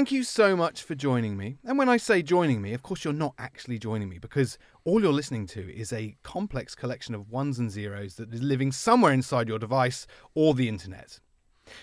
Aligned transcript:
Thank 0.00 0.12
you 0.12 0.24
so 0.24 0.56
much 0.56 0.82
for 0.82 0.94
joining 0.94 1.36
me. 1.36 1.58
And 1.62 1.76
when 1.76 1.90
I 1.90 1.98
say 1.98 2.22
joining 2.22 2.62
me, 2.62 2.72
of 2.72 2.82
course, 2.82 3.04
you're 3.04 3.12
not 3.12 3.34
actually 3.38 3.78
joining 3.78 4.08
me 4.08 4.16
because 4.16 4.56
all 4.86 5.02
you're 5.02 5.12
listening 5.12 5.46
to 5.48 5.70
is 5.70 5.92
a 5.92 6.16
complex 6.22 6.74
collection 6.74 7.14
of 7.14 7.28
ones 7.28 7.58
and 7.58 7.70
zeros 7.70 8.14
that 8.14 8.32
is 8.32 8.40
living 8.40 8.72
somewhere 8.72 9.12
inside 9.12 9.46
your 9.46 9.58
device 9.58 10.06
or 10.34 10.54
the 10.54 10.70
internet. 10.70 11.20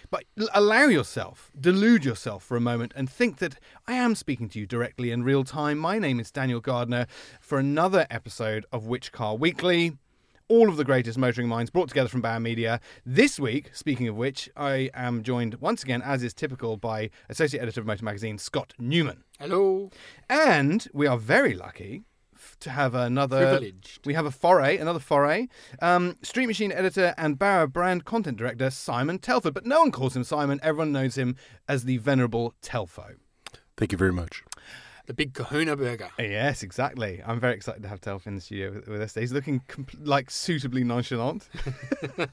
But 0.09 0.23
allow 0.51 0.87
yourself, 0.87 1.51
delude 1.61 2.03
yourself 2.03 2.43
for 2.43 2.57
a 2.57 2.59
moment, 2.59 2.91
and 2.95 3.07
think 3.07 3.37
that 3.37 3.59
I 3.85 3.93
am 3.93 4.15
speaking 4.15 4.49
to 4.49 4.59
you 4.59 4.65
directly 4.65 5.11
in 5.11 5.21
real 5.21 5.43
time. 5.43 5.77
My 5.77 5.99
name 5.99 6.19
is 6.19 6.31
Daniel 6.31 6.59
Gardner 6.59 7.05
for 7.39 7.59
another 7.59 8.07
episode 8.09 8.65
of 8.71 8.87
Which 8.87 9.11
Car 9.11 9.35
Weekly. 9.35 9.95
All 10.49 10.69
of 10.69 10.77
the 10.77 10.85
greatest 10.85 11.17
motoring 11.17 11.49
minds 11.49 11.69
brought 11.69 11.89
together 11.89 12.07
from 12.07 12.21
Bauer 12.21 12.39
Media. 12.39 12.79
This 13.05 13.37
week, 13.37 13.69
speaking 13.73 14.07
of 14.07 14.15
which, 14.15 14.49
I 14.55 14.89
am 14.93 15.21
joined 15.21 15.55
once 15.55 15.83
again, 15.83 16.01
as 16.01 16.23
is 16.23 16.33
typical, 16.33 16.77
by 16.77 17.09
Associate 17.27 17.61
Editor 17.61 17.81
of 17.81 17.85
Motor 17.85 18.05
Magazine, 18.05 18.37
Scott 18.37 18.73
Newman. 18.79 19.25
Hello. 19.41 19.91
And 20.29 20.87
we 20.93 21.05
are 21.05 21.17
very 21.17 21.53
lucky 21.53 22.05
to 22.61 22.69
have 22.69 22.95
another. 22.95 23.39
Privileged. 23.39 24.05
We 24.05 24.13
have 24.13 24.25
a 24.25 24.31
foray, 24.31 24.77
another 24.77 24.99
foray. 24.99 25.49
Um, 25.81 26.15
Street 26.21 26.47
Machine 26.47 26.71
editor 26.71 27.13
and 27.17 27.37
Bauer 27.37 27.67
brand 27.67 28.05
content 28.05 28.37
director 28.37 28.69
Simon 28.69 29.19
Telford, 29.19 29.53
but 29.53 29.65
no 29.65 29.81
one 29.81 29.91
calls 29.91 30.15
him 30.15 30.23
Simon. 30.23 30.61
Everyone 30.63 30.93
knows 30.93 31.17
him 31.17 31.35
as 31.67 31.83
the 31.83 31.97
venerable 31.97 32.53
Telfo. 32.61 33.15
Thank 33.75 33.91
you 33.91 33.97
very 33.97 34.13
much. 34.13 34.43
The 35.07 35.13
big 35.13 35.33
kahuna 35.33 35.77
burger. 35.77 36.09
Yes, 36.19 36.63
exactly. 36.63 37.21
I'm 37.25 37.39
very 37.39 37.53
excited 37.55 37.81
to 37.83 37.87
have 37.87 38.01
Telf 38.01 38.27
in 38.27 38.35
the 38.35 38.41
studio 38.41 38.73
with, 38.73 38.87
with 38.89 39.01
us. 39.01 39.15
He's 39.15 39.31
looking 39.31 39.61
compl- 39.69 40.05
like 40.05 40.29
suitably 40.29 40.83
nonchalant. 40.83 41.47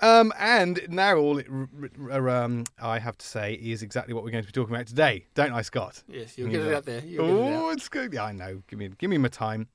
um, 0.00 0.30
and 0.38 0.80
now 0.90 1.16
all 1.16 1.38
it, 1.38 1.46
r- 1.50 1.68
r- 2.10 2.28
um, 2.28 2.64
I 2.80 2.98
have 2.98 3.16
to 3.16 3.26
say 3.26 3.54
is 3.54 3.82
exactly 3.82 4.12
what 4.12 4.24
we're 4.24 4.30
going 4.30 4.44
to 4.44 4.46
be 4.46 4.52
talking 4.52 4.74
about 4.74 4.88
today, 4.88 5.24
don't 5.34 5.52
I, 5.52 5.62
Scott? 5.62 6.02
Yes, 6.06 6.36
you'll 6.36 6.50
get 6.50 6.60
it 6.60 6.74
out 6.74 6.84
there. 6.84 7.02
Oh, 7.18 7.70
it's 7.70 7.88
good. 7.88 8.12
Yeah, 8.12 8.24
I 8.24 8.32
know. 8.32 8.62
Give 8.68 8.78
me, 8.78 8.90
give 8.98 9.08
me 9.08 9.16
my 9.16 9.28
time. 9.28 9.68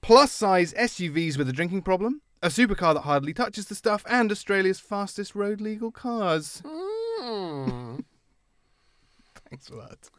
Plus 0.00 0.32
size 0.32 0.72
SUVs 0.72 1.36
with 1.36 1.48
a 1.48 1.52
drinking 1.52 1.82
problem, 1.82 2.22
a 2.42 2.48
supercar 2.48 2.94
that 2.94 3.02
hardly 3.02 3.34
touches 3.34 3.66
the 3.66 3.74
stuff, 3.74 4.02
and 4.08 4.32
Australia's 4.32 4.80
fastest 4.80 5.34
road 5.34 5.60
legal 5.60 5.90
cars. 5.90 6.62
Mm. 6.64 8.02
Thanks 9.54 9.68
for 9.68 9.76
that. 9.76 10.10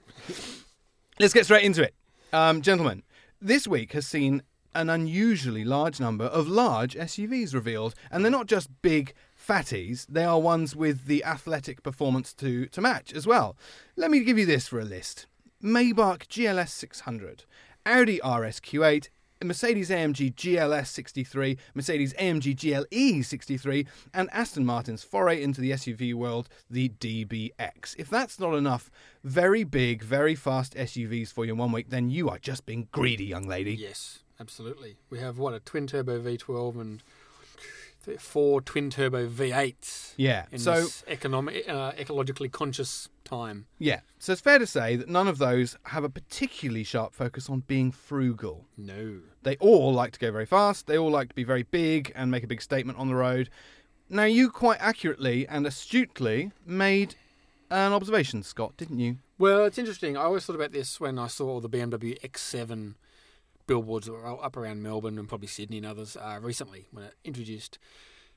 Let's 1.19 1.33
get 1.33 1.43
straight 1.43 1.65
into 1.65 1.83
it. 1.83 1.93
Um, 2.31 2.61
gentlemen, 2.61 3.03
this 3.41 3.67
week 3.67 3.91
has 3.91 4.07
seen 4.07 4.43
an 4.73 4.89
unusually 4.89 5.65
large 5.65 5.99
number 5.99 6.23
of 6.23 6.47
large 6.47 6.95
SUVs 6.95 7.53
revealed, 7.53 7.95
and 8.09 8.23
they're 8.23 8.31
not 8.31 8.47
just 8.47 8.69
big 8.81 9.13
fatties, 9.37 10.05
they 10.07 10.23
are 10.23 10.39
ones 10.39 10.73
with 10.73 11.07
the 11.07 11.21
athletic 11.25 11.83
performance 11.83 12.33
to, 12.35 12.67
to 12.67 12.79
match 12.79 13.11
as 13.11 13.27
well. 13.27 13.57
Let 13.97 14.09
me 14.09 14.21
give 14.21 14.37
you 14.37 14.45
this 14.45 14.69
for 14.69 14.79
a 14.79 14.85
list 14.85 15.25
Maybach 15.61 16.27
GLS 16.27 16.69
600, 16.69 17.43
Audi 17.85 18.21
RS 18.23 18.61
Q8, 18.61 19.09
Mercedes 19.47 19.89
AMG 19.89 20.33
GLS 20.33 20.87
63, 20.87 21.57
Mercedes 21.73 22.13
AMG 22.13 22.55
GLE 22.55 23.23
63, 23.23 23.87
and 24.13 24.29
Aston 24.31 24.65
Martin's 24.65 25.03
foray 25.03 25.41
into 25.41 25.61
the 25.61 25.71
SUV 25.71 26.13
world, 26.13 26.49
the 26.69 26.89
DBX. 26.89 27.95
If 27.97 28.09
that's 28.09 28.39
not 28.39 28.55
enough 28.55 28.89
very 29.23 29.63
big, 29.63 30.03
very 30.03 30.35
fast 30.35 30.75
SUVs 30.75 31.31
for 31.31 31.45
you 31.45 31.53
in 31.53 31.57
one 31.57 31.71
week, 31.71 31.89
then 31.89 32.09
you 32.09 32.29
are 32.29 32.39
just 32.39 32.65
being 32.65 32.87
greedy, 32.91 33.25
young 33.25 33.47
lady. 33.47 33.75
Yes, 33.75 34.19
absolutely. 34.39 34.97
We 35.09 35.19
have 35.19 35.37
what 35.37 35.53
a 35.53 35.59
twin 35.59 35.87
turbo 35.87 36.19
V12 36.19 36.79
and 36.79 37.03
four 38.19 38.61
twin 38.61 38.89
turbo 38.89 39.27
V8s. 39.27 40.13
Yeah, 40.17 40.45
In 40.51 40.59
so 40.59 40.75
this 40.81 41.03
economic, 41.07 41.67
uh, 41.67 41.91
ecologically 41.93 42.51
conscious 42.51 43.09
time. 43.23 43.65
yeah, 43.79 44.01
so 44.19 44.31
it's 44.33 44.41
fair 44.41 44.59
to 44.59 44.67
say 44.67 44.95
that 44.95 45.09
none 45.09 45.27
of 45.27 45.37
those 45.37 45.77
have 45.83 46.03
a 46.03 46.09
particularly 46.09 46.83
sharp 46.83 47.13
focus 47.13 47.49
on 47.49 47.61
being 47.61 47.91
frugal. 47.91 48.65
No. 48.77 49.19
They 49.43 49.55
all 49.57 49.93
like 49.93 50.11
to 50.13 50.19
go 50.19 50.31
very 50.31 50.45
fast. 50.45 50.87
They 50.87 50.97
all 50.97 51.11
like 51.11 51.29
to 51.29 51.35
be 51.35 51.43
very 51.43 51.63
big 51.63 52.11
and 52.15 52.29
make 52.31 52.43
a 52.43 52.47
big 52.47 52.61
statement 52.61 52.97
on 52.99 53.07
the 53.07 53.15
road. 53.15 53.49
Now, 54.09 54.25
you 54.25 54.49
quite 54.51 54.77
accurately 54.79 55.47
and 55.47 55.65
astutely 55.65 56.51
made 56.65 57.15
an 57.71 57.91
observation, 57.93 58.43
Scott, 58.43 58.77
didn't 58.77 58.99
you? 58.99 59.17
Well, 59.39 59.65
it's 59.65 59.77
interesting. 59.79 60.15
I 60.15 60.21
always 60.21 60.45
thought 60.45 60.55
about 60.55 60.71
this 60.71 60.99
when 60.99 61.17
I 61.17 61.27
saw 61.27 61.59
the 61.59 61.69
BMW 61.69 62.19
X7 62.21 62.93
billboards 63.67 64.07
that 64.07 64.13
were 64.13 64.43
up 64.43 64.57
around 64.57 64.83
Melbourne 64.83 65.17
and 65.17 65.27
probably 65.27 65.47
Sydney 65.47 65.77
and 65.77 65.85
others 65.85 66.17
uh, 66.17 66.39
recently 66.41 66.87
when 66.91 67.05
it 67.05 67.15
introduced. 67.23 67.79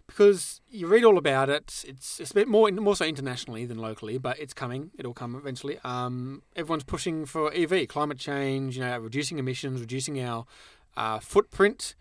Because 0.07 0.63
you 0.71 0.87
read 0.87 1.05
all 1.05 1.19
about 1.19 1.51
it, 1.51 1.85
it's 1.87 2.19
it's 2.19 2.31
a 2.31 2.35
bit 2.35 2.49
more 2.49 2.71
more 2.71 2.97
so 2.97 3.05
internationally 3.05 3.67
than 3.67 3.77
locally, 3.77 4.17
but 4.17 4.39
it's 4.39 4.55
coming. 4.55 4.91
It'll 4.99 5.13
come 5.13 5.35
eventually. 5.35 5.79
Um, 5.85 6.43
everyone's 6.57 6.85
pushing 6.85 7.27
for 7.27 7.53
EV, 7.53 7.89
climate 7.89 8.19
change, 8.19 8.79
you 8.79 8.85
know, 8.85 8.99
reducing 8.99 9.39
emissions, 9.39 9.81
reducing 9.81 10.19
our 10.23 10.47
uh, 10.97 11.19
footprint, 11.19 11.95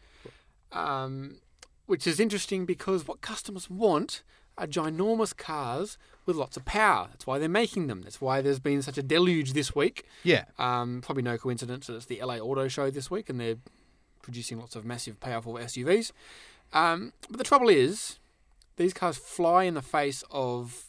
um, 0.71 1.41
which 1.85 2.07
is 2.07 2.19
interesting 2.21 2.65
because 2.65 3.05
what 3.07 3.19
customers 3.19 3.69
want 3.69 4.23
are 4.57 4.67
ginormous 4.67 5.35
cars 5.35 5.97
with 6.27 6.35
lots 6.35 6.55
of 6.57 6.65
power. 6.65 7.07
That's 7.09 7.25
why 7.25 7.39
they're 7.39 7.49
making 7.49 7.87
them. 7.87 8.03
That's 8.03 8.21
why 8.21 8.41
there's 8.41 8.59
been 8.59 8.81
such 8.83 8.97
a 8.99 9.01
deluge 9.03 9.53
this 9.53 9.73
week. 9.75 10.05
Yeah. 10.23 10.45
Um, 10.59 11.01
probably 11.03 11.23
no 11.23 11.37
coincidence 11.39 11.87
that 11.87 11.95
it's 11.95 12.05
the 12.05 12.21
LA 12.23 12.35
Auto 12.37 12.67
Show 12.67 12.91
this 12.91 13.09
week 13.09 13.29
and 13.29 13.39
they're 13.39 13.55
producing 14.21 14.59
lots 14.59 14.75
of 14.75 14.85
massive, 14.85 15.19
powerful 15.19 15.53
SUVs. 15.55 16.11
Um, 16.73 17.13
but 17.29 17.37
the 17.39 17.43
trouble 17.43 17.69
is, 17.69 18.19
these 18.75 18.93
cars 18.93 19.17
fly 19.17 19.63
in 19.63 19.73
the 19.73 19.81
face 19.81 20.23
of 20.29 20.83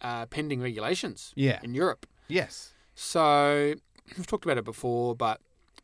uh, 0.00 0.26
pending 0.26 0.60
regulations 0.60 1.32
Yeah. 1.36 1.60
in 1.62 1.74
Europe. 1.74 2.06
Yes. 2.26 2.72
So 2.94 3.74
we've 4.16 4.26
talked 4.26 4.44
about 4.44 4.58
it 4.58 4.64
before, 4.64 5.14
but 5.14 5.40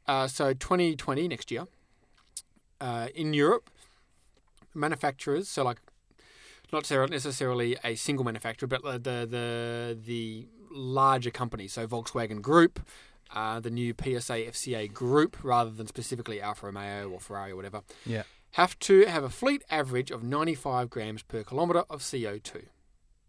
uh, 0.08 0.26
so 0.26 0.54
2020 0.54 1.28
next 1.28 1.50
year 1.50 1.64
uh, 2.80 3.08
in 3.14 3.34
Europe, 3.34 3.70
manufacturers 4.74 5.48
so 5.48 5.62
like 5.62 5.78
not 6.74 7.10
necessarily 7.10 7.76
a 7.84 7.94
single 7.94 8.24
manufacturer, 8.24 8.66
but 8.66 8.82
the 8.82 8.98
the 9.26 9.98
the, 10.00 10.46
larger 10.70 11.30
companies, 11.30 11.72
so 11.72 11.86
Volkswagen 11.86 12.42
Group. 12.42 12.80
Uh, 13.34 13.58
the 13.58 13.70
new 13.70 13.94
PSA 14.00 14.38
FCA 14.54 14.92
group, 14.92 15.42
rather 15.42 15.70
than 15.70 15.86
specifically 15.88 16.40
Alfa 16.40 16.66
Romeo 16.66 17.08
or 17.10 17.18
Ferrari 17.18 17.50
or 17.52 17.56
whatever, 17.56 17.80
Yeah. 18.06 18.24
have 18.52 18.78
to 18.80 19.06
have 19.06 19.24
a 19.24 19.30
fleet 19.30 19.62
average 19.70 20.10
of 20.12 20.22
95 20.22 20.88
grams 20.90 21.22
per 21.22 21.42
kilometre 21.42 21.84
of 21.90 22.00
CO2. 22.02 22.66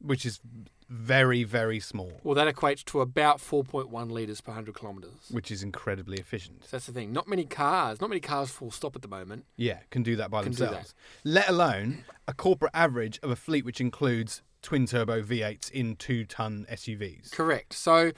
Which 0.06 0.26
is 0.26 0.40
very, 0.88 1.44
very 1.44 1.80
small, 1.80 2.22
Well, 2.24 2.36
that 2.36 2.54
equates 2.54 2.84
to 2.86 3.02
about 3.02 3.40
4.1 3.40 4.12
litres 4.12 4.40
per 4.40 4.52
100 4.52 4.76
kilometres. 4.76 5.30
which 5.32 5.50
is 5.50 5.64
incredibly 5.64 6.18
efficient. 6.20 6.64
So 6.66 6.70
that's 6.74 6.86
the 6.86 6.92
thing. 6.92 7.12
Not 7.12 7.28
many 7.28 7.46
cars, 7.46 8.00
not 8.00 8.10
many 8.10 8.20
cars 8.20 8.52
full 8.52 8.70
stop 8.70 8.96
at 8.96 9.02
the 9.02 9.08
moment. 9.08 9.46
Yeah, 9.58 9.80
can 9.90 10.04
do 10.04 10.16
that 10.18 10.30
by 10.30 10.44
Can 10.44 10.52
themselves. 10.52 10.94
Let 11.24 11.50
alone 11.50 12.04
a 12.28 12.34
corporate 12.34 12.72
average 12.76 13.20
of 13.24 13.32
a 13.32 13.36
fleet 13.36 13.66
which 13.66 13.82
includes 13.82 14.44
twin 14.62 14.86
turbo 14.86 15.22
V8s 15.24 15.72
in 15.72 15.96
two 15.96 16.24
ton 16.26 16.66
SUVs. 16.72 17.32
Correct. 17.32 17.74
So 17.74 18.12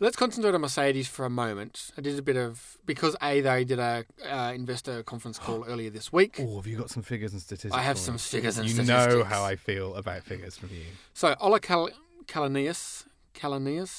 let's 0.00 0.16
concentrate 0.16 0.54
on 0.54 0.60
Mercedes 0.60 1.08
for 1.08 1.24
a 1.24 1.30
moment. 1.30 1.90
I 1.96 2.00
did 2.00 2.18
a 2.18 2.22
bit 2.22 2.36
of 2.36 2.78
because 2.84 3.16
a 3.22 3.40
they 3.40 3.64
did 3.64 3.78
a 3.78 4.04
uh, 4.28 4.52
investor 4.54 5.02
conference 5.02 5.38
call 5.38 5.64
earlier 5.68 5.90
this 5.90 6.12
week. 6.12 6.36
Oh, 6.40 6.56
have 6.56 6.66
you 6.66 6.76
got 6.78 6.90
some 6.90 7.02
figures 7.02 7.32
and 7.32 7.40
statistics? 7.40 7.74
I 7.74 7.82
have 7.82 7.98
some 7.98 8.18
figures 8.18 8.58
and 8.58 8.68
statistics. 8.68 9.12
you 9.12 9.18
know 9.20 9.24
how 9.24 9.44
I 9.44 9.56
feel 9.56 9.94
about 9.94 10.22
figures 10.22 10.56
from 10.56 10.70
you. 10.70 10.84
So 11.14 11.34
Ola 11.40 11.60
Cal- 11.60 11.90
Källenius, 12.26 13.04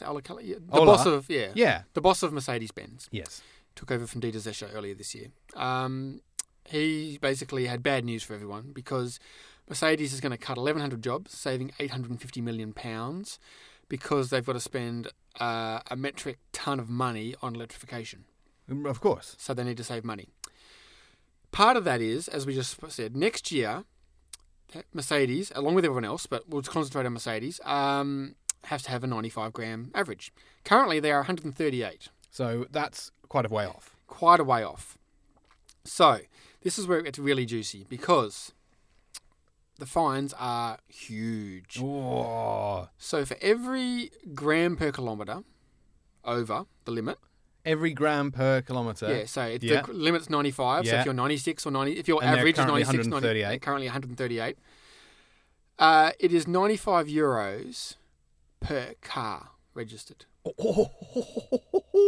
Ola 0.08 0.22
Cal- 0.22 0.38
the 0.38 0.58
Ola? 0.72 0.86
boss 0.86 1.06
of 1.06 1.30
yeah, 1.30 1.50
Yeah. 1.56 1.84
the 1.94 2.02
boss 2.02 2.24
of 2.24 2.34
Mercedes 2.34 2.72
Benz 2.72 3.08
Yes. 3.12 3.42
took 3.76 3.92
over 3.92 4.08
from 4.08 4.22
Dieter 4.22 4.36
Zetsche 4.42 4.68
earlier 4.74 4.96
this 4.96 5.14
year. 5.16 5.28
Um, 5.56 6.22
he 6.66 7.18
basically 7.22 7.66
had 7.68 7.82
bad 7.84 8.04
news 8.04 8.24
for 8.24 8.34
everyone 8.34 8.72
because 8.74 9.20
Mercedes 9.70 10.14
is 10.14 10.20
going 10.22 10.32
to 10.32 10.38
cut 10.38 10.58
1,100 10.58 11.02
jobs, 11.02 11.38
saving 11.38 11.72
850 11.80 12.42
million 12.42 12.74
pounds, 12.74 13.38
because 13.90 14.30
they've 14.30 14.46
got 14.46 14.54
to 14.54 14.60
spend 14.60 15.10
uh, 15.40 15.80
a 15.90 15.96
metric 15.96 16.38
ton 16.52 16.80
of 16.80 16.90
money 16.90 17.36
on 17.42 17.56
electrification. 17.56 18.26
Um, 18.70 18.86
Of 18.86 19.00
course. 19.02 19.36
So 19.40 19.54
they 19.54 19.64
need 19.64 19.78
to 19.78 19.84
save 19.84 20.04
money. 20.04 20.30
Part 21.52 21.78
of 21.78 21.84
that 21.86 22.02
is, 22.02 22.28
as 22.28 22.46
we 22.46 22.54
just 22.54 22.78
said, 22.90 23.16
next 23.16 23.52
year, 23.52 23.84
Mercedes, 24.94 25.52
along 25.56 25.76
with 25.76 25.86
everyone 25.86 26.06
else, 26.06 26.26
but 26.26 26.48
we'll 26.50 26.62
concentrate 26.62 27.06
on 27.06 27.14
Mercedes, 27.14 27.60
um, 27.64 28.36
have 28.66 28.82
to 28.84 28.90
have 28.90 29.04
a 29.04 29.08
95 29.08 29.54
gram 29.54 29.92
average. 29.96 30.34
Currently, 30.66 31.00
they 31.00 31.12
are 31.12 31.20
138 31.20 32.10
So 32.30 32.66
that's 32.70 33.12
quite 33.30 33.46
a 33.46 33.50
way 33.50 33.66
off. 33.66 33.96
quite 34.08 34.40
a 34.40 34.44
way 34.44 34.64
off. 34.64 34.98
So, 35.86 36.20
this 36.62 36.78
is 36.78 36.86
where 36.86 37.00
it 37.00 37.04
gets 37.06 37.18
really 37.18 37.46
juicy 37.46 37.86
because 37.88 38.52
the 39.78 39.86
fines 39.86 40.34
are 40.38 40.78
huge. 40.88 41.80
Oh. 41.82 42.90
So, 42.98 43.26
for 43.26 43.38
every 43.42 44.12
gram 44.34 44.76
per 44.76 44.92
kilometre 44.92 45.44
over 46.24 46.66
the 46.86 46.92
limit, 46.92 47.18
Every 47.66 47.92
gram 47.92 48.32
per 48.32 48.62
kilometre. 48.62 49.10
yeah, 49.10 49.26
so 49.26 49.42
if 49.42 49.62
yeah. 49.62 49.82
the 49.82 49.92
limit's 49.92 50.30
95, 50.30 50.86
Yeah. 50.86 50.92
so 50.92 50.98
if 51.00 51.06
you're 51.06 51.14
96 51.14 51.66
or 51.66 51.72
90, 51.72 51.92
if 52.00 52.08
your 52.08 52.24
And 52.24 52.40
average 52.40 52.54
is 52.58 52.64
currently 52.64 52.84
96, 52.84 53.08
90, 53.08 53.14
138. 53.16 53.62
currently 53.62 53.88
138, 53.88 54.58
uh, 55.80 56.12
it 56.20 56.32
is 56.32 56.48
95 56.48 57.08
euros 57.08 57.96
per 58.62 58.94
car 59.02 59.50
registered. 59.74 60.26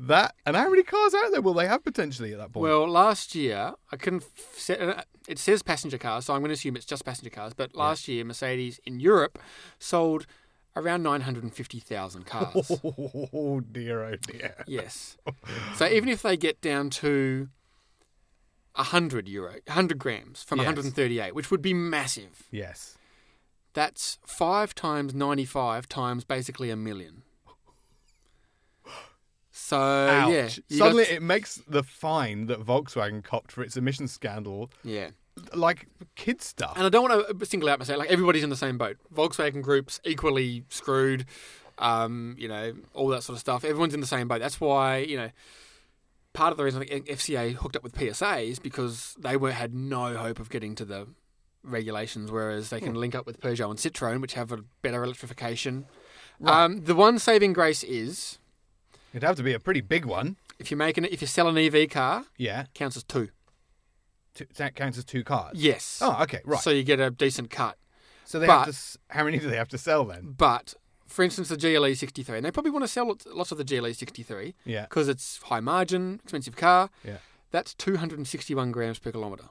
that 0.00 0.34
and 0.44 0.56
how 0.56 0.68
many 0.70 0.82
cars 0.82 1.14
out 1.14 1.30
there 1.32 1.40
will 1.40 1.54
they 1.54 1.66
have 1.66 1.84
potentially 1.84 2.32
at 2.32 2.38
that 2.38 2.52
point? 2.52 2.62
Well, 2.62 2.88
last 2.88 3.34
year 3.34 3.74
I 3.92 3.96
couldn't. 3.96 4.24
uh, 4.70 5.02
It 5.28 5.38
says 5.38 5.62
passenger 5.62 5.98
cars, 5.98 6.26
so 6.26 6.34
I'm 6.34 6.40
going 6.40 6.48
to 6.50 6.54
assume 6.54 6.76
it's 6.76 6.86
just 6.86 7.04
passenger 7.04 7.30
cars. 7.30 7.52
But 7.54 7.74
last 7.74 8.08
year, 8.08 8.24
Mercedes 8.24 8.80
in 8.84 9.00
Europe 9.00 9.38
sold 9.78 10.26
around 10.74 11.02
950,000 11.02 12.26
cars. 12.26 12.70
oh 12.84 13.60
dear, 13.60 14.04
oh 14.04 14.16
dear. 14.16 14.64
yes. 14.66 15.16
So 15.76 15.86
even 15.88 16.08
if 16.08 16.22
they 16.22 16.36
get 16.36 16.60
down 16.60 16.90
to 16.90 17.48
100 18.74 19.28
euro, 19.28 19.54
100 19.66 19.98
grams 19.98 20.42
from 20.42 20.58
Yes. 20.58 20.66
138, 20.66 21.34
which 21.34 21.50
would 21.50 21.62
be 21.62 21.72
massive, 21.74 22.44
Yes. 22.50 22.96
that's 23.72 24.18
five 24.26 24.74
times 24.74 25.14
95 25.14 25.88
times 25.88 26.24
basically 26.24 26.70
a 26.70 26.76
million. 26.76 27.22
So 29.66 29.78
Ouch. 29.78 30.60
yeah, 30.68 30.78
Suddenly, 30.78 31.04
got- 31.06 31.12
it 31.14 31.22
makes 31.22 31.60
the 31.66 31.82
fine 31.82 32.46
that 32.46 32.64
Volkswagen 32.64 33.24
copped 33.24 33.50
for 33.50 33.64
its 33.64 33.76
emissions 33.76 34.12
scandal 34.12 34.70
yeah. 34.84 35.08
like 35.54 35.88
kid 36.14 36.40
stuff. 36.40 36.74
And 36.76 36.86
I 36.86 36.88
don't 36.88 37.02
want 37.02 37.40
to 37.40 37.46
single 37.46 37.68
out 37.68 37.80
myself. 37.80 37.98
Like 37.98 38.08
everybody's 38.08 38.44
in 38.44 38.50
the 38.50 38.54
same 38.54 38.78
boat. 38.78 38.96
Volkswagen 39.12 39.62
Group's 39.62 40.00
equally 40.04 40.62
screwed. 40.68 41.26
Um, 41.78 42.36
you 42.38 42.46
know, 42.46 42.74
all 42.94 43.08
that 43.08 43.24
sort 43.24 43.34
of 43.34 43.40
stuff. 43.40 43.64
Everyone's 43.64 43.92
in 43.92 43.98
the 43.98 44.06
same 44.06 44.28
boat. 44.28 44.38
That's 44.38 44.60
why 44.60 44.98
you 44.98 45.16
know. 45.16 45.30
Part 46.32 46.52
of 46.52 46.58
the 46.58 46.64
reason 46.64 46.82
I 46.82 46.84
think 46.84 47.06
FCA 47.06 47.54
hooked 47.54 47.76
up 47.76 47.82
with 47.82 47.98
PSA 47.98 48.40
is 48.40 48.58
because 48.58 49.16
they 49.18 49.38
were 49.38 49.52
had 49.52 49.74
no 49.74 50.14
hope 50.16 50.38
of 50.38 50.50
getting 50.50 50.74
to 50.74 50.84
the 50.84 51.08
regulations, 51.64 52.30
whereas 52.30 52.68
they 52.68 52.78
can 52.78 52.94
link 52.94 53.14
up 53.14 53.24
with 53.24 53.40
Peugeot 53.40 53.70
and 53.70 53.78
Citroen, 53.78 54.20
which 54.20 54.34
have 54.34 54.52
a 54.52 54.58
better 54.82 55.02
electrification. 55.02 55.86
Um, 56.44 56.84
the 56.84 56.94
one 56.94 57.18
saving 57.18 57.54
grace 57.54 57.82
is 57.82 58.38
It'd 59.16 59.26
have 59.26 59.36
to 59.36 59.42
be 59.42 59.54
a 59.54 59.58
pretty 59.58 59.80
big 59.80 60.04
one. 60.04 60.36
if 60.58 60.70
you're 60.70 60.76
making 60.78 61.04
it, 61.06 61.12
if 61.12 61.20
you 61.22 61.26
sell 61.26 61.48
an 61.48 61.56
EV 61.58 61.88
car, 61.88 62.24
Yeah. 62.36 62.66
counts 62.74 62.96
as 62.98 63.02
two. 63.04 63.30
Two, 64.34 64.44
that 64.56 64.74
counts 64.74 64.98
as 64.98 65.04
two 65.06 65.24
cars. 65.24 65.56
Yes. 65.58 66.00
Oh, 66.02 66.22
okay, 66.24 66.40
right. 66.44 66.60
So 66.60 66.68
you 66.70 66.82
get 66.84 67.00
a 67.00 67.10
decent 67.10 67.50
cut. 67.50 67.78
So 68.26 68.38
they 68.38 68.46
but- 68.46 68.52
have 68.58 68.64
to. 68.66 68.70
s- 68.70 68.98
How 69.08 69.24
many 69.24 69.38
do 69.38 69.48
they 69.48 69.56
have 69.56 69.68
to 69.68 69.78
sell 69.78 70.04
then? 70.04 70.34
But 70.36 70.74
for 71.06 71.22
instance, 71.22 71.48
the 71.48 71.56
GLE 71.56 71.94
63, 71.94 72.36
and 72.36 72.44
they 72.44 72.50
probably 72.50 72.70
want 72.70 72.82
to 72.84 72.88
sell 72.88 73.06
lots- 73.08 73.26
lots 73.26 73.52
of 73.52 73.58
the 73.58 73.64
GLE 73.64 73.94
63 73.94 74.54
Yeah. 74.66 74.82
because 74.82 75.08
it's 75.08 75.38
high 75.44 75.60
margin, 75.60 76.20
expensive 76.22 76.56
car. 76.56 76.90
Yeah. 77.02 77.18
That's 77.52 77.72
261 77.74 78.70
grams 78.72 78.98
per 78.98 79.12
kilometre. 79.12 79.48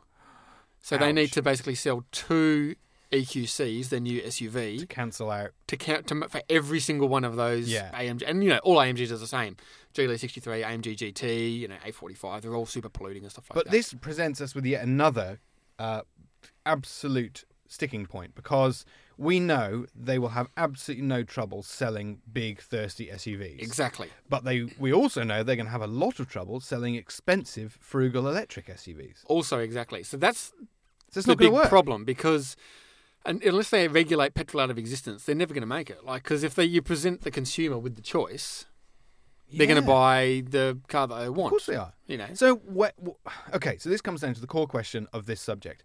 So 0.81 0.97
they 0.97 1.12
need 1.12 1.29
Ouch. 1.29 1.31
to 1.31 1.41
basically 1.41 1.73
sell 1.75 2.06
two 2.12 2.75
EQCs, 3.12 3.90
their 3.90 4.00
new 4.00 4.22
SUV, 4.22 4.80
To 4.80 4.86
cancel 4.88 5.30
out. 5.31 5.52
to 5.68 5.78
count 5.78 6.07
to, 6.07 6.28
for 6.30 6.42
every 6.50 6.80
single 6.80 7.07
one 7.07 7.24
of 7.24 7.36
those 7.36 7.68
Yeah. 7.69 7.92
AMG. 7.94 8.24
And 8.28 8.44
you 8.44 8.50
know, 8.50 8.60
all 8.63 8.78
AMGs 8.78 9.12
are 9.12 9.18
the 9.18 9.28
same. 9.28 9.56
GLE 9.94 10.18
63, 10.18 10.62
AMG 10.63 10.96
GT, 10.98 11.60
you 11.60 11.68
know, 11.68 11.75
A45. 11.86 12.42
They're 12.42 12.56
all 12.56 12.66
super 12.66 12.90
polluting 12.90 13.24
and 13.24 13.31
stuff 13.31 13.46
like 13.50 13.56
But 13.56 13.66
that. 13.66 13.72
But 13.72 13.78
this 13.78 13.94
presents 13.94 14.42
us 14.42 14.54
with 14.54 14.66
yet 14.66 14.84
another 14.84 15.40
uh, 15.80 16.02
absolute 16.66 17.46
sticking 17.68 18.06
point 18.06 18.36
because 18.36 18.86
we 19.18 19.40
know 19.40 19.86
they 19.96 20.19
will 20.19 20.30
have 20.30 20.48
absolutely 20.58 21.06
no 21.06 21.24
trouble 21.24 21.63
selling 21.63 22.22
big, 22.31 22.60
thirsty 22.62 23.08
SUVs. 23.08 23.60
exactly. 23.62 24.10
But 24.30 24.44
they, 24.44 24.68
we 24.78 24.92
also 24.94 25.24
know 25.24 25.42
they're 25.44 25.56
going 25.56 25.66
to 25.68 25.72
have 25.72 25.81
a 25.81 25.88
lot 25.88 26.19
of 26.19 26.28
trouble 26.30 26.60
selling 26.60 26.96
expensive, 26.96 27.78
frugal 27.80 28.28
electric 28.28 28.68
SUVs. 28.68 29.24
Also, 29.28 29.60
exactly. 29.60 30.04
So 30.04 30.18
that's 30.18 30.51
So 31.12 31.19
it's 31.19 31.25
the 31.25 31.31
not 31.31 31.38
going 31.38 31.51
big 31.51 31.56
to 31.58 31.62
work. 31.63 31.69
problem 31.69 32.04
because 32.04 32.56
and 33.25 33.42
unless 33.44 33.69
they 33.69 33.88
regulate 33.88 34.33
petrol 34.33 34.62
out 34.62 34.69
of 34.69 34.77
existence, 34.77 35.25
they're 35.25 35.36
never 35.36 35.54
going 35.54 35.62
to 35.62 35.68
make 35.68 35.89
it. 35.89 36.06
Like 36.06 36.24
because 36.24 36.44
if 36.44 36.56
they 36.56 36.66
you 36.66 36.81
present 36.81 37.22
the 37.22 37.31
consumer 37.31 37.77
with 37.77 37.95
the 37.95 38.01
choice, 38.01 38.66
they're 39.51 39.68
going 39.68 39.81
to 39.81 39.88
buy 39.88 40.44
the 40.50 40.80
car 40.88 41.07
that 41.07 41.19
they 41.19 41.30
want. 41.30 41.48
Of 41.48 41.51
course 41.51 41.66
they 41.68 41.75
are. 41.75 41.94
You 42.07 42.18
know, 42.18 42.27
So, 42.33 42.57
what, 42.57 42.94
okay, 43.54 43.77
so 43.77 43.89
this 43.89 44.01
comes 44.01 44.22
down 44.22 44.33
to 44.36 44.42
the 44.42 44.48
core 44.48 44.68
question 44.68 45.07
of 45.13 45.25
this 45.25 45.42
subject. 45.42 45.83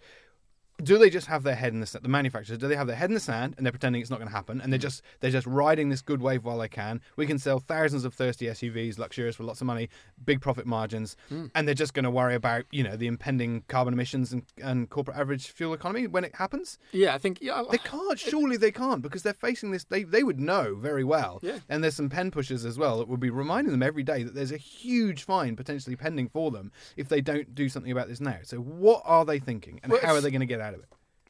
Do 0.80 0.98
they 0.98 1.10
just 1.10 1.26
have 1.26 1.42
their 1.42 1.54
head 1.54 1.72
in 1.72 1.80
the 1.80 1.86
sand? 1.86 2.04
The 2.04 2.08
manufacturers 2.08 2.58
do 2.58 2.68
they 2.68 2.76
have 2.76 2.86
their 2.86 2.96
head 2.96 3.10
in 3.10 3.14
the 3.14 3.20
sand 3.20 3.54
and 3.56 3.66
they're 3.66 3.72
pretending 3.72 4.00
it's 4.00 4.10
not 4.10 4.18
going 4.18 4.28
to 4.28 4.34
happen 4.34 4.60
and 4.60 4.72
they're 4.72 4.78
mm. 4.78 4.82
just 4.82 5.02
they're 5.20 5.30
just 5.30 5.46
riding 5.46 5.88
this 5.88 6.02
good 6.02 6.20
wave 6.20 6.44
while 6.44 6.58
they 6.58 6.68
can? 6.68 7.00
We 7.16 7.26
can 7.26 7.38
sell 7.38 7.58
thousands 7.58 8.04
of 8.04 8.14
thirsty 8.14 8.46
SUVs, 8.46 8.98
luxurious 8.98 9.36
for 9.36 9.44
lots 9.44 9.60
of 9.60 9.66
money, 9.66 9.88
big 10.24 10.40
profit 10.40 10.66
margins, 10.66 11.16
hmm. 11.28 11.46
and 11.54 11.66
they're 11.66 11.74
just 11.74 11.94
going 11.94 12.04
to 12.04 12.10
worry 12.10 12.34
about 12.34 12.64
you 12.70 12.82
know 12.82 12.96
the 12.96 13.06
impending 13.06 13.64
carbon 13.68 13.94
emissions 13.94 14.32
and, 14.32 14.42
and 14.62 14.90
corporate 14.90 15.16
average 15.16 15.48
fuel 15.48 15.72
economy 15.72 16.06
when 16.06 16.24
it 16.24 16.34
happens. 16.34 16.78
yeah, 16.92 17.14
I 17.14 17.18
think 17.18 17.38
yeah, 17.40 17.62
They 17.70 17.78
can't. 17.78 18.18
Surely 18.18 18.56
they 18.56 18.72
can't 18.72 19.02
because 19.02 19.22
they're 19.22 19.32
facing 19.32 19.70
this. 19.70 19.84
They 19.84 20.04
they 20.04 20.22
would 20.22 20.40
know 20.40 20.74
very 20.74 21.04
well. 21.04 21.40
Yeah. 21.42 21.58
And 21.68 21.82
there's 21.82 21.96
some 21.96 22.08
pen 22.08 22.30
pushers 22.30 22.64
as 22.64 22.78
well 22.78 22.98
that 22.98 23.08
would 23.08 23.20
be 23.20 23.30
reminding 23.30 23.72
them 23.72 23.82
every 23.82 24.02
day 24.02 24.22
that 24.22 24.34
there's 24.34 24.52
a 24.52 24.56
huge 24.56 25.24
fine 25.24 25.56
potentially 25.56 25.96
pending 25.96 26.28
for 26.28 26.50
them 26.50 26.72
if 26.96 27.08
they 27.08 27.20
don't 27.20 27.54
do 27.54 27.68
something 27.68 27.92
about 27.92 28.08
this 28.08 28.20
now. 28.20 28.38
So 28.42 28.58
what 28.58 29.02
are 29.04 29.24
they 29.24 29.38
thinking, 29.38 29.80
and 29.82 29.92
Well, 29.92 30.00
how 30.02 30.14
are 30.14 30.20
they 30.20 30.30
going 30.30 30.40
to 30.40 30.46
get 30.46 30.60
out 30.60 30.69
of 30.74 30.80
it? 30.80 30.88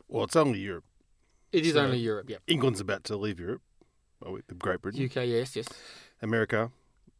Well, 0.09 0.25
it's 0.25 0.37
only 0.37 0.59
Europe. 0.61 0.85
it 1.53 1.67
is 1.67 1.73
So- 1.75 1.81
only 1.85 1.99
Europe. 1.99 2.31
Yep. 2.31 2.43
England's 2.47 2.81
about 2.81 3.05
to 3.05 3.17
leave 3.17 3.41
Europe. 3.41 3.63
Oh, 4.23 4.27
well, 4.27 4.33
with 4.35 4.59
Great 4.59 4.83
Britain. 4.83 5.03
UK, 5.05 5.27
yes, 5.27 5.57
yes. 5.57 5.67
America 6.23 6.71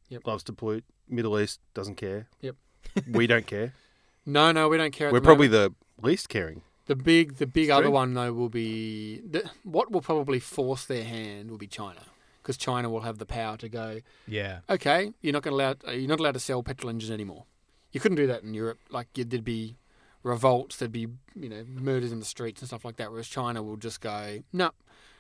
Yep. 0.09 0.27
loves 0.27 0.43
to 0.45 0.53
pollute. 0.53 0.85
Middle 1.09 1.39
East 1.41 1.61
doesn't 1.75 1.97
care. 1.97 2.29
Yep. 2.41 2.57
we 3.11 3.27
don't 3.27 3.47
care. 3.47 3.75
No, 4.27 4.53
no, 4.53 4.69
we 4.69 4.77
don't 4.77 4.93
care. 4.93 5.11
We're 5.11 5.19
the 5.21 5.25
probably 5.25 5.49
moment. 5.49 5.77
the 5.99 6.07
least 6.07 6.29
caring. 6.29 6.61
the 6.87 6.95
big, 6.95 7.37
the 7.37 7.47
big 7.47 7.65
It's 7.65 7.73
other 7.73 7.85
true. 7.85 7.91
one 7.93 8.13
though 8.15 8.33
will 8.35 8.51
be 8.51 9.21
the, 9.21 9.51
what 9.65 9.91
will 9.91 10.03
probably 10.03 10.39
force 10.39 10.85
their 10.85 11.05
hand 11.05 11.51
will 11.51 11.57
be 11.59 11.67
China 11.67 12.03
because 12.43 12.59
China 12.59 12.91
will 12.91 13.01
have 13.01 13.17
the 13.19 13.25
power 13.27 13.57
to 13.57 13.69
go. 13.69 14.01
Yeah. 14.29 14.61
okay, 14.69 15.13
you're 15.23 15.33
not 15.33 15.43
going 15.43 15.57
to 15.57 15.65
allow 15.89 15.95
you're 15.95 16.07
not 16.07 16.21
allowed 16.21 16.35
to 16.35 16.39
sell 16.41 16.63
petrol 16.63 16.91
engines 16.91 17.11
anymore. 17.11 17.47
You 17.93 17.99
couldn't 17.99 18.17
do 18.17 18.27
that 18.27 18.43
in 18.43 18.53
Europe. 18.53 18.79
Like 18.91 19.09
you- 19.17 19.25
there'd 19.25 19.43
be 19.43 19.77
revolts, 20.23 20.77
there'd 20.77 20.93
be 20.93 21.07
you 21.35 21.49
know 21.49 21.65
murders 21.67 22.13
in 22.13 22.19
the 22.19 22.25
streets 22.25 22.61
and 22.61 22.69
stuff 22.69 22.85
like 22.85 22.97
that. 22.97 23.11
Whereas 23.11 23.29
China 23.29 23.63
will 23.63 23.77
just 23.77 24.01
go 24.01 24.43
no. 24.53 24.71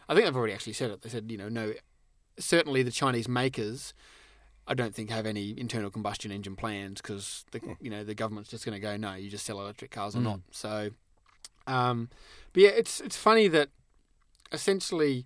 I 0.08 0.14
think 0.14 0.26
they've 0.26 0.37
already 0.37 0.52
actually 0.55 0.73
said 0.75 0.91
it. 0.91 1.02
They 1.02 1.08
said 1.08 1.31
you 1.31 1.38
know 1.38 1.49
no. 1.49 1.72
Certainly 2.39 2.82
the 2.84 2.91
Chinese 2.91 3.29
makers, 3.29 3.93
I 4.67 4.74
don't 4.74 4.94
think 4.94 5.10
have 5.10 5.27
any 5.27 5.55
internal 5.58 5.91
combustion 5.91 6.32
engine 6.32 6.56
plans 6.56 7.01
because 7.01 7.44
the 7.53 7.60
you 7.81 7.91
know 7.91 8.03
the 8.05 8.15
government's 8.15 8.51
just 8.51 8.65
going 8.65 8.74
to 8.74 8.81
go 8.81 8.96
no. 8.96 9.15
You 9.15 9.29
just 9.31 9.44
sell 9.46 9.60
electric 9.60 9.91
cars 9.91 10.15
or 10.17 10.20
Mm. 10.20 10.24
not. 10.24 10.41
So, 10.51 10.91
um, 11.67 12.08
but 12.53 12.63
yeah, 12.63 12.70
it's 12.70 13.01
it's 13.01 13.17
funny 13.17 13.46
that 13.48 13.69
essentially 14.53 15.24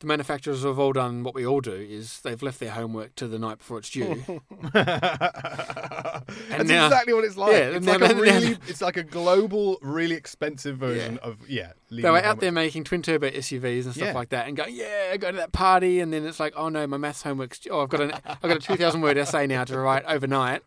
the 0.00 0.06
manufacturers 0.06 0.62
have 0.62 0.78
all 0.78 0.92
done 0.92 1.22
what 1.22 1.34
we 1.34 1.46
all 1.46 1.60
do 1.62 1.72
is 1.72 2.20
they've 2.20 2.42
left 2.42 2.60
their 2.60 2.70
homework 2.72 3.14
to 3.16 3.26
the 3.26 3.38
night 3.38 3.58
before 3.58 3.78
it's 3.78 3.88
due. 3.90 4.22
That's 4.72 6.64
now- 6.68 6.86
exactly 6.86 7.12
what 7.14 7.24
it's 7.24 7.36
like. 7.36 7.52
yeah, 7.52 7.58
it's 7.70 7.86
like 7.86 8.00
a 8.02 8.14
now- 8.14 8.54
it's 8.68 8.80
like 8.82 8.96
a 8.96 9.02
global, 9.02 9.78
really 9.82 10.14
expensive 10.14 10.76
version 10.78 11.14
Yeah. 11.22 11.28
of 11.28 11.48
yeah. 11.48 11.72
they 11.90 12.10
were 12.10 12.18
out 12.22 12.40
there 12.40 12.52
making 12.52 12.84
twin 12.84 13.02
turbo 13.02 13.30
SUVs 13.30 13.84
and 13.84 13.94
stuff 13.94 14.08
Yeah. 14.08 14.12
like 14.12 14.30
that, 14.30 14.46
and 14.48 14.56
going, 14.56 14.74
"Yeah, 14.74 15.10
I 15.12 15.16
go 15.16 15.30
to 15.30 15.36
that 15.38 15.52
party," 15.52 16.00
and 16.00 16.12
then 16.12 16.26
it's 16.26 16.40
like, 16.40 16.52
"Oh 16.56 16.68
no, 16.68 16.86
my 16.86 16.96
maths 16.96 17.22
homework's 17.22 17.58
due. 17.60 17.70
oh, 17.70 17.80
I've 17.82 17.88
got 17.88 18.00
an 18.00 18.12
I've 18.26 18.40
got 18.42 18.56
a 18.56 18.60
two 18.60 18.76
thousand 18.76 19.00
word 19.00 19.16
essay 19.16 19.46
now 19.46 19.64
to 19.64 19.78
write 19.78 20.04
overnight." 20.06 20.62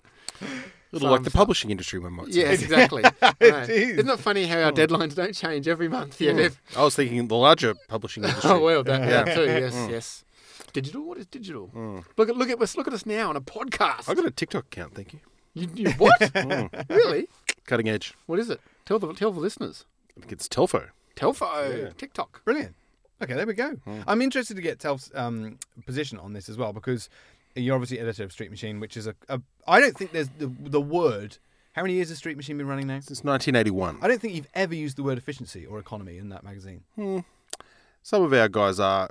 A 0.91 0.95
little 0.95 1.11
like 1.11 1.23
the 1.23 1.29
stuff. 1.29 1.39
publishing 1.39 1.69
industry, 1.69 1.99
one 1.99 2.13
might 2.13 2.33
say. 2.33 2.39
Yes, 2.41 2.63
exactly. 2.63 3.03
I 3.21 3.33
know. 3.41 3.57
is. 3.59 3.69
Isn't 3.69 4.09
it 4.09 4.19
funny 4.19 4.45
how 4.45 4.59
our 4.61 4.71
hmm. 4.71 4.77
deadlines 4.77 5.13
don't 5.13 5.35
change 5.35 5.67
every 5.67 5.87
month? 5.87 6.19
Yeah. 6.19 6.31
Hmm. 6.31 6.37
they've- 6.37 6.61
I 6.75 6.83
was 6.83 6.95
thinking 6.95 7.27
the 7.27 7.35
larger 7.35 7.75
publishing 7.87 8.23
industry. 8.25 8.49
Oh 8.49 8.59
well, 8.59 8.83
that, 8.83 9.01
Yeah. 9.01 9.23
that 9.23 9.35
too. 9.35 9.43
Yes, 9.45 9.75
hmm. 9.75 9.89
yes. 9.89 10.23
Digital? 10.73 11.03
What 11.03 11.17
is 11.17 11.25
digital? 11.25 11.69
Look 12.17 12.29
at 12.29 12.37
look 12.37 12.49
at 12.49 12.61
us. 12.61 12.77
Look 12.77 12.87
at 12.87 12.93
us 12.93 13.05
now 13.05 13.29
on 13.29 13.35
a 13.35 13.41
podcast. 13.41 14.09
I 14.09 14.13
got 14.13 14.25
a 14.25 14.31
TikTok 14.31 14.65
account, 14.65 14.95
thank 14.95 15.13
you. 15.13 15.19
You, 15.55 15.67
you, 15.73 15.91
what? 15.93 16.31
really? 16.89 17.27
Cutting 17.65 17.89
edge. 17.89 18.13
What 18.27 18.39
is 18.39 18.49
it? 18.49 18.61
Tell 18.85 18.99
the 18.99 19.13
tell 19.13 19.31
the 19.31 19.39
listeners. 19.39 19.85
I 20.15 20.21
think 20.21 20.31
it's 20.31 20.47
Telfo. 20.47 20.89
Telfo, 21.15 21.83
Yeah. 21.85 21.89
TikTok. 21.97 22.43
Brilliant. 22.45 22.75
Okay, 23.21 23.33
there 23.33 23.45
we 23.45 23.53
go. 23.53 23.77
I'm 24.07 24.21
interested 24.21 24.55
to 24.55 24.61
get 24.61 24.79
Telf's 24.79 25.11
um, 25.13 25.59
position 25.85 26.17
on 26.19 26.33
this 26.33 26.47
as 26.47 26.57
well 26.57 26.71
because 26.71 27.09
you're 27.63 27.75
obviously 27.75 27.99
editor 27.99 28.23
of 28.23 28.31
Street 28.31 28.51
Machine, 28.51 28.79
which 28.79 28.97
is 28.97 29.07
a. 29.07 29.15
a 29.27 29.41
I 29.67 29.79
don't 29.79 29.95
think 29.97 30.11
there's 30.11 30.29
the 30.37 30.47
the 30.47 30.81
word. 30.81 31.37
How 31.73 31.83
many 31.83 31.93
years 31.93 32.09
has 32.09 32.17
Street 32.17 32.35
Machine 32.35 32.57
been 32.57 32.67
running 32.67 32.87
now? 32.87 32.99
Since 32.99 33.23
1981. 33.23 33.99
I 34.01 34.07
don't 34.07 34.19
think 34.19 34.33
you've 34.33 34.49
ever 34.53 34.73
used 34.75 34.97
the 34.97 35.03
word 35.03 35.17
efficiency 35.17 35.65
or 35.65 35.79
economy 35.79 36.17
in 36.17 36.29
that 36.29 36.43
magazine. 36.43 36.83
Hmm. 36.95 37.19
Some 38.01 38.23
of 38.23 38.33
our 38.33 38.49
guys 38.49 38.79
are, 38.79 39.09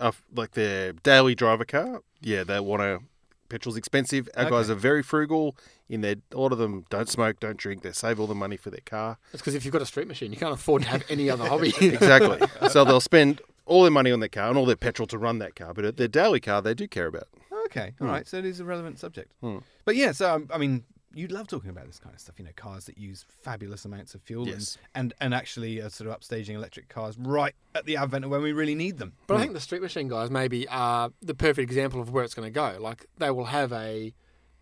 are 0.00 0.12
like 0.34 0.52
their 0.52 0.92
daily 0.94 1.34
driver 1.34 1.64
car. 1.64 2.00
Yeah, 2.20 2.44
they 2.44 2.60
want 2.60 2.82
to. 2.82 3.00
Petrol's 3.48 3.76
expensive. 3.76 4.28
Our 4.36 4.50
guys 4.50 4.68
are 4.68 4.74
very 4.74 5.02
frugal. 5.02 5.56
In 5.88 6.02
their, 6.02 6.16
a 6.32 6.38
lot 6.38 6.52
of 6.52 6.58
them 6.58 6.84
don't 6.90 7.08
smoke, 7.08 7.40
don't 7.40 7.56
drink. 7.56 7.82
They 7.82 7.92
save 7.92 8.20
all 8.20 8.26
the 8.26 8.34
money 8.34 8.58
for 8.58 8.70
their 8.70 8.82
car. 8.84 9.16
That's 9.32 9.40
because 9.40 9.54
if 9.54 9.64
you've 9.64 9.72
got 9.72 9.80
a 9.80 9.86
street 9.86 10.06
machine, 10.06 10.32
you 10.32 10.38
can't 10.38 10.52
afford 10.52 10.82
to 10.82 10.88
have 10.88 11.02
any 11.08 11.30
other 11.30 11.46
hobby. 11.48 11.72
Exactly. 11.80 12.46
so 12.68 12.84
they'll 12.84 13.00
spend 13.00 13.40
all 13.64 13.82
their 13.82 13.90
money 13.90 14.10
on 14.10 14.20
their 14.20 14.28
car 14.28 14.48
and 14.48 14.58
all 14.58 14.66
their 14.66 14.76
petrol 14.76 15.06
to 15.06 15.18
run 15.18 15.38
that 15.38 15.56
car. 15.56 15.72
But 15.72 15.96
their 15.96 16.08
daily 16.08 16.40
car, 16.40 16.60
they 16.60 16.74
do 16.74 16.86
care 16.86 17.06
about. 17.06 17.28
Okay, 17.70 17.94
all 18.00 18.06
right. 18.06 18.26
So 18.26 18.38
it 18.38 18.44
is 18.44 18.60
a 18.60 18.64
relevant 18.64 18.98
subject. 18.98 19.32
Hmm. 19.40 19.58
But 19.84 19.96
yeah, 19.96 20.12
so 20.12 20.34
um, 20.34 20.48
I 20.52 20.58
mean, 20.58 20.84
you 21.14 21.26
love 21.28 21.46
talking 21.48 21.70
about 21.70 21.86
this 21.86 21.98
kind 21.98 22.14
of 22.14 22.20
stuff. 22.20 22.38
You 22.38 22.44
know, 22.44 22.50
cars 22.56 22.84
that 22.86 22.98
use 22.98 23.24
fabulous 23.42 23.84
amounts 23.84 24.14
of 24.14 24.22
fuel 24.22 24.46
Yes. 24.46 24.78
and, 24.94 25.12
and 25.12 25.14
and 25.20 25.34
actually 25.34 25.80
are 25.80 25.90
sort 25.90 26.10
of 26.10 26.18
upstaging 26.18 26.54
electric 26.54 26.88
cars 26.88 27.16
right 27.18 27.54
at 27.74 27.84
the 27.86 27.96
advent 27.96 28.24
of 28.24 28.30
when 28.30 28.42
we 28.42 28.52
really 28.52 28.74
need 28.74 28.98
them. 28.98 29.12
But 29.26 29.36
I 29.36 29.40
think 29.40 29.52
the 29.52 29.60
Street 29.60 29.82
Machine 29.82 30.08
guys 30.08 30.30
maybe 30.30 30.66
are 30.68 31.10
the 31.22 31.34
perfect 31.34 31.70
example 31.70 32.00
of 32.00 32.10
where 32.10 32.24
it's 32.24 32.34
going 32.34 32.46
to 32.46 32.52
go. 32.54 32.76
Like 32.80 33.06
they 33.18 33.30
will 33.30 33.46
have 33.46 33.72
a 33.72 34.14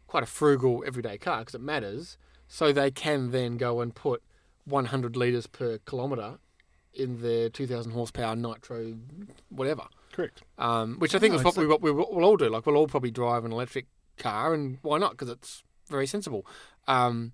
quite 0.06 0.22
a 0.22 0.26
frugal 0.26 0.84
everyday 0.86 1.18
car 1.18 1.40
because 1.40 1.54
it 1.54 1.60
matters, 1.60 2.16
so 2.48 2.72
they 2.72 2.90
can 2.90 3.30
then 3.32 3.56
go 3.56 3.80
and 3.80 3.94
put 3.94 4.22
100 4.64 5.16
liters 5.16 5.46
per 5.46 5.78
kilometre 5.78 6.38
in 6.94 7.20
their 7.20 7.48
2,000 7.50 7.92
horsepower 7.92 8.34
nitro, 8.34 8.94
whatever. 9.50 9.84
Correct. 10.16 10.42
Um, 10.56 10.96
which 10.98 11.14
I 11.14 11.18
think 11.18 11.32
No, 11.34 11.38
is 11.40 11.44
what 11.44 11.50
it's 11.50 11.58
we, 11.58 11.66
what 11.66 11.82
we 11.82 11.90
will 11.92 12.24
all 12.24 12.38
do. 12.38 12.48
Like 12.48 12.64
we'll 12.64 12.76
all 12.76 12.86
probably 12.88 13.10
drive 13.10 13.44
an 13.44 13.52
electric 13.52 13.84
car, 14.16 14.54
and 14.54 14.78
why 14.80 14.96
not? 14.98 15.10
Because 15.10 15.28
it's 15.28 15.62
very 15.90 16.06
sensible. 16.06 16.46
Um, 16.88 17.32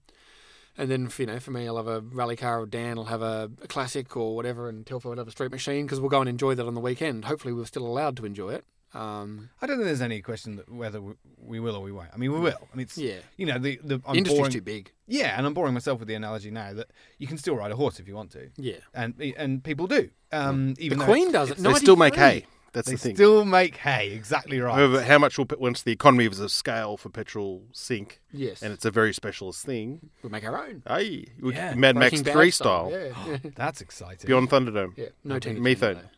and 0.77 0.91
then, 0.91 1.09
you 1.19 1.27
know, 1.27 1.39
for 1.39 1.51
me, 1.53 1.69
I'll 1.69 1.77
have 1.77 1.87
a 1.87 2.01
rally 2.01 2.35
car, 2.35 2.61
or 2.61 2.67
Dan 2.67 2.97
will 2.97 3.05
have 3.05 3.23
a, 3.23 3.51
a 3.63 3.69
classic 3.69 4.17
or 4.17 4.35
whatever, 4.35 4.69
and 4.69 4.85
Telford 4.85 5.11
will 5.11 5.19
have 5.19 5.29
a 5.29 5.31
street 5.31 5.53
machine 5.53 5.85
because 5.87 6.01
we'll 6.01 6.09
go 6.11 6.21
and 6.21 6.29
enjoy 6.29 6.55
that 6.57 6.67
on 6.67 6.75
the 6.75 6.81
weekend. 6.81 7.27
Hopefully, 7.27 7.55
we're 7.55 7.67
still 7.67 7.87
allowed 7.87 8.17
to 8.17 8.25
enjoy 8.27 8.55
it. 8.55 8.65
Um, 8.95 9.49
I 9.63 9.67
don't 9.67 9.77
think 9.77 9.87
there's 9.87 10.03
any 10.03 10.21
question 10.21 10.57
that 10.57 10.69
whether 10.71 11.01
we- 11.01 11.15
we 11.39 11.61
will 11.61 11.77
or 11.77 11.83
we 11.83 11.93
won't. 11.93 12.11
I 12.13 12.17
mean, 12.19 12.31
we 12.33 12.39
will. 12.41 12.69
I 12.73 12.77
mean, 12.77 12.85
it's, 12.85 12.99
yeah, 12.99 13.19
you 13.37 13.47
know, 13.47 13.59
the 13.59 13.79
the 13.83 13.99
the 13.99 14.01
I'm 14.07 14.17
industry's 14.17 14.39
boring, 14.41 14.53
too 14.53 14.61
big. 14.61 14.93
Yeah, 15.07 15.37
and 15.37 15.47
I'm 15.47 15.55
boring 15.55 15.73
myself 15.75 15.99
with 15.99 16.09
the 16.09 16.15
analogy 16.15 16.51
now 16.51 16.73
that 16.75 16.91
you 17.19 17.27
can 17.27 17.39
still 17.39 17.57
ride 17.57 17.71
a 17.71 17.77
horse 17.77 17.99
if 18.01 18.07
you 18.09 18.15
want 18.15 18.33
to, 18.33 18.51
Yeah, 18.57 18.77
and 18.95 19.15
and 19.37 19.63
people 19.65 19.87
do. 19.87 20.11
Um, 20.31 20.75
even 20.79 20.99
the 20.99 21.05
Queen 21.05 21.33
does 21.33 21.51
it. 21.51 21.59
They 21.59 21.73
still 21.75 21.97
make 21.97 22.15
hay. 22.17 22.47
That's 22.73 22.87
They 22.89 22.95
the 22.95 22.99
thing. 22.99 23.15
still 23.17 23.45
make 23.45 23.77
hay. 23.77 24.13
Exactly 24.13 24.59
right. 24.59 24.75
However, 24.75 25.03
how 25.03 25.19
much 25.19 25.37
will 25.37 25.47
once 25.59 25.83
the 25.83 25.93
economy 25.93 26.25
of 26.25 26.35
scale 26.51 26.97
for 26.97 27.11
petrol 27.11 27.65
sink, 27.73 28.21
Yes, 28.33 28.63
and 28.63 28.73
it's 28.73 28.87
a 28.87 28.91
very 28.91 29.13
specialist 29.13 29.65
thing. 29.67 30.09
we 30.23 30.31
make 30.31 30.43
our 30.45 30.57
own. 30.67 30.83
Hey, 30.89 31.27
Yeah. 31.43 31.75
Mad 31.75 31.97
Max 31.97 32.11
Breaking 32.13 32.25
Bad 32.25 32.33
Three 32.33 32.51
style, 32.51 32.89
Yeah, 32.91 33.39
That's 33.57 33.81
exciting. 33.83 34.27
beyond 34.27 34.49
Thunderdome. 34.49 34.97
yeah. 34.97 35.09
No 35.23 35.39
Tina 35.39 35.61
Methane. 35.61 35.97
Turner, 35.97 36.11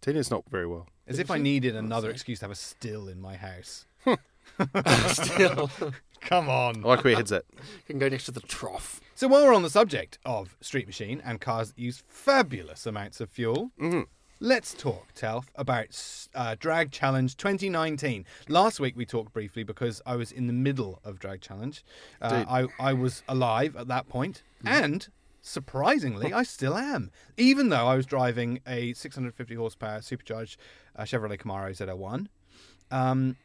Tina's 0.00 0.30
not 0.30 0.44
very 0.48 0.66
well. 0.66 0.86
As 1.08 1.18
if 1.18 1.30
I 1.30 1.38
needed 1.38 1.74
another 1.74 2.08
excuse 2.10 2.38
to 2.38 2.44
have 2.44 2.52
a 2.52 2.54
still 2.54 3.08
in 3.08 3.20
my 3.20 3.36
house. 3.36 3.86
Still, 5.08 5.70
Come 6.20 6.48
on. 6.48 6.84
I 6.84 6.88
like 6.88 7.04
where 7.04 7.10
your 7.12 7.18
head's 7.18 7.32
at. 7.32 7.44
can 7.86 7.98
go 7.98 8.08
next 8.08 8.24
to 8.26 8.30
the 8.30 8.40
trough. 8.40 9.00
So 9.14 9.26
while 9.28 9.42
we're 9.44 9.54
on 9.54 9.62
the 9.62 9.70
subject 9.70 10.18
of 10.24 10.56
Street 10.60 10.86
Machine 10.86 11.20
and 11.24 11.40
cars 11.40 11.68
that 11.72 11.78
use 11.78 12.02
fabulous 12.06 12.86
amounts 12.86 13.20
of 13.20 13.30
fuel, 13.30 13.70
Mhm. 13.80 14.06
Let's 14.40 14.74
talk, 14.74 15.14
Telf, 15.14 15.46
about 15.54 16.28
uh, 16.34 16.56
Drag 16.58 16.90
Challenge 16.90 17.36
2019. 17.36 18.24
Last 18.48 18.80
week 18.80 18.96
we 18.96 19.06
talked 19.06 19.32
briefly 19.32 19.62
because 19.62 20.02
I 20.06 20.16
was 20.16 20.32
in 20.32 20.46
the 20.46 20.52
middle 20.52 21.00
of 21.04 21.18
Drag 21.18 21.40
Challenge. 21.40 21.84
Uh, 22.20 22.44
I, 22.48 22.66
I 22.78 22.92
was 22.92 23.22
alive 23.28 23.76
at 23.76 23.88
that 23.88 24.08
point, 24.08 24.42
and 24.64 25.08
surprisingly, 25.40 26.32
I 26.32 26.42
still 26.42 26.76
am, 26.76 27.10
even 27.36 27.68
though 27.68 27.86
I 27.86 27.96
was 27.96 28.06
driving 28.06 28.60
a 28.66 28.92
650 28.94 29.54
horsepower 29.54 30.00
supercharged 30.00 30.58
uh, 30.96 31.02
Chevrolet 31.02 31.38
Camaro 31.38 31.70
ZL1. 31.70 32.26
Um, 32.90 33.36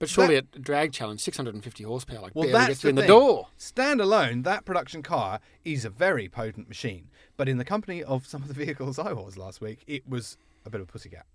But 0.00 0.08
surely 0.08 0.34
a 0.36 0.42
drag 0.42 0.92
challenge, 0.92 1.20
650 1.20 1.84
horsepower, 1.84 2.20
like 2.22 2.34
Well, 2.34 2.44
barely 2.46 2.52
that's 2.58 2.68
gets 2.68 2.84
you 2.84 2.90
in 2.90 2.96
the 2.96 3.02
thing. 3.02 3.08
door. 3.08 3.48
Standalone, 3.58 4.42
that 4.44 4.64
production 4.64 5.02
car 5.02 5.40
is 5.64 5.84
a 5.84 5.90
very 5.90 6.26
potent 6.28 6.68
machine. 6.68 7.08
But 7.36 7.48
in 7.48 7.58
the 7.58 7.64
company 7.66 8.02
of 8.02 8.26
some 8.26 8.40
of 8.42 8.48
the 8.48 8.54
vehicles 8.54 8.98
I 8.98 9.12
was 9.12 9.36
last 9.36 9.60
week, 9.60 9.84
it 9.86 10.08
was 10.08 10.36
a 10.64 10.70
bit 10.70 10.80
of 10.80 10.88
a 10.88 10.92
pussycat. 10.92 11.26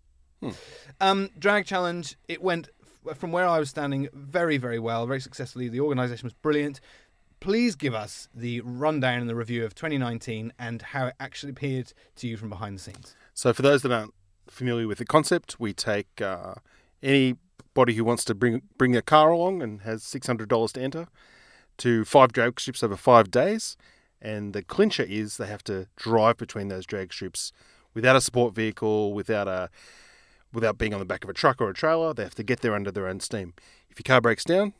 Um, 0.99 1.29
drag 1.39 1.65
challenge, 1.65 2.17
it 2.27 2.41
went 2.41 2.69
f- 3.07 3.17
from 3.17 3.31
where 3.31 3.47
I 3.47 3.59
was 3.59 3.69
standing 3.69 4.09
very, 4.13 4.57
very 4.57 4.79
well, 4.79 5.05
very 5.07 5.19
successfully. 5.21 5.69
The 5.69 5.79
organisation 5.79 6.25
was 6.25 6.33
brilliant. 6.33 6.79
Please 7.39 7.75
give 7.75 7.93
us 7.93 8.29
the 8.33 8.61
rundown 8.61 9.19
and 9.21 9.29
the 9.29 9.35
review 9.35 9.63
of 9.65 9.75
2019 9.75 10.53
and 10.57 10.81
how 10.81 11.07
it 11.07 11.13
actually 11.19 11.51
appeared 11.51 11.93
to 12.17 12.27
you 12.27 12.37
from 12.37 12.49
behind 12.49 12.77
the 12.77 12.81
scenes. 12.81 13.15
So, 13.33 13.53
for 13.53 13.61
those 13.61 13.81
that 13.83 13.91
aren't 13.91 14.13
familiar 14.49 14.87
with 14.87 14.97
the 14.97 15.05
concept, 15.05 15.59
we 15.59 15.73
take 15.73 16.21
uh, 16.21 16.55
anybody 17.75 17.93
who 17.97 18.03
wants 18.05 18.23
to 18.25 18.33
bring 18.33 18.61
bring 18.77 18.95
a 18.95 19.01
car 19.01 19.29
along 19.31 19.61
and 19.61 19.81
has 19.81 20.01
six 20.03 20.27
hundred 20.27 20.49
dollars 20.49 20.71
to 20.73 20.81
enter 20.81 21.07
to 21.77 22.05
five 22.05 22.31
drag 22.31 22.59
strips 22.59 22.83
over 22.83 22.95
five 22.95 23.29
days, 23.29 23.75
and 24.21 24.53
the 24.53 24.61
clincher 24.63 25.03
is 25.03 25.35
they 25.37 25.47
have 25.47 25.63
to 25.65 25.87
drive 25.97 26.37
between 26.37 26.69
those 26.69 26.85
drag 26.85 27.11
strips 27.11 27.51
without 27.93 28.15
a 28.15 28.21
support 28.21 28.55
vehicle, 28.55 29.13
without 29.13 29.47
a 29.47 29.69
without 30.53 30.77
being 30.77 30.93
on 30.93 30.99
the 30.99 31.05
back 31.05 31.23
of 31.25 31.29
a 31.29 31.33
truck 31.33 31.59
or 31.59 31.69
a 31.69 31.73
trailer. 31.73 32.13
They 32.13 32.23
have 32.23 32.35
to 32.35 32.43
get 32.43 32.61
there 32.61 32.73
under 32.73 32.91
their 32.91 33.07
own 33.07 33.19
steam. 33.19 33.53
If 33.89 33.99
your 33.99 34.05
car 34.05 34.21
breaks 34.21 34.45
down, 34.45 34.73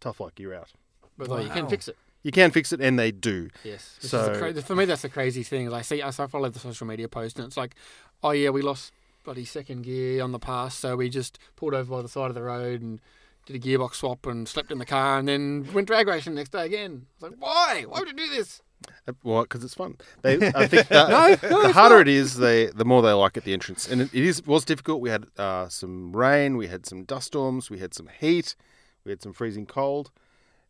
tough 0.00 0.20
luck, 0.20 0.34
you're 0.38 0.54
out. 0.54 0.72
But 1.16 1.28
like, 1.28 1.44
you 1.44 1.50
can 1.50 1.66
fix 1.68 1.88
it. 1.88 1.96
You 2.22 2.32
can 2.32 2.50
fix 2.50 2.72
it, 2.72 2.80
and 2.80 2.98
they 2.98 3.10
do. 3.12 3.50
Yes. 3.62 3.96
So- 4.00 4.38
cra- 4.38 4.62
for 4.62 4.74
me, 4.74 4.86
that's 4.86 5.02
the 5.02 5.10
crazy 5.10 5.42
thing. 5.42 5.66
Is 5.66 5.72
I 5.72 5.82
see, 5.82 6.02
I 6.02 6.10
follow 6.10 6.48
the 6.48 6.58
social 6.58 6.86
media 6.86 7.06
post, 7.08 7.38
and 7.38 7.46
it's 7.46 7.56
like, 7.56 7.74
oh 8.22 8.30
yeah, 8.30 8.48
we 8.50 8.62
lost 8.62 8.92
bloody 9.24 9.44
second 9.44 9.82
gear 9.82 10.22
on 10.22 10.32
the 10.32 10.38
pass, 10.38 10.74
so 10.76 10.96
we 10.96 11.08
just 11.08 11.38
pulled 11.56 11.74
over 11.74 11.96
by 11.96 12.02
the 12.02 12.08
side 12.08 12.28
of 12.28 12.34
the 12.34 12.42
road 12.42 12.82
and 12.82 13.00
did 13.46 13.56
a 13.56 13.58
gearbox 13.58 13.94
swap 13.96 14.26
and 14.26 14.48
slept 14.48 14.70
in 14.70 14.78
the 14.78 14.86
car, 14.86 15.18
and 15.18 15.26
then 15.28 15.66
went 15.72 15.86
drag 15.86 16.06
racing 16.06 16.34
the 16.34 16.40
next 16.40 16.52
day 16.52 16.64
again. 16.66 17.06
It's 17.14 17.22
like, 17.22 17.32
why? 17.38 17.84
Why 17.88 18.00
would 18.00 18.08
you 18.08 18.14
do 18.14 18.28
this? 18.28 18.62
Uh, 19.08 19.12
Well, 19.22 19.42
because 19.42 19.64
it's 19.64 19.74
fun. 19.74 19.96
They, 20.22 20.34
I 20.54 20.66
think 20.66 20.88
the, 20.88 21.38
the 21.40 21.72
harder 21.72 22.00
it 22.00 22.08
is, 22.08 22.36
they 22.36 22.66
the 22.66 22.84
more 22.84 23.02
they 23.02 23.12
like 23.12 23.36
at 23.36 23.44
the 23.44 23.52
entrance. 23.52 23.88
And 23.90 24.02
it, 24.02 24.14
it 24.14 24.24
is 24.24 24.44
was 24.46 24.64
difficult. 24.64 25.00
We 25.00 25.10
had 25.10 25.26
uh, 25.38 25.68
some 25.68 26.14
rain, 26.14 26.56
we 26.56 26.68
had 26.68 26.86
some 26.86 27.04
dust 27.04 27.28
storms, 27.28 27.70
we 27.70 27.78
had 27.78 27.94
some 27.94 28.08
heat, 28.20 28.56
we 29.04 29.10
had 29.10 29.22
some 29.22 29.32
freezing 29.32 29.66
cold, 29.66 30.10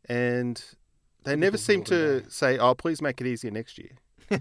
and 0.08 0.62
they 1.25 1.37
never 1.37 1.56
seem 1.58 1.82
to 1.84 2.25
say, 2.28 2.58
"Oh, 2.58 2.75
please 2.75 3.02
make 3.02 3.20
it 3.20 3.26
easier 3.26 3.50
next 3.50 3.78
year." 3.78 3.92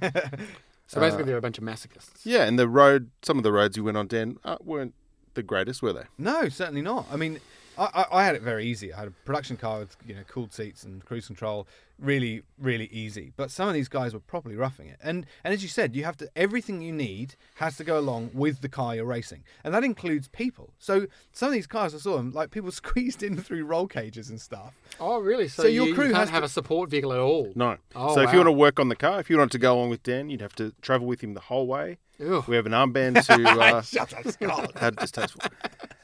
So 0.93 0.99
basically, 0.99 1.25
they're 1.25 1.37
a 1.37 1.41
bunch 1.41 1.57
of 1.57 1.63
masochists. 1.63 2.21
Yeah, 2.23 2.43
and 2.43 2.59
the 2.59 2.67
road, 2.67 3.09
some 3.23 3.37
of 3.37 3.43
the 3.43 3.51
roads 3.51 3.75
you 3.75 3.83
went 3.83 3.97
on, 3.97 4.07
Dan, 4.07 4.37
uh, 4.43 4.57
weren't 4.63 4.93
the 5.33 5.41
greatest, 5.41 5.81
were 5.81 5.91
they? 5.93 6.03
No, 6.19 6.49
certainly 6.49 6.83
not. 6.83 7.07
I 7.11 7.15
mean, 7.15 7.39
I, 7.77 7.83
I, 7.93 8.05
I 8.19 8.25
had 8.25 8.35
it 8.35 8.41
very 8.41 8.65
easy. 8.65 8.93
I 8.93 8.99
had 8.99 9.07
a 9.07 9.11
production 9.25 9.57
car 9.57 9.79
with 9.79 9.95
you 10.05 10.15
know 10.15 10.21
cooled 10.27 10.53
seats 10.53 10.83
and 10.83 11.03
cruise 11.05 11.27
control, 11.27 11.67
really, 11.99 12.43
really 12.59 12.87
easy. 12.91 13.33
But 13.35 13.51
some 13.51 13.67
of 13.67 13.73
these 13.73 13.87
guys 13.87 14.13
were 14.13 14.19
properly 14.19 14.55
roughing 14.55 14.87
it. 14.87 14.99
And 15.01 15.25
and 15.43 15.53
as 15.53 15.63
you 15.63 15.69
said, 15.69 15.95
you 15.95 16.03
have 16.03 16.17
to 16.17 16.29
everything 16.35 16.81
you 16.81 16.91
need 16.91 17.35
has 17.55 17.77
to 17.77 17.83
go 17.83 17.97
along 17.99 18.31
with 18.33 18.61
the 18.61 18.69
car 18.69 18.95
you're 18.95 19.05
racing, 19.05 19.43
and 19.63 19.73
that 19.73 19.83
includes 19.83 20.27
people. 20.27 20.73
So 20.79 21.07
some 21.31 21.47
of 21.47 21.53
these 21.53 21.67
cars 21.67 21.95
I 21.95 21.97
saw 21.97 22.17
them 22.17 22.31
like 22.31 22.51
people 22.51 22.71
squeezed 22.83 23.23
in 23.23 23.37
through 23.37 23.65
roll 23.65 23.87
cages 23.87 24.29
and 24.29 24.39
stuff. 24.39 24.73
Oh, 24.99 25.19
really? 25.19 25.47
So, 25.47 25.63
So 25.63 25.69
your 25.69 25.87
you, 25.87 25.95
crew 25.95 26.07
you 26.07 26.13
can't 26.13 26.21
has 26.21 26.29
have 26.29 26.43
a 26.43 26.49
support 26.49 26.89
vehicle 26.89 27.13
at 27.13 27.19
all. 27.19 27.51
No. 27.55 27.77
Oh, 27.95 28.15
so 28.15 28.21
if 28.21 28.31
you 28.31 28.39
want 28.39 28.47
to 28.47 28.51
work 28.53 28.79
on 28.79 28.89
the 28.89 28.95
car, 28.95 29.19
if 29.19 29.29
you 29.29 29.37
wanted 29.37 29.51
to 29.51 29.59
go 29.59 29.73
along 29.73 29.89
with 29.89 30.03
Dan, 30.03 30.29
you'd 30.29 30.41
have 30.41 30.55
to 30.55 30.73
travel 30.81 31.07
with 31.07 31.21
him 31.21 31.33
the 31.33 31.39
whole 31.41 31.67
way. 31.67 31.97
Ew. 32.19 32.43
We 32.47 32.55
have 32.55 32.67
an 32.67 32.73
armband 32.73 33.25
to. 33.25 33.49
Uh, 33.49 33.81
Shut 33.81 34.13
up, 34.13 34.27
Scott. 34.31 34.71
How 34.75 34.91
distasteful. 34.91 35.41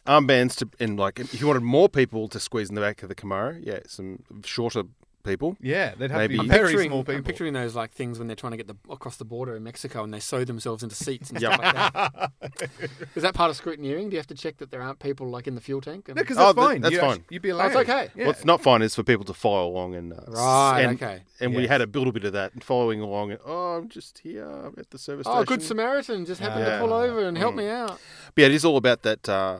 Armbands 0.09 0.55
to 0.57 0.69
and 0.79 0.97
like 0.97 1.19
if 1.19 1.39
you 1.39 1.47
wanted 1.47 1.63
more 1.63 1.87
people 1.89 2.27
to 2.29 2.39
squeeze 2.39 2.69
in 2.69 2.75
the 2.75 2.81
back 2.81 3.03
of 3.03 3.09
the 3.09 3.15
Camaro, 3.15 3.59
yeah, 3.63 3.79
some 3.87 4.23
shorter 4.43 4.83
people. 5.25 5.57
yeah, 5.59 5.93
they'd 5.97 6.09
have 6.11 6.17
Maybe- 6.21 6.37
to 6.37 6.43
be 6.43 6.47
very 6.47 6.67
picturing, 6.69 6.89
small 6.89 6.99
I'm 7.01 7.05
people. 7.05 7.23
picturing 7.23 7.53
those 7.53 7.75
like 7.75 7.91
things 7.91 8.17
when 8.17 8.27
they're 8.27 8.35
trying 8.37 8.51
to 8.51 8.57
get 8.57 8.67
the 8.67 8.75
across 8.89 9.17
the 9.17 9.25
border 9.25 9.55
in 9.55 9.63
Mexico 9.63 10.01
and 10.03 10.13
they 10.13 10.19
sew 10.21 10.45
themselves 10.45 10.81
into 10.81 10.95
seats 10.95 11.29
and 11.29 11.41
Yep. 11.41 11.53
stuff 11.53 11.61
like 11.75 11.93
that. 11.93 12.31
Is 13.15 13.23
that 13.23 13.33
part 13.35 13.51
of 13.51 13.61
scrutineering? 13.61 14.05
Do 14.09 14.11
you 14.11 14.17
have 14.17 14.27
to 14.27 14.33
check 14.33 14.57
that 14.57 14.71
there 14.71 14.81
aren't 14.81 14.99
people 14.99 15.27
like 15.29 15.45
in 15.45 15.55
the 15.55 15.61
fuel 15.61 15.81
tank? 15.81 16.07
And- 16.07 16.15
No, 16.15 16.23
because 16.23 16.37
Oh, 16.37 16.45
that's 16.45 16.55
that- 16.55 16.61
fine. 16.61 16.81
that's 16.81 16.93
You 16.93 16.99
fine. 17.01 17.09
actually- 17.09 17.25
You'd 17.31 17.41
be 17.41 17.51
Oh, 17.51 17.55
allowed. 17.57 17.67
it's 17.67 17.75
okay. 17.75 18.09
Yeah. 18.15 18.27
What's 18.27 18.45
not 18.45 18.61
fine 18.63 18.81
is 18.81 18.95
for 18.95 19.03
people 19.03 19.25
to 19.25 19.33
follow 19.33 19.67
along 19.69 19.93
and 19.95 20.13
uh, 20.13 20.17
Right, 20.29 20.81
and, 20.83 20.95
okay. 20.95 21.21
And 21.41 21.53
we 21.53 21.67
had 21.67 21.81
a 21.81 21.85
little 21.85 22.13
bit 22.13 22.23
of 22.23 22.33
that 22.33 22.53
and 22.53 22.63
following 22.63 23.01
along. 23.01 23.31
And, 23.31 23.39
oh, 23.45 23.75
I'm 23.77 23.89
just 23.89 24.19
here 24.19 24.47
at 24.77 24.89
the 24.89 24.97
service 24.97 25.25
station. 25.25 25.37
Oh, 25.37 25.43
station. 25.43 25.59
good 25.59 25.67
Samaritan 25.67 26.25
just 26.25 26.39
happened 26.41 26.65
Yeah. 26.65 26.79
to 26.79 26.85
pull 26.85 26.93
over 26.93 27.27
and 27.27 27.37
help 27.37 27.53
Mm. 27.53 27.57
me 27.57 27.67
out. 27.67 27.99
But 28.35 28.41
yeah, 28.41 28.45
it 28.47 28.53
is 28.53 28.63
all 28.65 28.77
about 28.77 29.03
that. 29.03 29.27
Uh, 29.27 29.57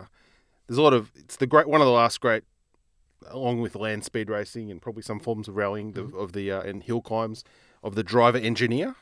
there's 0.70 0.78
a 0.78 0.82
lot 0.82 0.94
of 0.94 1.12
it's 1.16 1.36
the 1.36 1.48
great 1.48 1.68
one 1.68 1.82
of 1.82 1.86
the 1.88 1.92
last 1.92 2.22
great, 2.22 2.44
along 3.28 3.60
with 3.60 3.76
land 3.76 4.06
speed 4.06 4.30
racing 4.30 4.72
and 4.72 4.82
probably 4.82 5.04
some 5.04 5.20
forms 5.20 5.48
of 5.50 5.56
rallying 5.58 5.92
Mm-hmm. 5.94 6.12
the, 6.12 6.18
of 6.18 6.32
the 6.34 6.52
uh, 6.52 6.62
and 6.62 6.84
hill 6.84 7.02
climbs 7.02 7.44
of 7.84 7.96
the 7.96 8.04
driver 8.04 8.38
engineer, 8.38 8.96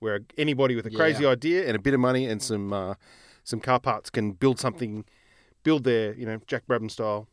where 0.00 0.20
anybody 0.36 0.74
with 0.74 0.86
a 0.86 0.90
crazy 0.90 1.22
Yeah. 1.24 1.30
idea 1.30 1.66
and 1.66 1.76
a 1.76 1.78
bit 1.78 1.94
of 1.94 2.00
money 2.00 2.26
and 2.26 2.42
some 2.42 2.72
uh, 2.72 2.94
some 3.44 3.60
car 3.60 3.78
parts 3.80 4.10
can 4.10 4.32
build 4.32 4.58
something, 4.58 5.04
build 5.62 5.84
their 5.84 6.14
you 6.14 6.26
know 6.26 6.38
Jack 6.46 6.64
Brabham 6.66 6.90
style 6.90 7.28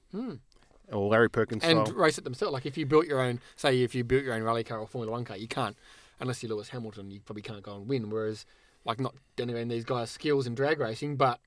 or 0.91 1.10
Larry 1.10 1.29
Perkins 1.29 1.63
and 1.63 1.88
style. 1.88 1.98
race 1.98 2.17
it 2.17 2.24
themselves. 2.24 2.53
Like 2.53 2.65
if 2.65 2.77
you 2.77 2.86
built 2.86 3.06
your 3.08 3.20
own, 3.22 3.39
say 3.56 3.82
if 3.84 3.94
you 3.96 4.03
built 4.03 4.24
your 4.24 4.34
own 4.34 4.44
rally 4.44 4.63
car 4.63 4.79
or 4.79 4.88
Formula 4.88 5.12
One 5.12 5.25
car, 5.25 5.38
you 5.38 5.48
can't 5.48 5.75
unless 6.20 6.41
you're 6.41 6.50
Lewis 6.51 6.70
Hamilton. 6.70 7.12
You 7.12 7.20
probably 7.20 7.41
can't 7.44 7.62
go 7.63 7.75
and 7.75 7.88
win. 7.88 8.10
Whereas, 8.10 8.46
like 8.86 9.00
not 9.00 9.15
denigrating 9.36 9.70
these 9.70 9.86
guys' 9.86 10.10
skills 10.12 10.48
in 10.48 10.56
drag 10.56 10.79
racing, 10.79 11.15
but 11.17 11.39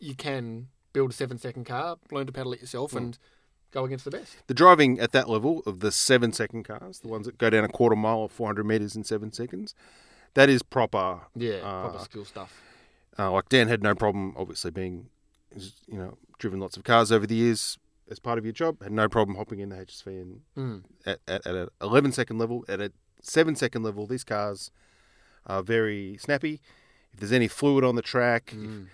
you 0.00 0.14
can 0.14 0.68
build 0.96 1.10
a 1.10 1.14
seven 1.14 1.36
second 1.36 1.64
car, 1.66 1.98
learn 2.10 2.26
to 2.26 2.32
pedal 2.32 2.54
it 2.54 2.60
yourself, 2.62 2.92
Hmm. 2.92 2.96
and 2.98 3.18
go 3.70 3.84
against 3.84 4.06
the 4.06 4.10
best. 4.10 4.36
The 4.46 4.54
driving 4.54 4.98
at 4.98 5.12
that 5.12 5.28
level 5.28 5.62
of 5.66 5.80
the 5.80 5.92
seven 5.92 6.32
second 6.32 6.62
cars, 6.62 7.00
the 7.00 7.08
ones 7.08 7.26
that 7.26 7.36
go 7.36 7.50
down 7.50 7.64
a 7.64 7.68
quarter 7.68 7.94
mile 7.96 8.20
or 8.20 8.28
400 8.30 8.64
meters 8.64 8.96
in 8.96 9.04
seven 9.04 9.30
seconds, 9.30 9.74
that 10.32 10.48
is 10.48 10.62
proper. 10.62 11.20
Yeah, 11.34 11.56
uh, 11.56 11.88
proper 11.90 11.98
skill 12.04 12.24
stuff. 12.24 12.62
Uh, 13.18 13.30
like 13.32 13.48
Dan 13.50 13.68
had 13.68 13.82
no 13.82 13.94
problem, 13.94 14.32
obviously 14.38 14.70
being, 14.70 15.10
you 15.54 15.98
know, 15.98 16.16
driven 16.38 16.60
lots 16.60 16.76
of 16.78 16.84
cars 16.84 17.12
over 17.12 17.26
the 17.26 17.34
years, 17.34 17.78
as 18.10 18.18
part 18.18 18.38
of 18.38 18.44
your 18.46 18.52
job. 18.52 18.82
Had 18.82 18.92
no 18.92 19.08
problem 19.08 19.36
hopping 19.36 19.60
in 19.60 19.68
the 19.68 19.76
HSV 19.76 20.06
and 20.06 20.40
Mm. 20.56 20.82
at, 21.04 21.20
at, 21.28 21.46
at 21.46 21.54
an 21.54 21.68
11 21.82 22.12
second 22.12 22.38
level. 22.38 22.64
At 22.68 22.80
a 22.80 22.90
7 23.20 23.54
second 23.56 23.82
level, 23.82 24.06
these 24.06 24.24
cars 24.24 24.70
are 25.46 25.62
very 25.62 26.16
snappy. 26.18 26.60
If 27.12 27.20
there's 27.20 27.32
any 27.32 27.48
fluid 27.48 27.84
on 27.84 27.96
the 27.96 28.02
track, 28.02 28.52
Mm. 28.56 28.84
if, 28.84 28.90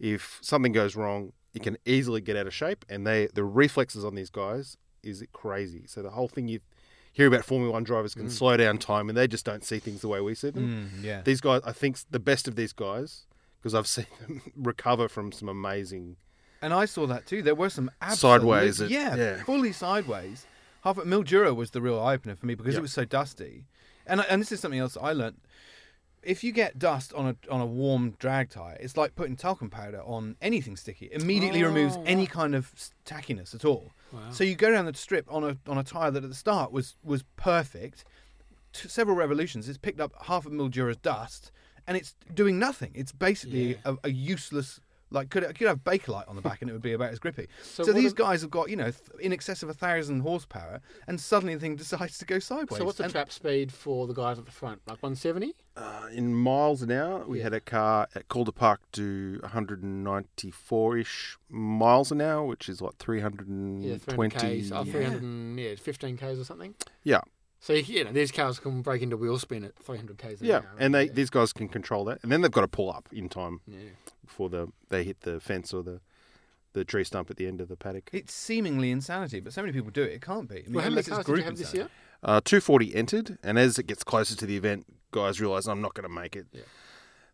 if 0.00 0.38
something 0.42 0.72
goes 0.72 0.96
wrong, 0.96 1.32
you 1.52 1.60
can 1.60 1.76
easily 1.84 2.20
get 2.20 2.36
out 2.36 2.46
of 2.48 2.54
shape. 2.54 2.84
And 2.88 3.06
they 3.06 3.28
the 3.34 3.44
reflexes 3.44 4.04
on 4.04 4.14
these 4.16 4.30
guys 4.30 4.76
is 5.02 5.22
crazy. 5.32 5.84
So 5.86 6.02
the 6.02 6.10
whole 6.10 6.26
thing 6.28 6.48
you 6.48 6.60
hear 7.12 7.26
about 7.26 7.44
Formula 7.44 7.72
One 7.72 7.84
drivers 7.84 8.14
can 8.14 8.30
slow 8.30 8.56
down 8.56 8.78
time 8.78 9.08
and 9.08 9.16
they 9.18 9.26
just 9.28 9.44
don't 9.44 9.64
see 9.64 9.78
things 9.78 10.00
the 10.00 10.08
way 10.08 10.20
we 10.20 10.34
see 10.34 10.50
them. 10.50 10.90
Mm, 11.00 11.04
yeah. 11.04 11.20
These 11.22 11.40
guys, 11.40 11.60
I 11.64 11.72
think, 11.72 11.98
the 12.10 12.18
best 12.20 12.48
of 12.48 12.56
these 12.56 12.72
guys, 12.72 13.26
because 13.60 13.74
I've 13.74 13.86
seen 13.96 14.06
them 14.26 14.42
recover 14.56 15.08
from 15.08 15.32
some 15.32 15.48
amazing. 15.48 16.16
And 16.62 16.72
I 16.74 16.84
saw 16.84 17.06
that 17.06 17.26
too. 17.26 17.42
There 17.42 17.54
were 17.54 17.70
some 17.70 17.90
absolute, 18.00 18.40
Sideways, 18.40 18.80
it- 18.80 18.90
yeah, 18.90 19.16
yeah. 19.16 19.42
fully 19.44 19.72
sideways. 19.72 20.46
Half 20.84 20.98
at 20.98 21.04
Mildura 21.04 21.54
was 21.54 21.72
the 21.72 21.80
real 21.82 21.98
eye 22.00 22.14
opener 22.14 22.36
for 22.36 22.46
me 22.46 22.54
because 22.54 22.74
Yeah. 22.74 22.78
it 22.80 22.82
was 22.82 22.92
so 22.92 23.04
dusty. 23.04 23.64
And 24.06 24.20
and 24.28 24.40
this 24.40 24.50
is 24.52 24.60
something 24.60 24.80
else 24.80 24.96
I 25.00 25.12
learnt. 25.12 25.40
If 26.22 26.44
you 26.44 26.52
get 26.52 26.78
dust 26.78 27.12
on 27.14 27.28
a 27.28 27.36
on 27.50 27.60
a 27.60 27.66
warm 27.66 28.10
drag 28.18 28.50
tire, 28.50 28.76
it's 28.78 28.96
like 28.96 29.14
putting 29.14 29.36
talcum 29.36 29.70
powder 29.70 30.02
on 30.02 30.36
anything 30.42 30.76
sticky. 30.76 31.06
It 31.06 31.22
immediately 31.22 31.62
Oh, 31.64 31.68
removes 31.68 31.96
wow. 31.96 32.04
any 32.06 32.26
kind 32.26 32.54
of 32.54 32.72
tackiness 33.06 33.54
at 33.54 33.64
all. 33.64 33.90
Wow. 34.12 34.30
So 34.30 34.44
you 34.44 34.54
go 34.54 34.70
down 34.70 34.84
the 34.84 34.94
strip 34.94 35.26
on 35.32 35.44
a 35.44 35.56
on 35.66 35.78
a 35.78 35.82
tire 35.84 36.10
that 36.10 36.22
at 36.22 36.28
the 36.28 36.34
start 36.36 36.72
was 36.72 36.96
was 37.02 37.22
perfect. 37.36 38.04
T- 38.72 38.88
several 38.88 39.16
revolutions, 39.16 39.68
it's 39.68 39.78
picked 39.78 40.00
up 40.00 40.12
half 40.26 40.44
of 40.46 40.52
Mildura's 40.52 40.98
dust, 40.98 41.50
and 41.86 41.96
it's 41.96 42.14
doing 42.34 42.58
nothing. 42.58 42.92
It's 42.94 43.12
basically 43.12 43.70
Yeah. 43.70 43.76
a, 43.86 43.96
a 44.04 44.10
useless. 44.10 44.78
Like 45.12 45.28
could 45.30 45.42
it 45.42 45.58
could 45.58 45.66
have 45.66 45.82
Bakelite 45.82 46.28
on 46.28 46.36
the 46.36 46.42
back 46.42 46.60
and 46.62 46.70
it 46.70 46.72
would 46.72 46.82
be 46.82 46.92
about 46.92 47.10
as 47.10 47.18
grippy. 47.18 47.48
So, 47.62 47.82
So 47.84 47.92
these 47.92 48.12
are- 48.12 48.16
guys 48.16 48.42
have 48.42 48.50
got 48.50 48.70
you 48.70 48.76
know 48.76 48.90
th- 48.92 48.96
in 49.20 49.32
excess 49.32 49.62
of 49.62 49.68
a 49.68 49.74
thousand 49.74 50.20
horsepower, 50.20 50.80
and 51.08 51.20
suddenly 51.20 51.54
the 51.54 51.60
thing 51.60 51.76
decides 51.84 52.18
to 52.18 52.24
go 52.24 52.38
sideways. 52.38 52.78
So 52.78 52.84
what's 52.84 52.98
the 52.98 53.04
And- 53.04 53.12
trap 53.12 53.32
speed 53.32 53.72
for 53.72 54.06
the 54.06 54.14
guys 54.14 54.38
at 54.38 54.44
the 54.46 54.52
front? 54.52 54.80
Like 54.86 55.02
170? 55.02 55.54
Uh, 55.76 56.08
in 56.12 56.34
miles 56.34 56.82
an 56.82 56.90
hour, 56.92 57.24
we 57.26 57.38
Yeah. 57.38 57.44
had 57.44 57.54
a 57.54 57.60
car 57.60 58.06
at 58.14 58.28
Calder 58.28 58.52
Park 58.52 58.80
do 58.92 59.38
194 59.42 60.98
ish 60.98 61.38
miles 61.48 62.12
an 62.12 62.20
hour, 62.20 62.44
which 62.44 62.68
is 62.68 62.80
what, 62.82 62.94
Yeah, 62.98 63.04
320? 63.04 64.00
300 64.00 64.40
k's, 64.40 64.72
oh, 64.72 64.82
yeah. 64.84 64.92
300 64.92 65.22
and, 65.22 65.58
yeah, 65.60 65.74
15 65.76 66.16
k's 66.16 66.38
or 66.38 66.44
something. 66.44 66.74
Yeah. 67.02 67.20
So 67.62 67.74
you 67.74 68.04
know 68.04 68.12
these 68.12 68.32
cars 68.32 68.58
can 68.58 68.80
break 68.82 69.02
into 69.02 69.16
wheel 69.18 69.38
spin 69.38 69.64
at 69.64 69.76
300 69.76 70.16
k's 70.18 70.40
an 70.40 70.46
Yeah, 70.46 70.56
hour. 70.56 70.64
and 70.78 70.94
they 70.94 71.04
yeah. 71.04 71.12
these 71.12 71.30
guys 71.30 71.52
can 71.52 71.68
control 71.68 72.04
that, 72.06 72.18
and 72.22 72.32
then 72.32 72.40
they've 72.40 72.50
got 72.50 72.62
to 72.62 72.68
pull 72.68 72.90
up 72.90 73.08
in 73.12 73.28
time 73.28 73.60
yeah. 73.66 73.78
before 74.24 74.48
the 74.48 74.68
they 74.88 75.04
hit 75.04 75.20
the 75.20 75.40
fence 75.40 75.72
or 75.74 75.82
the 75.82 76.00
the 76.72 76.84
tree 76.84 77.02
stump 77.04 77.30
at 77.30 77.36
the 77.36 77.46
end 77.46 77.60
of 77.60 77.68
the 77.68 77.76
paddock. 77.76 78.08
It's 78.12 78.32
seemingly 78.32 78.90
insanity, 78.92 79.40
but 79.40 79.52
so 79.52 79.60
many 79.60 79.72
people 79.72 79.90
do 79.90 80.02
it. 80.02 80.12
It 80.12 80.22
can't 80.22 80.48
be. 80.48 80.56
I 80.58 80.62
mean, 80.62 80.72
Well, 80.74 80.84
how 80.84 80.90
many 80.90 81.02
cars 81.02 81.26
did 81.26 81.36
you 81.36 81.42
have 81.42 81.56
this 81.56 81.74
year? 81.74 81.88
Uh, 82.22 82.40
240 82.44 82.94
entered, 82.94 83.38
and 83.42 83.58
as 83.58 83.78
it 83.78 83.86
gets 83.88 84.04
closer 84.04 84.36
to 84.36 84.46
the 84.46 84.56
event, 84.56 84.86
guys 85.10 85.40
realise 85.40 85.66
I'm 85.66 85.80
not 85.80 85.94
going 85.94 86.04
to 86.08 86.14
make 86.14 86.36
it. 86.36 86.46
Yeah. 86.52 86.62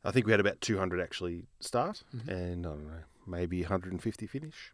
I 0.05 0.11
think 0.11 0.25
we 0.27 0.33
had 0.33 0.41
about 0.41 0.61
200 0.63 1.01
actually 1.01 1.45
start, 1.61 2.03
Mhm. 2.17 2.29
and 2.29 2.67
I 2.67 2.71
don't 2.71 2.87
know, 2.87 3.03
maybe 3.27 3.61
150 3.63 4.27
finish. 4.27 4.73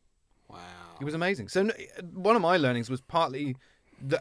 Wow. 0.48 0.58
It 1.00 1.04
was 1.04 1.14
amazing. 1.14 1.48
So 1.48 1.68
one 2.12 2.36
of 2.36 2.42
my 2.42 2.56
learnings 2.56 2.88
was 2.88 3.00
partly 3.00 3.56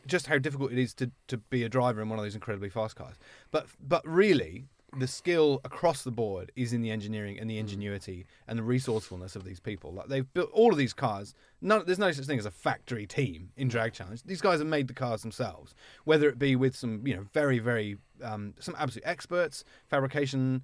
just 0.05 0.27
how 0.27 0.37
difficult 0.37 0.71
it 0.71 0.77
is 0.77 0.93
to, 0.95 1.11
to 1.27 1.37
be 1.37 1.63
a 1.63 1.69
driver 1.69 2.01
in 2.01 2.09
one 2.09 2.19
of 2.19 2.25
those 2.25 2.35
incredibly 2.35 2.69
fast 2.69 2.95
cars. 2.95 3.15
But 3.51 3.67
but 3.79 4.07
really, 4.07 4.65
the 4.97 5.07
skill 5.07 5.61
across 5.63 6.03
the 6.03 6.11
board 6.11 6.51
is 6.55 6.73
in 6.73 6.81
the 6.81 6.91
engineering 6.91 7.39
and 7.39 7.49
the 7.49 7.57
ingenuity 7.57 8.25
and 8.47 8.59
the 8.59 8.63
resourcefulness 8.63 9.35
of 9.35 9.43
these 9.45 9.59
people. 9.59 9.93
Like 9.93 10.07
they've 10.07 10.31
built 10.33 10.49
all 10.51 10.71
of 10.71 10.77
these 10.77 10.93
cars. 10.93 11.33
None, 11.61 11.83
there's 11.85 11.99
no 11.99 12.11
such 12.11 12.25
thing 12.25 12.39
as 12.39 12.45
a 12.45 12.51
factory 12.51 13.05
team 13.05 13.51
in 13.55 13.67
Drag 13.67 13.93
Challenge. 13.93 14.21
These 14.23 14.41
guys 14.41 14.59
have 14.59 14.67
made 14.67 14.87
the 14.87 14.93
cars 14.93 15.21
themselves, 15.21 15.73
whether 16.03 16.27
it 16.27 16.37
be 16.37 16.55
with 16.55 16.75
some 16.75 17.05
you 17.05 17.15
know 17.15 17.25
very 17.33 17.59
very 17.59 17.97
um, 18.23 18.53
some 18.59 18.75
absolute 18.77 19.05
experts, 19.05 19.63
fabrication. 19.89 20.63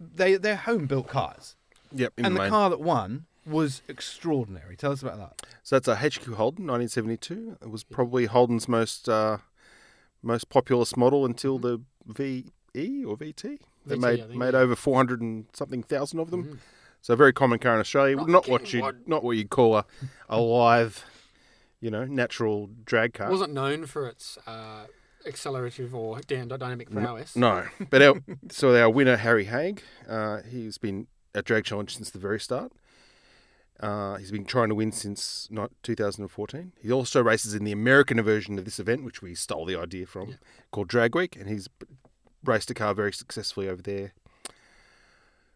They 0.00 0.36
they're 0.36 0.56
home 0.56 0.86
built 0.86 1.08
cars, 1.08 1.56
Yep, 1.92 2.14
and 2.18 2.36
the 2.36 2.42
the 2.42 2.48
car 2.48 2.70
that 2.70 2.80
won 2.80 3.26
was 3.46 3.82
extraordinary. 3.88 4.76
Tell 4.76 4.92
us 4.92 5.02
about 5.02 5.18
that. 5.18 5.46
So 5.62 5.76
that's 5.76 5.88
a 5.88 5.96
HQ 5.96 6.34
Holden, 6.34 6.66
1972. 6.66 7.58
It 7.62 7.70
was 7.70 7.84
probably 7.84 8.26
Holden's 8.26 8.68
most 8.68 9.08
uh, 9.08 9.38
most 10.22 10.48
populous 10.48 10.96
model 10.96 11.24
until 11.24 11.58
the 11.58 11.80
VE 12.06 12.44
or 13.04 13.16
VT. 13.16 13.58
They 13.86 13.96
VT, 13.96 14.00
made 14.00 14.28
made 14.36 14.54
over 14.54 14.74
400 14.76 15.20
and 15.20 15.46
something 15.52 15.82
thousand 15.82 16.20
of 16.20 16.30
them. 16.30 16.44
Mhm. 16.44 16.58
So 17.02 17.14
very 17.14 17.32
common 17.32 17.58
car 17.60 17.74
in 17.74 17.80
Australia. 17.80 18.16
Not 18.16 18.28
Not 18.28 18.48
what 18.48 18.72
you 18.72 18.92
not 19.06 19.22
what 19.22 19.36
you'd 19.36 19.50
call 19.50 19.76
a 19.76 19.84
a 20.28 20.40
live, 20.40 21.04
you 21.80 21.90
know, 21.90 22.04
natural 22.04 22.68
drag 22.84 23.14
car. 23.14 23.28
It 23.28 23.30
wasn't 23.30 23.52
known 23.52 23.86
for 23.86 24.08
its 24.08 24.38
uh, 24.46 24.86
accelerative 25.24 25.94
or 25.94 26.20
dynamic 26.20 26.90
prowess. 26.90 27.36
No, 27.36 27.66
but 27.90 28.02
our 28.02 28.14
so 28.50 28.74
our 28.76 28.90
winner 28.90 29.16
Harry 29.16 29.44
Haig, 29.44 29.82
uh, 30.08 30.42
he's 30.42 30.78
been 30.78 31.06
at 31.34 31.44
Drag 31.44 31.64
Challenge 31.64 31.94
since 31.94 32.10
the 32.10 32.18
very 32.18 32.40
start. 32.40 32.72
Uh, 33.80 34.16
he's 34.16 34.30
been 34.30 34.44
trying 34.46 34.68
to 34.70 34.74
win 34.74 34.90
since 34.92 35.48
not 35.50 35.70
2014. 35.82 36.72
He 36.80 36.90
also 36.90 37.22
races 37.22 37.54
in 37.54 37.64
the 37.64 37.72
American 37.72 38.20
version 38.22 38.58
of 38.58 38.64
this 38.64 38.78
event, 38.78 39.04
which 39.04 39.20
we 39.20 39.34
stole 39.34 39.66
the 39.66 39.76
idea 39.76 40.06
from, 40.06 40.30
Yeah. 40.30 40.34
called 40.70 40.88
Drag 40.88 41.14
Week, 41.14 41.36
and 41.36 41.48
he's 41.48 41.68
raced 42.44 42.70
a 42.70 42.74
car 42.74 42.94
very 42.94 43.12
successfully 43.12 43.68
over 43.68 43.82
there 43.82 44.12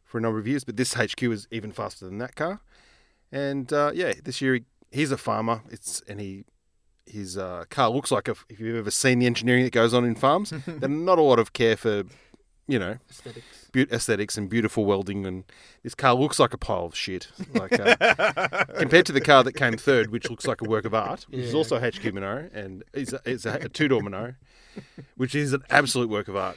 for 0.05 0.19
a 0.19 0.21
number 0.21 0.39
of 0.39 0.47
years. 0.47 0.65
But 0.65 0.77
this 0.77 0.95
HQ 0.95 1.23
is 1.23 1.49
even 1.51 1.73
faster 1.73 2.05
than 2.05 2.19
that 2.19 2.35
car, 2.37 2.61
and 3.33 3.73
uh, 3.73 3.93
yeah, 3.95 4.13
this 4.23 4.41
year 4.41 4.55
he, 4.55 4.65
he's 4.91 5.13
a 5.13 5.17
farmer. 5.17 5.63
It's 5.71 6.03
and 6.09 6.21
he 6.21 6.45
his 7.07 7.37
uh, 7.39 7.65
car 7.71 7.91
looks 7.91 8.11
like 8.13 8.29
a, 8.29 8.37
if 8.49 8.61
you've 8.61 8.77
ever 8.77 8.91
seen 8.91 9.19
the 9.19 9.27
engineering 9.27 9.65
that 9.65 9.73
goes 9.73 9.93
on 9.95 10.05
in 10.05 10.15
farms, 10.15 10.51
there's 10.67 10.91
not 10.91 11.19
a 11.19 11.23
lot 11.23 11.39
of 11.41 11.53
care 11.53 11.77
for, 11.77 12.05
you 12.71 12.79
know, 12.79 12.97
Aesthetics. 13.11 13.69
be- 13.73 13.91
aesthetics 13.93 14.39
and 14.39 14.49
beautiful 14.49 14.85
welding. 14.85 15.27
And 15.27 15.45
this 15.83 15.95
car 15.95 16.15
looks 16.15 16.39
like 16.39 16.55
a 16.55 16.59
pile 16.59 16.85
of 16.87 16.95
shit, 16.95 17.29
like 17.55 17.73
uh, 17.79 18.65
compared 18.79 19.07
to 19.07 19.13
the 19.13 19.21
car 19.21 19.43
that 19.45 19.53
came 19.55 19.77
third, 19.77 20.11
which 20.11 20.31
looks 20.31 20.47
like 20.47 20.61
a 20.61 20.69
work 20.69 20.85
of 20.85 20.95
art, 20.95 21.27
which 21.31 21.41
is 21.41 21.55
also 21.55 21.77
a 21.77 21.81
HQ 21.81 22.13
Monaro, 22.15 22.49
and 22.53 22.83
it's 22.93 23.13
a, 23.13 23.21
it's 23.25 23.45
a, 23.47 23.55
a 23.55 23.69
two 23.69 23.89
door 23.89 24.03
Monaro, 24.03 24.35
which 25.17 25.35
is 25.35 25.53
an 25.53 25.63
absolute 25.71 26.09
work 26.09 26.29
of 26.29 26.37
art. 26.37 26.57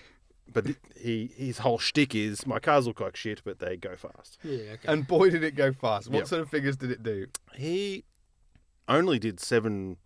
But 0.51 0.65
th- 0.65 0.77
he 0.99 1.31
his 1.35 1.59
whole 1.59 1.79
shtick 1.79 2.13
is 2.13 2.45
my 2.45 2.59
cars 2.59 2.85
look 2.85 2.99
like 2.99 3.15
shit, 3.15 3.41
but 3.43 3.59
they 3.59 3.75
go 3.77 3.95
fast. 3.95 4.37
Yeah, 4.43 4.73
okay. 4.73 4.77
And 4.85 5.07
boy, 5.07 5.29
did 5.31 5.43
it 5.43 5.55
go 5.55 5.71
fast. 5.73 6.09
What 6.09 6.19
Yep. 6.19 6.27
sort 6.27 6.41
of 6.41 6.49
figures 6.49 6.75
did 6.77 6.91
it 6.91 7.01
do? 7.01 7.27
He 7.55 8.03
only 8.87 9.17
did 9.17 9.39
seven 9.39 9.97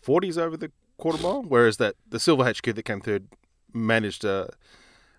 forties 0.00 0.38
over 0.38 0.56
the 0.56 0.70
quarter 0.98 1.20
mile, 1.22 1.42
whereas 1.42 1.76
that 1.76 1.96
the 2.08 2.18
silver 2.20 2.44
HQ 2.50 2.62
that 2.62 2.84
came 2.84 3.00
third 3.02 3.26
managed 3.74 4.24
a 4.24 4.48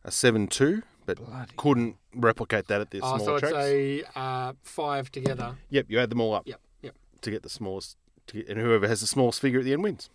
a 0.08 0.12
seven 0.12 0.48
two, 0.48 0.82
but 1.06 1.18
Bloody. 1.18 1.52
couldn't 1.58 1.98
replicate 2.16 2.68
that 2.68 2.82
at 2.82 2.90
the 2.92 3.02
oh, 3.04 3.18
so 3.20 3.24
smaller 3.24 3.38
it's 3.38 3.50
tracks. 3.50 4.16
a 4.18 4.20
uh, 4.20 4.54
five 4.64 5.12
together. 5.12 5.56
Yep, 5.70 5.86
you 5.90 6.00
add 6.00 6.10
them 6.10 6.22
all 6.22 6.34
up 6.34 6.48
Yep, 6.48 6.60
yep. 6.82 6.96
to 7.22 7.30
get 7.32 7.44
the 7.44 7.50
smallest, 7.50 7.98
to 8.28 8.38
get, 8.38 8.48
and 8.50 8.60
whoever 8.60 8.88
has 8.88 9.02
the 9.02 9.08
smallest 9.08 9.40
figure 9.40 9.60
at 9.60 9.66
the 9.66 9.74
end 9.74 9.84
wins. 9.84 10.10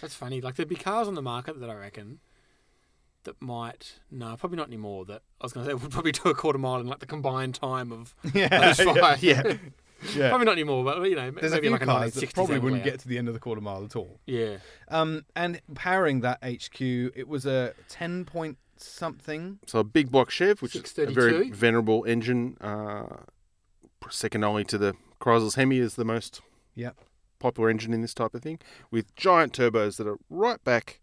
That's 0.00 0.14
funny. 0.14 0.40
Like 0.40 0.54
there'd 0.54 0.68
be 0.68 0.76
cars 0.76 1.08
on 1.08 1.14
the 1.14 1.22
market 1.22 1.58
that 1.60 1.68
I 1.70 1.74
reckon 1.74 2.20
that 3.24 3.40
might 3.42 3.98
no, 4.10 4.36
probably 4.36 4.56
not 4.56 4.68
anymore. 4.68 5.04
That 5.06 5.22
I 5.40 5.44
was 5.44 5.52
going 5.52 5.66
to 5.66 5.70
say 5.70 5.74
would 5.82 5.90
probably 5.90 6.12
do 6.12 6.28
a 6.28 6.34
quarter 6.34 6.58
mile 6.58 6.80
in 6.80 6.86
like 6.86 7.00
the 7.00 7.06
combined 7.06 7.54
time 7.56 7.90
of 7.92 8.14
Yeah, 8.34 8.72
those 8.74 8.80
five. 8.80 9.22
Yeah, 9.22 9.54
yeah. 10.14 10.28
probably 10.28 10.44
not 10.44 10.52
anymore, 10.52 10.84
but 10.84 11.02
you 11.02 11.16
know, 11.16 11.30
There's 11.32 11.52
a 11.52 11.60
few 11.60 11.70
like 11.70 11.82
a 11.82 11.86
cars 11.86 12.14
that 12.14 12.32
probably 12.34 12.58
wouldn't 12.60 12.80
Anglia. 12.82 12.92
get 12.92 13.00
to 13.00 13.08
the 13.08 13.18
end 13.18 13.26
of 13.28 13.34
the 13.34 13.40
quarter 13.40 13.60
mile 13.60 13.84
at 13.84 13.96
all. 13.96 14.20
Yeah, 14.26 14.58
Um, 14.88 15.24
and 15.34 15.60
powering 15.74 16.20
that 16.20 16.38
HQ, 16.44 16.80
it 16.80 17.26
was 17.26 17.44
a 17.44 17.74
ten 17.88 18.24
point 18.24 18.56
something. 18.80 19.58
so 19.66 19.78
a 19.80 19.84
big 19.84 20.10
block 20.10 20.30
Chev, 20.30 20.60
which 20.62 20.74
is 20.76 20.98
a 20.98 21.06
very 21.06 21.50
venerable 21.50 22.04
engine, 22.04 22.56
uh, 22.60 23.18
second 24.10 24.44
only 24.44 24.64
to 24.64 24.78
the 24.78 24.94
Chrysler's 25.20 25.54
Hemi, 25.56 25.78
is 25.78 25.94
the 25.96 26.04
most 26.04 26.40
Yep. 26.74 26.96
popular 27.38 27.68
engine 27.70 27.92
in 27.92 28.00
this 28.02 28.14
type 28.14 28.34
of 28.34 28.42
thing, 28.42 28.58
with 28.90 29.14
giant 29.16 29.52
turbos 29.52 29.96
that 29.96 30.06
are 30.06 30.18
right 30.30 30.62
back 30.64 31.00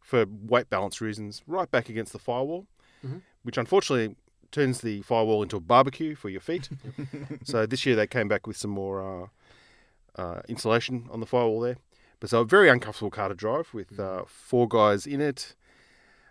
for 0.00 0.24
weight 0.26 0.68
balance 0.70 1.00
reasons, 1.00 1.42
right 1.46 1.70
back 1.70 1.88
against 1.88 2.12
the 2.12 2.18
firewall, 2.18 2.66
Mhm. 3.04 3.22
which 3.42 3.56
unfortunately 3.58 4.16
turns 4.52 4.80
the 4.80 5.02
firewall 5.02 5.42
into 5.42 5.56
a 5.56 5.60
barbecue 5.60 6.14
for 6.14 6.28
your 6.28 6.40
feet. 6.40 6.68
so 7.44 7.66
this 7.66 7.84
year 7.84 7.96
they 7.96 8.06
came 8.06 8.28
back 8.28 8.46
with 8.46 8.56
some 8.56 8.70
more 8.70 9.02
uh, 9.02 10.20
uh, 10.20 10.42
insulation 10.48 11.08
on 11.10 11.20
the 11.20 11.26
firewall 11.26 11.60
there. 11.60 11.76
But 12.20 12.30
so 12.30 12.40
a 12.40 12.44
very 12.44 12.68
uncomfortable 12.70 13.10
car 13.10 13.28
to 13.28 13.34
drive 13.34 13.74
with 13.74 13.98
uh, 14.00 14.24
four 14.26 14.66
guys 14.68 15.06
in 15.06 15.20
it. 15.20 15.54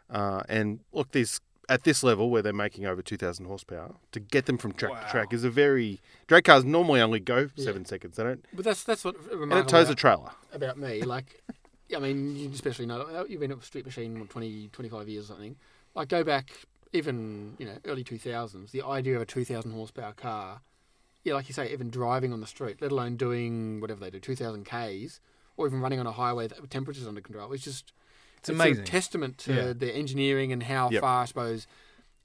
Uh, 0.10 0.44
and 0.48 0.80
look, 0.94 1.12
these 1.12 1.40
at 1.68 1.84
this 1.84 2.04
level 2.04 2.30
where 2.30 2.44
they're 2.44 2.54
making 2.54 2.86
over 2.86 3.02
2,000 3.02 3.46
horsepower, 3.46 3.96
to 4.12 4.20
get 4.20 4.46
them 4.46 4.56
from 4.58 4.72
track 4.72 4.92
Wow. 4.92 5.02
to 5.02 5.10
track 5.10 5.34
is 5.34 5.44
a 5.44 5.50
very. 5.50 6.00
Drag 6.28 6.44
cars 6.44 6.64
normally 6.64 7.02
only 7.02 7.20
go 7.20 7.50
seven 7.56 7.86
seconds. 7.86 8.18
They 8.18 8.24
don't. 8.24 8.46
but 8.54 8.64
that's 8.66 8.84
that's 8.84 9.04
what 9.04 9.16
And 9.32 9.52
it 9.52 9.68
tows 9.68 9.90
a 9.90 9.96
trailer. 9.96 10.30
about 10.54 10.78
me. 10.78 11.02
Like, 11.02 11.42
I 11.96 12.00
mean, 12.00 12.36
you 12.36 12.50
especially 12.52 12.86
know 12.86 13.26
you've 13.28 13.40
been 13.40 13.52
at 13.52 13.64
Street 13.64 13.86
Machine 13.86 14.20
what, 14.20 14.30
20, 14.30 14.70
25 14.74 15.10
years 15.10 15.26
or 15.26 15.28
something. 15.30 15.56
Like, 15.96 16.08
go 16.10 16.24
back 16.24 16.52
even 16.94 17.56
you 17.58 17.66
know 17.66 17.78
early 17.86 18.04
two 18.04 18.18
thousands. 18.20 18.72
The 18.72 18.84
idea 18.84 19.16
of 19.16 19.22
a 19.24 19.26
two 19.26 19.44
thousand 19.44 19.72
horsepower 19.72 20.14
car 20.14 20.62
yeah, 21.24 21.34
like 21.34 21.50
you 21.50 21.54
say, 21.56 21.72
even 21.74 21.90
driving 21.90 22.32
on 22.32 22.40
the 22.40 22.46
street, 22.46 22.80
let 22.84 22.92
alone 22.92 23.16
doing 23.18 23.82
whatever 23.82 24.00
they 24.00 24.12
do, 24.12 24.20
two 24.20 24.36
thousand 24.36 24.66
k's, 24.66 25.20
or 25.58 25.66
even 25.66 25.82
running 25.82 26.00
on 26.00 26.06
a 26.06 26.12
highway 26.12 26.48
that 26.48 26.70
temperatures 26.70 27.08
under 27.08 27.20
control. 27.22 27.52
It's 27.52 27.64
just 27.64 27.92
It's 28.50 28.60
a 28.60 28.64
amazing. 28.64 28.86
testament 28.86 29.38
to 29.40 29.54
Yeah. 29.54 29.74
the 29.74 29.94
engineering 29.94 30.52
and 30.52 30.64
how 30.64 30.90
Yep. 30.90 31.02
far 31.02 31.24
I 31.24 31.26
suppose 31.26 31.68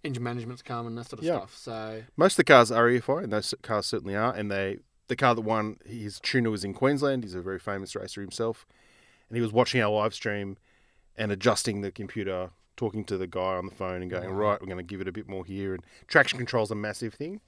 engine 0.05 0.23
management's 0.23 0.63
come 0.63 0.87
and 0.87 0.97
that 0.99 1.07
sort 1.09 1.21
of 1.21 1.25
Yeah. 1.25 1.37
stuff. 1.39 1.57
So 1.57 2.03
Most 2.17 2.33
of 2.35 2.37
the 2.39 2.45
cars 2.45 2.71
are 2.71 2.89
EFI, 2.89 3.23
and 3.25 3.33
those 3.33 3.55
cars 3.63 3.87
certainly 3.87 4.17
are. 4.17 4.33
And 4.35 4.51
they, 4.51 4.79
the 5.09 5.17
car 5.17 5.35
that 5.35 5.43
won, 5.43 5.79
his 5.85 6.19
tuner 6.21 6.51
was 6.51 6.65
in 6.65 6.73
Queensland. 6.75 7.25
He's 7.25 7.35
a 7.35 7.43
very 7.43 7.59
famous 7.59 7.95
racer 7.95 8.21
himself, 8.21 8.67
and 9.29 9.37
he 9.37 9.43
was 9.43 9.53
watching 9.53 9.81
our 9.83 9.91
live 9.91 10.15
stream 10.15 10.57
and 11.17 11.31
adjusting 11.33 11.83
the 11.83 11.91
computer, 11.91 12.51
talking 12.77 13.05
to 13.05 13.19
the 13.19 13.27
guy 13.27 13.57
on 13.57 13.67
the 13.67 13.75
phone, 13.75 14.01
and 14.01 14.11
going, 14.11 14.31
Wow. 14.31 14.37
"Right, 14.37 14.61
we're 14.61 14.67
going 14.69 14.79
to 14.79 14.83
give 14.83 15.03
it 15.03 15.09
a 15.09 15.13
bit 15.13 15.29
more 15.29 15.45
here." 15.45 15.75
And 15.75 15.85
traction 16.07 16.39
control's 16.39 16.71
a 16.71 16.75
massive 16.75 17.13
thing. 17.15 17.41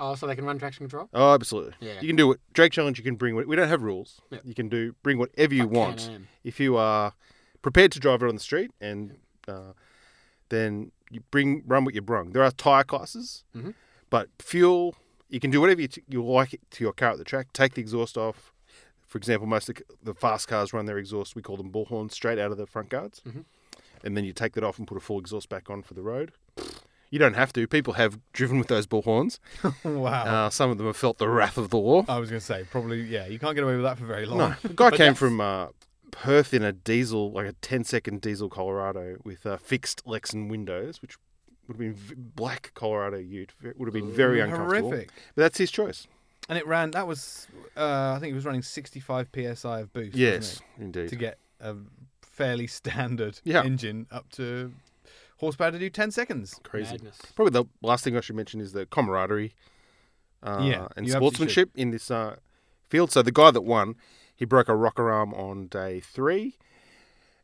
oh, 0.00 0.16
so 0.16 0.26
they 0.26 0.34
can 0.34 0.44
run 0.44 0.58
traction 0.58 0.84
control. 0.84 1.08
Oh, 1.14 1.34
absolutely. 1.34 1.72
Yeah. 1.78 2.00
You 2.00 2.08
can 2.08 2.16
do 2.16 2.32
it. 2.32 2.40
Drag 2.52 2.72
Challenge. 2.72 2.98
You 2.98 3.04
can 3.04 3.14
bring. 3.14 3.36
what- 3.36 3.46
We 3.46 3.54
don't 3.54 3.68
have 3.68 3.82
rules. 3.82 4.20
Yep. 4.30 4.40
You 4.44 4.52
can 4.54 4.68
do 4.68 4.94
bring 5.04 5.18
whatever 5.18 5.54
you 5.54 5.68
want. 5.68 5.98
Can-Am. 6.00 6.28
If 6.42 6.58
you 6.58 6.76
are 6.76 7.14
prepared 7.64 7.90
to 7.92 7.98
drive 7.98 8.22
it 8.22 8.28
on 8.28 8.34
the 8.34 8.40
street, 8.50 8.70
and 8.80 9.16
uh, 9.48 9.72
then 10.50 10.92
you 11.10 11.20
bring 11.30 11.62
run 11.66 11.84
what 11.86 11.94
you 11.94 12.02
brung. 12.02 12.30
There 12.32 12.42
are 12.44 12.50
tire 12.50 12.84
classes, 12.84 13.42
Mhm. 13.56 13.72
but 14.10 14.28
fuel. 14.38 14.94
You 15.30 15.40
can 15.40 15.50
do 15.50 15.60
whatever 15.60 15.80
you, 15.80 15.88
t- 15.88 16.02
you 16.08 16.22
like 16.24 16.60
to 16.72 16.84
your 16.84 16.92
car 16.92 17.12
at 17.12 17.18
the 17.18 17.24
track. 17.24 17.46
Take 17.54 17.72
the 17.74 17.80
exhaust 17.80 18.16
off. 18.18 18.52
For 19.08 19.16
example, 19.18 19.46
most 19.48 19.68
of 19.68 19.76
the, 20.02 20.14
fast 20.14 20.46
cars 20.46 20.72
run 20.72 20.84
their 20.86 20.98
exhaust. 20.98 21.34
We 21.34 21.42
call 21.42 21.56
them 21.56 21.70
bullhorns 21.72 22.12
straight 22.12 22.38
out 22.38 22.52
of 22.52 22.58
the 22.58 22.66
front 22.66 22.90
guards, 22.90 23.22
Mhm. 23.26 23.44
and 24.04 24.16
then 24.16 24.24
you 24.24 24.32
take 24.32 24.52
that 24.52 24.62
off 24.62 24.78
and 24.78 24.86
put 24.86 24.96
a 24.98 25.00
full 25.00 25.18
exhaust 25.18 25.48
back 25.48 25.70
on 25.70 25.82
for 25.82 25.94
the 25.94 26.02
road. 26.02 26.32
You 27.10 27.18
don't 27.18 27.34
have 27.34 27.52
to. 27.54 27.66
People 27.66 27.94
have 27.94 28.18
driven 28.32 28.58
with 28.58 28.68
those 28.68 28.86
bullhorns. 28.86 29.38
wow. 29.84 30.24
Uh, 30.46 30.50
some 30.50 30.70
of 30.70 30.78
them 30.78 30.86
have 30.86 30.96
felt 30.96 31.18
the 31.18 31.28
wrath 31.28 31.56
of 31.56 31.70
the 31.70 31.78
law. 31.78 32.04
I 32.08 32.18
was 32.18 32.28
going 32.28 32.40
to 32.40 32.44
say, 32.46 32.64
probably, 32.70 33.00
yeah, 33.02 33.26
you 33.26 33.38
can't 33.38 33.54
get 33.54 33.64
away 33.64 33.74
with 33.76 33.84
that 33.84 33.98
for 33.98 34.04
very 34.04 34.26
long. 34.26 34.38
No, 34.38 34.54
the 34.62 34.68
guy 34.74 34.90
came 34.90 34.98
that's- 34.98 35.18
from 35.18 35.40
uh, 35.40 35.68
Perth 36.14 36.54
in 36.54 36.62
a 36.62 36.72
diesel, 36.72 37.32
like 37.32 37.46
a 37.46 37.52
10 37.54 37.82
second 37.84 38.20
diesel 38.20 38.48
Colorado 38.48 39.16
with 39.24 39.44
uh, 39.44 39.56
fixed 39.56 40.04
Lexan 40.06 40.48
windows, 40.48 41.02
which 41.02 41.16
would 41.66 41.74
have 41.74 41.78
been 41.80 41.94
v- 41.94 42.14
black 42.16 42.70
Colorado 42.74 43.18
Ute. 43.18 43.52
It 43.64 43.78
would 43.78 43.86
have 43.86 43.92
been 43.94 44.12
very 44.12 44.40
uncomfortable. 44.40 44.90
Horrific. 44.90 45.10
But 45.34 45.42
that's 45.42 45.58
his 45.58 45.70
choice. 45.70 46.06
And 46.48 46.56
it 46.58 46.66
ran, 46.66 46.92
that 46.92 47.06
was, 47.06 47.46
uh, 47.76 48.12
I 48.14 48.18
think 48.20 48.30
it 48.32 48.34
was 48.34 48.44
running 48.44 48.62
65 48.62 49.28
psi 49.34 49.80
of 49.80 49.92
boost. 49.92 50.12
wasn't 50.12 50.14
Yes, 50.16 50.56
it? 50.78 50.82
indeed. 50.82 51.08
To 51.08 51.16
get 51.16 51.38
a 51.60 51.74
fairly 52.22 52.66
standard 52.78 53.40
Yeah. 53.44 53.64
engine 53.64 54.06
up 54.10 54.30
to 54.32 54.72
horsepower 55.38 55.72
to 55.72 55.78
do 55.78 55.90
10 55.90 56.10
seconds. 56.10 56.60
Crazy. 56.62 56.92
Madness. 56.92 57.18
Probably 57.34 57.50
the 57.52 57.64
last 57.82 58.04
thing 58.04 58.16
I 58.16 58.20
should 58.20 58.36
mention 58.36 58.60
is 58.60 58.72
the 58.72 58.86
camaraderie 58.86 59.52
uh, 60.42 60.60
Yeah, 60.62 60.88
and 60.96 61.10
sportsmanship 61.10 61.70
in 61.74 61.90
this 61.90 62.10
uh, 62.10 62.36
field. 62.88 63.10
So 63.10 63.22
the 63.22 63.32
guy 63.32 63.50
that 63.50 63.62
won, 63.62 63.96
he 64.36 64.44
broke 64.44 64.68
a 64.68 64.76
rocker 64.76 65.10
arm 65.10 65.32
on 65.34 65.66
day 65.66 66.00
three, 66.00 66.56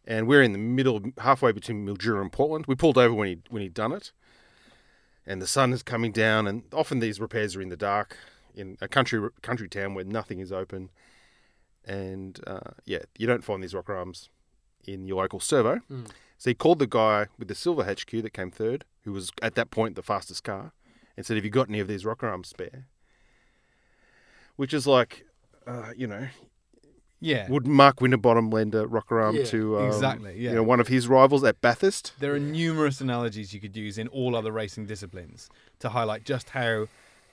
and 0.06 0.26
we're 0.26 0.42
in 0.42 0.52
the 0.52 0.58
middle, 0.58 1.00
halfway 1.18 1.52
between 1.52 1.86
Mildura 1.86 2.20
and 2.20 2.32
Portland. 2.32 2.66
We 2.66 2.74
pulled 2.74 2.98
over 2.98 3.14
when 3.14 3.28
he 3.28 3.38
when 3.48 3.62
he'd 3.62 3.74
done 3.74 3.92
it, 3.92 4.12
and 5.26 5.40
the 5.40 5.46
sun 5.46 5.72
is 5.72 5.82
coming 5.82 6.12
down. 6.12 6.46
And 6.46 6.64
often 6.72 6.98
these 6.98 7.20
repairs 7.20 7.56
are 7.56 7.62
in 7.62 7.68
the 7.68 7.76
dark 7.76 8.16
in 8.54 8.76
a 8.80 8.88
country 8.88 9.28
country 9.42 9.68
town 9.68 9.94
where 9.94 10.04
nothing 10.04 10.40
is 10.40 10.52
open, 10.52 10.90
and 11.84 12.40
uh, 12.46 12.72
yeah, 12.84 13.00
you 13.18 13.26
don't 13.26 13.44
find 13.44 13.62
these 13.62 13.74
rocker 13.74 13.96
arms 13.96 14.28
in 14.86 15.06
your 15.06 15.22
local 15.22 15.40
servo. 15.40 15.80
Mm. 15.90 16.08
So 16.38 16.50
he 16.50 16.54
called 16.54 16.78
the 16.78 16.86
guy 16.86 17.26
with 17.38 17.48
the 17.48 17.54
silver 17.54 17.84
HQ 17.84 18.10
that 18.10 18.32
came 18.32 18.50
third, 18.50 18.84
who 19.04 19.12
was 19.12 19.30
at 19.42 19.54
that 19.56 19.70
point 19.70 19.94
the 19.94 20.02
fastest 20.02 20.42
car, 20.42 20.72
and 21.16 21.24
said, 21.24 21.36
"Have 21.36 21.44
you 21.44 21.50
got 21.50 21.68
any 21.68 21.80
of 21.80 21.88
these 21.88 22.04
rocker 22.04 22.28
arms 22.28 22.48
spare?" 22.48 22.86
Which 24.56 24.74
is 24.74 24.86
like, 24.86 25.26
uh, 25.66 25.92
you 25.96 26.06
know, 26.06 26.28
Yeah. 27.20 27.48
would 27.50 27.66
Mark 27.66 28.00
Winterbottom 28.00 28.48
lend 28.50 28.74
a 28.74 28.86
rocker 28.86 29.20
arm 29.20 29.36
Yeah, 29.36 29.44
to 29.44 29.78
um, 29.78 29.86
exactly, 29.88 30.38
yeah. 30.38 30.50
you 30.50 30.56
know 30.56 30.62
one 30.62 30.80
of 30.80 30.88
his 30.88 31.06
rivals 31.06 31.44
at 31.44 31.60
Bathurst? 31.60 32.14
There 32.18 32.34
are 32.34 32.38
numerous 32.38 33.00
analogies 33.00 33.52
you 33.52 33.60
could 33.60 33.76
use 33.76 33.98
in 33.98 34.08
all 34.08 34.34
other 34.34 34.50
racing 34.52 34.86
disciplines 34.86 35.48
to 35.80 35.90
highlight 35.90 36.24
just 36.24 36.50
how 36.50 36.86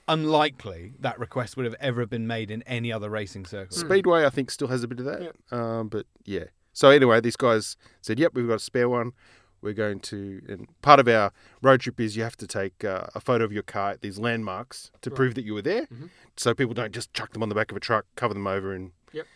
unlikely 0.06 0.92
that 1.00 1.18
request 1.18 1.56
would 1.56 1.66
have 1.66 1.74
ever 1.80 2.06
been 2.06 2.26
made 2.26 2.50
in 2.50 2.62
any 2.62 2.92
other 2.92 3.10
racing 3.10 3.44
circle. 3.46 3.76
Speedway, 3.76 4.24
I 4.24 4.30
think, 4.30 4.50
still 4.50 4.68
has 4.68 4.82
a 4.82 4.88
bit 4.88 5.00
of 5.00 5.04
that. 5.06 5.34
Um, 5.56 5.88
but 5.88 6.06
yeah. 6.24 6.44
So 6.72 6.90
anyway, 6.90 7.20
these 7.20 7.36
guys 7.36 7.76
said, 8.00 8.18
"Yep, 8.18 8.32
we've 8.34 8.46
got 8.48 8.54
a 8.54 8.58
spare 8.60 8.88
one. 8.88 9.12
We're 9.60 9.72
going 9.74 10.00
to." 10.00 10.40
And 10.48 10.68
part 10.82 11.00
of 11.00 11.08
our 11.08 11.32
road 11.62 11.80
trip 11.80 12.00
is 12.00 12.16
you 12.16 12.22
have 12.22 12.36
to 12.36 12.46
take 12.46 12.84
uh, 12.84 13.06
a 13.14 13.20
photo 13.20 13.44
of 13.44 13.52
your 13.52 13.64
car 13.64 13.90
at 13.90 14.00
these 14.00 14.18
landmarks 14.18 14.90
to 15.02 15.10
Right. 15.10 15.16
prove 15.16 15.34
that 15.34 15.44
you 15.44 15.54
were 15.54 15.62
there, 15.62 15.86
Mhm. 15.86 16.10
so 16.36 16.54
people 16.54 16.74
don't 16.74 16.92
just 16.92 17.12
chuck 17.12 17.32
them 17.32 17.42
on 17.42 17.48
the 17.48 17.54
back 17.54 17.70
of 17.70 17.76
a 17.76 17.80
truck, 17.80 18.06
cover 18.16 18.34
them 18.34 18.46
over, 18.46 18.72
and. 18.72 18.92
Yep. 19.12 19.26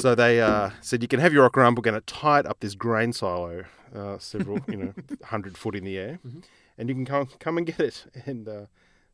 So 0.00 0.14
they 0.14 0.40
uh, 0.40 0.70
said 0.80 1.02
you 1.02 1.08
can 1.08 1.20
have 1.20 1.32
your 1.32 1.42
rock 1.42 1.56
arm. 1.56 1.74
We're 1.74 1.82
going 1.82 2.00
to 2.00 2.06
tie 2.06 2.38
it 2.40 2.46
up 2.46 2.60
this 2.60 2.74
grain 2.74 3.12
silo, 3.12 3.64
uh, 3.94 4.18
several 4.18 4.60
you 4.68 4.76
know 4.76 4.94
hundred 5.24 5.58
foot 5.58 5.74
in 5.74 5.84
the 5.84 5.98
air, 5.98 6.20
Mhm. 6.26 6.42
and 6.78 6.88
you 6.88 6.94
can 6.94 7.04
come 7.04 7.28
come 7.40 7.58
and 7.58 7.66
get 7.66 7.80
it. 7.80 8.04
And 8.26 8.48
uh, 8.48 8.66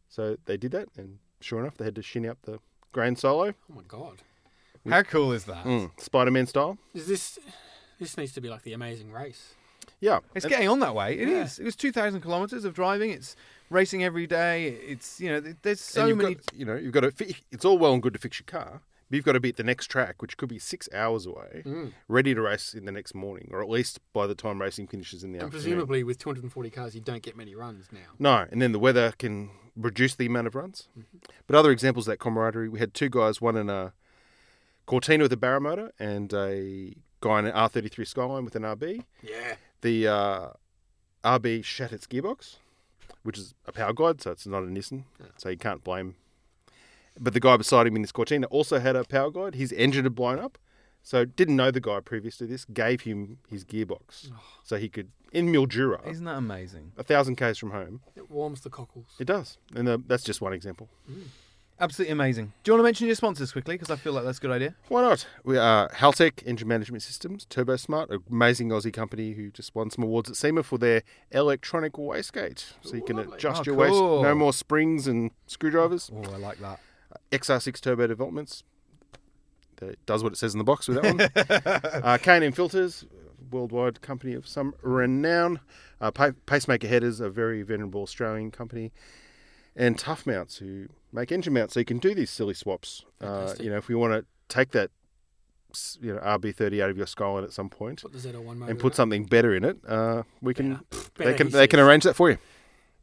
so 0.09 0.37
they 0.44 0.57
did 0.59 0.73
that, 0.73 0.88
and 0.97 1.18
sure 1.40 1.61
enough, 1.61 1.77
they 1.79 1.85
had 1.87 1.94
to 1.94 2.03
shinny 2.03 2.29
up 2.29 2.38
the 2.42 2.59
grain 2.92 3.16
silo. 3.16 3.49
Oh 3.70 3.75
my 3.75 3.83
god. 3.88 4.18
How 4.88 5.03
cool 5.03 5.33
is 5.33 5.44
that? 5.44 5.64
Mm, 5.64 5.99
Spider-Man 5.99 6.47
style. 6.47 6.77
Is 6.92 7.07
this 7.07 7.38
this 7.99 8.18
needs 8.18 8.33
to 8.33 8.42
be 8.42 8.51
like 8.51 8.62
the 8.64 8.75
amazing 8.75 9.11
race. 9.11 9.55
Yeah, 10.01 10.18
It's 10.35 10.44
And- 10.44 10.51
getting 10.53 10.68
on 10.68 10.81
that 10.81 10.94
way. 10.94 11.16
It 11.18 11.29
is. 11.29 11.59
Yeah. 11.59 11.62
It 11.62 11.64
was 11.66 11.77
2,000 11.77 12.20
kilometres 12.20 12.66
of 12.66 12.75
driving. 12.75 13.11
It's 13.11 13.35
racing 13.70 14.05
every 14.05 14.27
day. 14.27 14.68
It's, 14.68 15.18
you 15.20 15.31
know, 15.31 15.40
th- 15.40 15.57
there's 15.62 15.81
and 15.81 15.94
so 15.94 16.07
you've 16.07 16.18
many. 16.18 16.35
Got, 16.35 16.44
you 16.55 16.64
know, 16.66 16.75
you've 16.77 16.92
got 16.92 17.01
to. 17.01 17.11
fi- 17.12 17.37
It's 17.51 17.64
all 17.64 17.79
well 17.79 17.94
and 17.94 18.03
good 18.03 18.12
to 18.12 18.18
fix 18.18 18.38
your 18.38 18.44
car, 18.47 18.83
but 19.09 19.17
you've 19.17 19.25
got 19.25 19.33
to 19.33 19.40
be 19.40 19.51
at 19.51 19.57
the 19.57 19.62
next 19.64 19.87
track, 19.87 20.21
which 20.23 20.37
could 20.37 20.49
be 20.49 20.59
six 20.59 20.88
hours 20.95 21.27
away, 21.27 21.62
Mm. 21.64 21.93
ready 22.09 22.35
to 22.35 22.40
race 22.43 22.75
in 22.75 22.85
the 22.85 22.93
next 22.93 23.14
morning, 23.14 23.49
or 23.53 23.62
at 23.62 23.69
least 23.69 24.01
by 24.12 24.27
the 24.27 24.35
time 24.35 24.61
racing 24.61 24.87
finishes 24.87 25.23
in 25.25 25.33
the 25.33 25.38
And 25.38 25.47
afternoon. 25.47 25.62
presumably 25.62 26.03
with 26.05 26.19
240 26.19 26.71
cars, 26.71 26.95
you 26.95 27.01
don't 27.01 27.23
get 27.23 27.37
many 27.37 27.55
runs 27.55 27.88
now. 27.93 28.01
No, 28.19 28.47
and 28.51 28.61
then 28.62 28.73
the 28.73 28.79
weather 28.79 29.12
can 29.19 29.51
reduce 29.77 30.14
the 30.14 30.27
amount 30.27 30.47
of 30.47 30.55
runs. 30.55 30.88
But 31.47 31.57
other 31.57 31.71
examples 31.71 32.07
of 32.07 32.12
that 32.12 32.19
camaraderie, 32.21 32.69
we 32.69 32.79
had 32.79 32.95
two 32.95 33.09
guys, 33.09 33.40
one 33.40 33.57
in 33.57 33.69
a 33.69 33.93
Cortina 34.87 35.25
with 35.25 35.33
a 35.33 35.37
Barra 35.37 35.61
motor, 35.61 35.93
and 35.99 36.33
a 36.33 36.95
guy 37.21 37.38
in 37.38 37.47
an 37.47 37.53
R33 37.53 38.07
Skyline 38.07 38.45
with 38.45 38.55
an 38.55 38.62
RB. 38.64 39.05
Yeah. 39.23 39.57
The 39.81 40.07
uh, 40.09 40.49
RB 41.25 41.64
shat 41.64 41.93
its 41.93 42.07
gearbox, 42.07 42.57
which 43.23 43.38
is 43.38 43.55
a 43.67 43.73
Powerglide, 43.73 44.21
so 44.23 44.31
it's 44.31 44.47
not 44.47 44.62
a 44.62 44.67
Nissan, 44.67 45.05
so 45.38 45.49
you 45.49 45.57
can't 45.57 45.83
blame. 45.83 46.17
But 47.18 47.33
the 47.35 47.40
guy 47.40 47.57
beside 47.57 47.87
him 47.87 47.96
in 47.96 48.03
this 48.03 48.12
Cortina 48.12 48.46
also 48.48 48.79
had 48.81 48.96
a 48.96 49.05
Powerglide. 49.05 49.55
His 49.55 49.70
engine 49.72 50.05
had 50.05 50.14
blown 50.14 50.38
up, 50.38 50.59
so 51.03 51.24
didn't 51.24 51.57
know 51.57 51.70
the 51.70 51.81
guy 51.81 52.00
previous 52.00 52.37
to 52.38 52.46
this. 52.46 52.64
Gave 52.64 53.03
him 53.03 53.38
his 53.48 53.64
gearbox 53.64 54.31
so 54.64 54.77
he 54.77 54.88
could 54.88 55.11
in 55.33 55.48
Mildura, 55.53 56.07
Isn't 56.09 56.24
that 56.27 56.37
amazing? 56.38 56.92
a 56.96 57.03
thousand 57.03 57.37
k's 57.37 57.59
from 57.59 57.70
home. 57.72 58.00
It 58.16 58.31
warms 58.31 58.61
the 58.62 58.70
cockles. 58.70 59.07
It 59.18 59.27
does, 59.27 59.59
and 59.74 59.88
uh, 59.88 59.98
that's 60.07 60.22
just 60.24 60.40
one 60.40 60.53
example. 60.53 60.88
Absolutely 61.81 62.12
amazing. 62.12 62.53
Do 62.62 62.70
you 62.70 62.74
want 62.74 62.81
to 62.81 62.85
mention 62.85 63.07
your 63.09 63.16
sponsors 63.16 63.50
quickly? 63.50 63.74
Because 63.74 63.90
I 63.90 63.96
feel 63.96 64.12
like 64.12 64.22
that's 64.22 64.38
a 64.38 64.40
good 64.40 64.53
idea. 64.53 64.77
Why 64.87 65.03
not? 65.03 65.27
We 65.42 65.59
are 65.59 65.88
Haltech 65.88 66.44
Engine 66.46 66.68
Management 66.68 67.03
Systems, 67.03 67.46
TurboSmart, 67.46 68.11
an 68.11 68.22
amazing 68.31 68.68
Aussie 68.68 68.92
company 68.92 69.33
who 69.33 69.50
just 69.50 69.74
won 69.74 69.90
some 69.90 70.05
awards 70.05 70.31
at 70.31 70.37
SEMA 70.37 70.62
for 70.62 70.79
their 70.79 71.03
electronic 71.33 71.94
wastegate. 71.94 72.74
So 72.83 72.94
you 72.94 73.03
can 73.03 73.16
Lovely. 73.16 73.37
adjust 73.37 73.62
Oh, 73.62 73.64
your 73.66 73.74
waste. 73.74 73.92
cool. 73.92 74.22
No 74.22 74.37
more 74.37 74.53
springs 74.53 75.09
and 75.09 75.33
screwdrivers. 75.48 76.12
Oh, 76.14 76.33
I 76.33 76.37
like 76.37 76.61
that. 76.61 76.79
XR6 77.33 77.81
Turbo 77.81 78.07
Developments. 78.07 78.65
That 79.77 80.05
does 80.07 80.23
what 80.23 80.33
it 80.33 80.37
says 80.37 80.55
in 80.55 80.59
the 80.59 80.65
box 80.65 80.89
with 80.89 81.03
that 81.03 81.95
one. 81.95 82.03
uh, 82.05 82.19
K&N 82.19 82.53
Filters, 82.53 83.05
worldwide 83.51 84.01
company 84.01 84.35
of 84.35 84.47
some 84.47 84.75
renown. 84.83 85.61
Uh, 86.01 86.11
Pacemaker 86.11 86.87
Headers, 86.87 87.21
a 87.21 87.29
very 87.31 87.63
venerable 87.63 88.03
Australian 88.03 88.51
company. 88.51 88.93
And 89.77 89.99
Tough 89.99 90.27
Mounts, 90.27 90.59
who 90.59 90.87
make 91.13 91.33
engine 91.33 91.53
mounts, 91.53 91.75
so 91.75 91.81
you 91.81 91.87
can 91.87 91.99
do 91.99 92.15
these 92.15 92.31
silly 92.31 92.55
swaps. 92.55 93.05
Uh, 93.21 93.55
you 93.59 93.71
know, 93.71 93.77
if 93.77 93.89
we 93.89 93.95
want 93.95 94.13
to 94.13 94.25
take 94.49 94.71
that, 94.71 94.91
you 96.01 96.15
know, 96.15 96.21
RB30 96.21 96.81
out 96.81 96.91
of 96.91 96.97
your 96.97 97.07
Skyline 97.07 97.43
at 97.43 97.53
some 97.53 97.69
point 97.69 98.03
Put 98.03 98.13
the 98.13 98.19
Z01 98.19 98.57
motor 98.57 98.71
and 98.71 98.79
put 98.79 98.95
something 98.95 99.25
better 99.25 99.55
in 99.55 99.65
it, 99.65 99.79
uh, 99.89 100.23
we 100.41 100.55
can. 100.55 100.81
Better, 101.17 101.31
They 101.33 101.35
can 101.37 101.47
he 101.49 101.53
they 101.53 101.67
can 101.67 101.81
arrange 101.81 102.05
that 102.05 102.15
for 102.15 102.31
you. 102.31 102.39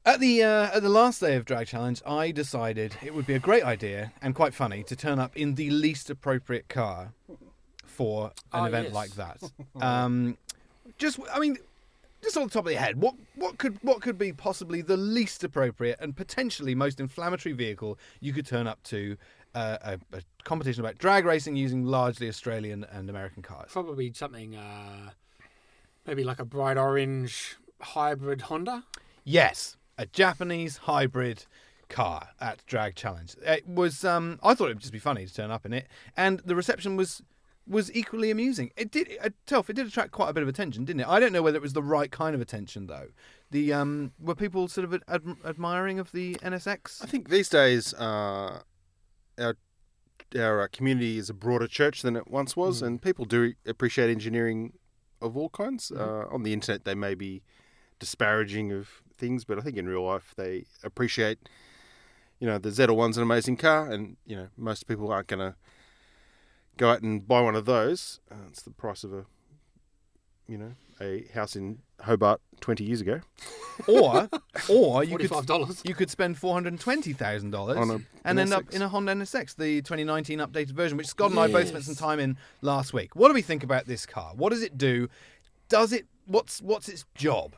At 0.04 0.20
the 0.20 0.42
uh, 0.44 0.72
at 0.76 0.82
the 0.82 0.90
last 0.90 1.20
day 1.22 1.36
of 1.36 1.46
Drag 1.46 1.68
Challenge, 1.68 2.02
I 2.08 2.32
decided 2.32 2.96
it 3.04 3.14
would 3.14 3.28
be 3.28 3.36
a 3.36 3.40
great 3.40 3.64
idea 3.64 4.12
and 4.22 4.34
quite 4.34 4.54
funny 4.54 4.84
to 4.86 4.96
turn 4.96 5.20
up 5.20 5.38
in 5.38 5.56
the 5.56 5.70
least 5.70 6.10
appropriate 6.10 6.68
car 6.70 7.14
for 7.86 8.28
an 8.28 8.32
Ah, 8.62 8.66
event 8.66 8.86
yes. 8.88 8.94
like 8.96 9.12
that. 9.12 9.42
Um, 9.82 10.38
just, 10.98 11.20
I 11.34 11.40
mean, 11.40 11.58
just 12.24 12.36
on 12.38 12.44
the 12.44 12.50
top 12.50 12.66
of 12.66 12.72
your 12.72 12.82
head, 12.82 13.00
what 13.00 13.14
what 13.36 13.60
could 13.60 13.78
what 13.84 14.02
could 14.02 14.18
be 14.18 14.34
possibly 14.34 14.82
the 14.82 14.98
least 14.98 15.44
appropriate 15.44 15.98
and 16.02 16.16
potentially 16.18 16.74
most 16.74 17.00
inflammatory 17.00 17.54
vehicle 17.54 18.00
you 18.20 18.34
could 18.34 18.48
turn 18.48 18.66
up 18.66 18.82
to 18.84 19.18
uh, 19.54 19.78
a, 19.84 20.18
a 20.18 20.22
competition 20.44 20.84
about 20.84 20.98
drag 20.98 21.26
racing 21.26 21.56
using 21.56 21.86
largely 21.86 22.28
Australian 22.28 22.84
and 22.86 23.08
American 23.08 23.44
cars? 23.44 23.70
Probably 23.72 24.12
something, 24.14 24.56
uh, 24.56 25.12
maybe 26.08 26.24
like 26.24 26.40
a 26.40 26.46
bright 26.46 26.78
orange 26.78 27.56
hybrid 27.82 28.42
Honda. 28.44 28.84
Yes, 29.24 29.78
a 30.02 30.06
Japanese 30.08 30.78
hybrid 30.78 31.46
car 31.90 32.30
at 32.40 32.66
Drag 32.66 32.96
Challenge. 32.96 33.36
It 33.46 33.68
was. 33.68 34.04
Um, 34.04 34.40
I 34.42 34.54
thought 34.56 34.66
it 34.66 34.76
would 34.76 34.80
just 34.80 34.94
be 34.94 35.00
funny 35.00 35.26
to 35.26 35.34
turn 35.34 35.52
up 35.52 35.66
in 35.66 35.74
it, 35.74 35.88
and 36.18 36.40
the 36.40 36.56
reception 36.56 36.96
was 36.98 37.22
was 37.68 37.94
equally 37.94 38.32
amusing. 38.32 38.72
It 38.76 38.90
did. 38.92 39.08
Uh, 39.24 39.30
Telf, 39.46 39.70
it 39.70 39.76
did 39.76 39.86
attract 39.88 40.12
quite 40.12 40.30
a 40.30 40.34
bit 40.34 40.42
of 40.44 40.50
attention, 40.50 40.84
didn't 40.86 41.02
it? 41.02 41.08
I 41.08 41.20
don't 41.20 41.32
know 41.32 41.44
whether 41.44 41.58
it 41.58 41.62
was 41.62 41.74
the 41.74 41.84
right 41.84 42.12
kind 42.12 42.34
of 42.34 42.42
attention 42.42 42.88
though. 42.88 43.10
The 43.52 43.72
um, 43.74 44.14
were 44.20 44.36
people 44.36 44.68
sort 44.68 44.86
of 44.86 45.02
ad- 45.08 45.36
admiring 45.46 46.00
of 46.00 46.12
the 46.12 46.36
NSX? 46.36 47.04
I 47.04 47.08
think 47.08 47.30
these 47.30 47.50
days 47.50 47.94
uh, 47.94 48.62
our 49.38 49.56
our 50.40 50.62
uh, 50.62 50.68
community 50.72 51.18
is 51.18 51.30
a 51.30 51.34
broader 51.34 51.68
church 51.68 52.02
than 52.02 52.16
it 52.16 52.28
once 52.30 52.56
was, 52.56 52.82
Mm. 52.82 52.88
and 52.88 53.02
people 53.02 53.26
do 53.26 53.54
appreciate 53.68 54.10
engineering 54.10 54.74
of 55.22 55.38
all 55.38 55.50
kinds. 55.50 55.92
Mhm. 55.94 56.00
Uh, 56.00 56.34
on 56.34 56.42
the 56.44 56.54
internet, 56.54 56.86
they 56.86 56.96
may 56.96 57.14
be 57.14 57.44
disparaging 58.00 58.72
of 58.72 59.04
things, 59.22 59.46
but 59.46 59.58
I 59.58 59.62
think 59.62 59.78
in 59.78 59.88
real 59.88 60.04
life 60.04 60.34
they 60.36 60.66
appreciate. 60.84 61.38
You 62.40 62.48
know, 62.48 62.58
the 62.58 62.70
ZL1's 62.70 63.16
an 63.18 63.24
amazing 63.24 63.56
car, 63.58 63.90
and 63.90 64.18
you 64.26 64.36
know 64.36 64.48
most 64.58 64.88
people 64.88 65.10
aren't 65.12 65.28
going 65.28 65.40
to 65.40 65.56
go 66.78 66.90
out 66.92 67.02
and 67.02 67.26
buy 67.26 67.40
one 67.40 67.56
of 67.56 67.66
those. 67.66 68.20
Uh, 68.32 68.36
it's 68.50 68.64
the 68.64 68.72
price 68.72 69.04
of 69.04 69.14
a, 69.14 69.26
you 70.48 70.58
know, 70.58 70.74
a 71.00 71.28
house 71.34 71.56
in 71.56 71.80
Hobart 72.02 72.42
twenty 72.60 72.84
years 72.84 73.00
ago 73.02 73.22
Or, 73.88 74.28
or 74.70 75.04
you 75.04 75.18
could 75.18 75.30
Forty-five 75.30 75.46
dollars. 75.46 75.82
you 75.86 75.94
could 75.94 76.10
spend 76.10 76.38
four 76.38 76.54
hundred 76.54 76.80
twenty 76.80 77.14
thousand 77.14 77.52
dollars 77.52 77.78
a 77.78 77.82
and 77.82 78.06
an 78.26 78.40
end 78.40 78.54
up 78.54 78.64
SX. 78.66 78.74
in 78.76 78.82
a 78.82 78.90
Honda 78.90 79.14
NSX, 79.14 79.56
the 79.56 79.82
2019 79.84 80.40
updated 80.40 80.72
version, 80.72 80.98
which 80.98 81.08
Scott 81.08 81.30
and 81.32 81.40
I 81.40 81.48
both 81.48 81.68
spent 81.68 81.84
some 81.84 81.96
time 81.96 82.20
in 82.20 82.38
last 82.62 82.92
week. 82.92 83.16
What 83.16 83.28
do 83.28 83.36
we 83.36 83.42
think 83.44 83.64
about 83.64 83.86
this 83.86 84.06
car? 84.08 84.34
What 84.36 84.50
does 84.50 84.64
it 84.64 84.78
do? 84.80 85.10
Does 85.70 85.94
it? 85.94 86.06
What's 86.26 86.60
what's 86.62 86.90
its 86.90 87.06
job? 87.16 87.56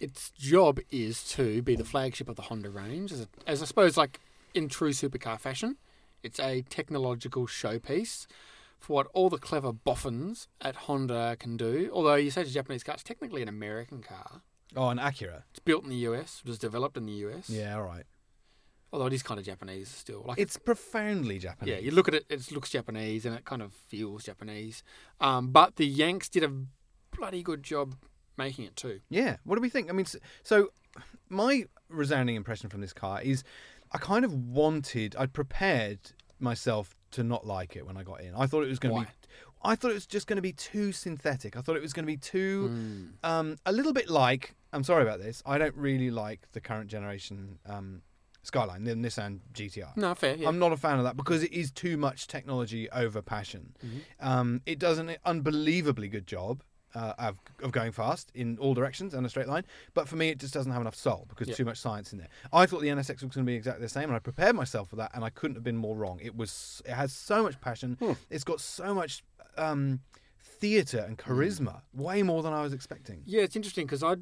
Its 0.00 0.30
job 0.30 0.80
is 0.90 1.22
to 1.32 1.62
be 1.62 1.76
the 1.76 1.84
flagship 1.84 2.28
of 2.28 2.36
the 2.36 2.42
Honda 2.42 2.70
range, 2.70 3.12
as, 3.12 3.20
a, 3.20 3.28
as 3.46 3.62
I 3.62 3.66
suppose, 3.66 3.96
like 3.96 4.18
in 4.54 4.68
true 4.68 4.90
supercar 4.90 5.38
fashion. 5.38 5.76
It's 6.22 6.40
a 6.40 6.62
technological 6.62 7.46
showpiece 7.46 8.26
for 8.78 8.94
what 8.94 9.06
all 9.12 9.28
the 9.28 9.38
clever 9.38 9.72
boffins 9.72 10.48
at 10.60 10.74
Honda 10.76 11.36
can 11.38 11.56
do. 11.56 11.90
Although 11.92 12.14
you 12.14 12.30
say 12.30 12.42
it's 12.42 12.50
a 12.50 12.54
Japanese 12.54 12.82
car, 12.82 12.94
it's 12.94 13.04
technically 13.04 13.42
an 13.42 13.48
American 13.48 14.02
car. 14.02 14.42
Oh, 14.74 14.88
an 14.88 14.98
Acura. 14.98 15.42
It's 15.50 15.60
built 15.60 15.84
in 15.84 15.90
the 15.90 15.96
US, 15.96 16.40
it 16.44 16.48
was 16.48 16.58
developed 16.58 16.96
in 16.96 17.06
the 17.06 17.12
US. 17.12 17.50
Yeah, 17.50 17.76
all 17.76 17.82
right. 17.82 18.04
Although 18.92 19.06
it 19.06 19.12
is 19.12 19.22
kind 19.22 19.38
of 19.38 19.46
Japanese 19.46 19.88
still. 19.88 20.24
Like 20.26 20.38
It's 20.38 20.56
profoundly 20.56 21.38
Japanese. 21.38 21.74
Yeah, 21.74 21.78
you 21.78 21.90
look 21.92 22.08
at 22.08 22.14
it, 22.14 22.24
it 22.28 22.50
looks 22.50 22.70
Japanese 22.70 23.24
and 23.24 23.36
it 23.36 23.44
kind 23.44 23.62
of 23.62 23.72
feels 23.72 24.24
Japanese. 24.24 24.82
Um, 25.20 25.48
but 25.48 25.76
the 25.76 25.86
Yanks 25.86 26.28
did 26.28 26.42
a 26.42 26.52
bloody 27.16 27.42
good 27.42 27.62
job 27.62 27.94
making 28.46 28.64
it 28.64 28.76
too. 28.76 29.00
Yeah. 29.08 29.36
What 29.44 29.56
do 29.56 29.60
we 29.62 29.68
think? 29.68 29.88
I 29.90 29.92
mean, 29.92 30.06
so 30.42 30.56
my 31.28 31.64
resounding 31.88 32.36
impression 32.36 32.70
from 32.70 32.80
this 32.80 32.92
car 32.92 33.20
is 33.22 33.44
I 33.92 33.98
kind 33.98 34.24
of 34.24 34.32
wanted, 34.34 35.14
I'd 35.16 35.32
prepared 35.32 35.98
myself 36.38 36.94
to 37.12 37.22
not 37.22 37.46
like 37.46 37.76
it 37.76 37.86
when 37.86 37.96
I 37.96 38.02
got 38.02 38.20
in. 38.20 38.34
I 38.34 38.46
thought 38.46 38.62
it 38.64 38.68
was 38.68 38.78
going 38.78 38.94
to 38.94 39.00
be. 39.02 39.06
I 39.62 39.74
thought 39.74 39.90
it 39.90 39.94
was 39.94 40.06
just 40.06 40.26
going 40.26 40.36
to 40.36 40.42
be 40.42 40.52
too 40.54 40.90
synthetic. 40.92 41.54
I 41.56 41.60
thought 41.60 41.76
it 41.76 41.82
was 41.82 41.92
going 41.92 42.04
to 42.06 42.12
be 42.16 42.16
too, 42.16 42.68
Hmm. 42.68 43.04
um, 43.30 43.56
a 43.66 43.72
little 43.72 43.92
bit 43.92 44.08
like. 44.08 44.54
I'm 44.72 44.84
sorry 44.84 45.02
about 45.02 45.18
this. 45.20 45.42
I 45.44 45.58
don't 45.58 45.74
really 45.76 46.10
like 46.10 46.40
the 46.52 46.60
current 46.62 46.88
generation 46.88 47.58
um, 47.66 48.00
Skyline, 48.42 48.84
the 48.84 48.94
Nissan 48.94 49.40
GTR. 49.52 49.94
No, 49.98 50.14
fair. 50.14 50.36
Yeah. 50.36 50.48
I'm 50.48 50.58
not 50.58 50.72
a 50.72 50.76
fan 50.78 50.96
of 50.98 51.04
that 51.04 51.16
because 51.16 51.42
it 51.42 51.52
is 51.52 51.70
too 51.72 51.96
much 51.98 52.26
technology 52.26 52.88
over 52.90 53.20
passion. 53.20 53.74
Mm-hmm. 53.84 53.98
Um, 54.26 54.62
it 54.64 54.78
does 54.78 54.98
an 54.98 55.16
unbelievably 55.26 56.08
good 56.08 56.26
job 56.26 56.62
uh, 56.94 57.14
of, 57.18 57.36
of 57.62 57.72
going 57.72 57.92
fast 57.92 58.30
in 58.34 58.58
all 58.58 58.74
directions 58.74 59.14
and 59.14 59.24
a 59.24 59.28
straight 59.28 59.48
line, 59.48 59.64
but 59.94 60.08
for 60.08 60.16
me, 60.16 60.28
it 60.30 60.38
just 60.38 60.52
doesn't 60.54 60.72
have 60.72 60.80
enough 60.80 60.94
soul 60.96 61.26
because 61.28 61.48
Yeah. 61.48 61.54
too 61.54 61.64
much 61.64 61.78
science 61.78 62.12
in 62.12 62.18
there. 62.18 62.28
I 62.52 62.66
thought 62.66 62.80
the 62.82 62.88
NSX 62.88 63.22
was 63.22 63.34
going 63.34 63.44
to 63.46 63.50
be 63.50 63.54
exactly 63.54 63.82
the 63.82 63.88
same, 63.88 64.04
and 64.04 64.14
I 64.14 64.18
prepared 64.18 64.56
myself 64.56 64.88
for 64.90 64.96
that, 64.96 65.10
and 65.14 65.24
I 65.24 65.30
couldn't 65.30 65.54
have 65.56 65.64
been 65.64 65.76
more 65.76 65.96
wrong. 65.96 66.18
It 66.22 66.36
was, 66.36 66.82
it 66.84 66.92
has 66.92 67.12
so 67.12 67.42
much 67.42 67.60
passion. 67.60 67.96
Hmm. 68.00 68.12
It's 68.28 68.44
got 68.44 68.60
so 68.60 68.94
much 68.94 69.22
um, 69.56 70.00
theatre 70.42 71.04
and 71.06 71.16
charisma, 71.18 71.82
way 71.94 72.22
more 72.22 72.42
than 72.42 72.52
I 72.52 72.62
was 72.62 72.72
expecting. 72.72 73.22
Yeah, 73.24 73.42
it's 73.42 73.56
interesting 73.56 73.86
because 73.86 74.02
I've 74.02 74.20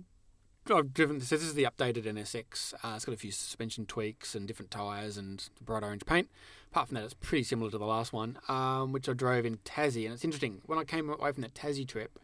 driven. 0.93 1.21
So 1.21 1.37
this 1.37 1.45
is 1.47 1.55
the 1.55 1.65
updated 1.65 2.05
NSX. 2.05 2.75
Uh, 2.85 2.93
it's 2.97 3.05
got 3.05 3.15
a 3.15 3.19
few 3.19 3.33
suspension 3.33 3.87
tweaks 3.87 4.35
and 4.35 4.47
different 4.47 4.71
tyres 4.71 5.17
and 5.17 5.49
bright 5.63 5.83
orange 5.83 6.05
paint. 6.05 6.29
Apart 6.71 6.89
from 6.89 6.97
that, 6.97 7.05
it's 7.05 7.15
pretty 7.15 7.45
similar 7.45 7.71
to 7.71 7.79
the 7.79 7.87
last 7.87 8.13
one, 8.13 8.39
um, 8.49 8.93
which 8.93 9.09
I 9.09 9.15
drove 9.15 9.47
in 9.47 9.57
Tassie. 9.59 10.05
And 10.05 10.13
it's 10.13 10.25
interesting 10.25 10.61
when 10.67 10.79
I 10.79 10.85
came 10.85 11.09
away 11.09 11.33
from 11.33 11.41
that 11.43 11.55
Tassie 11.55 11.89
trip, 11.89 12.19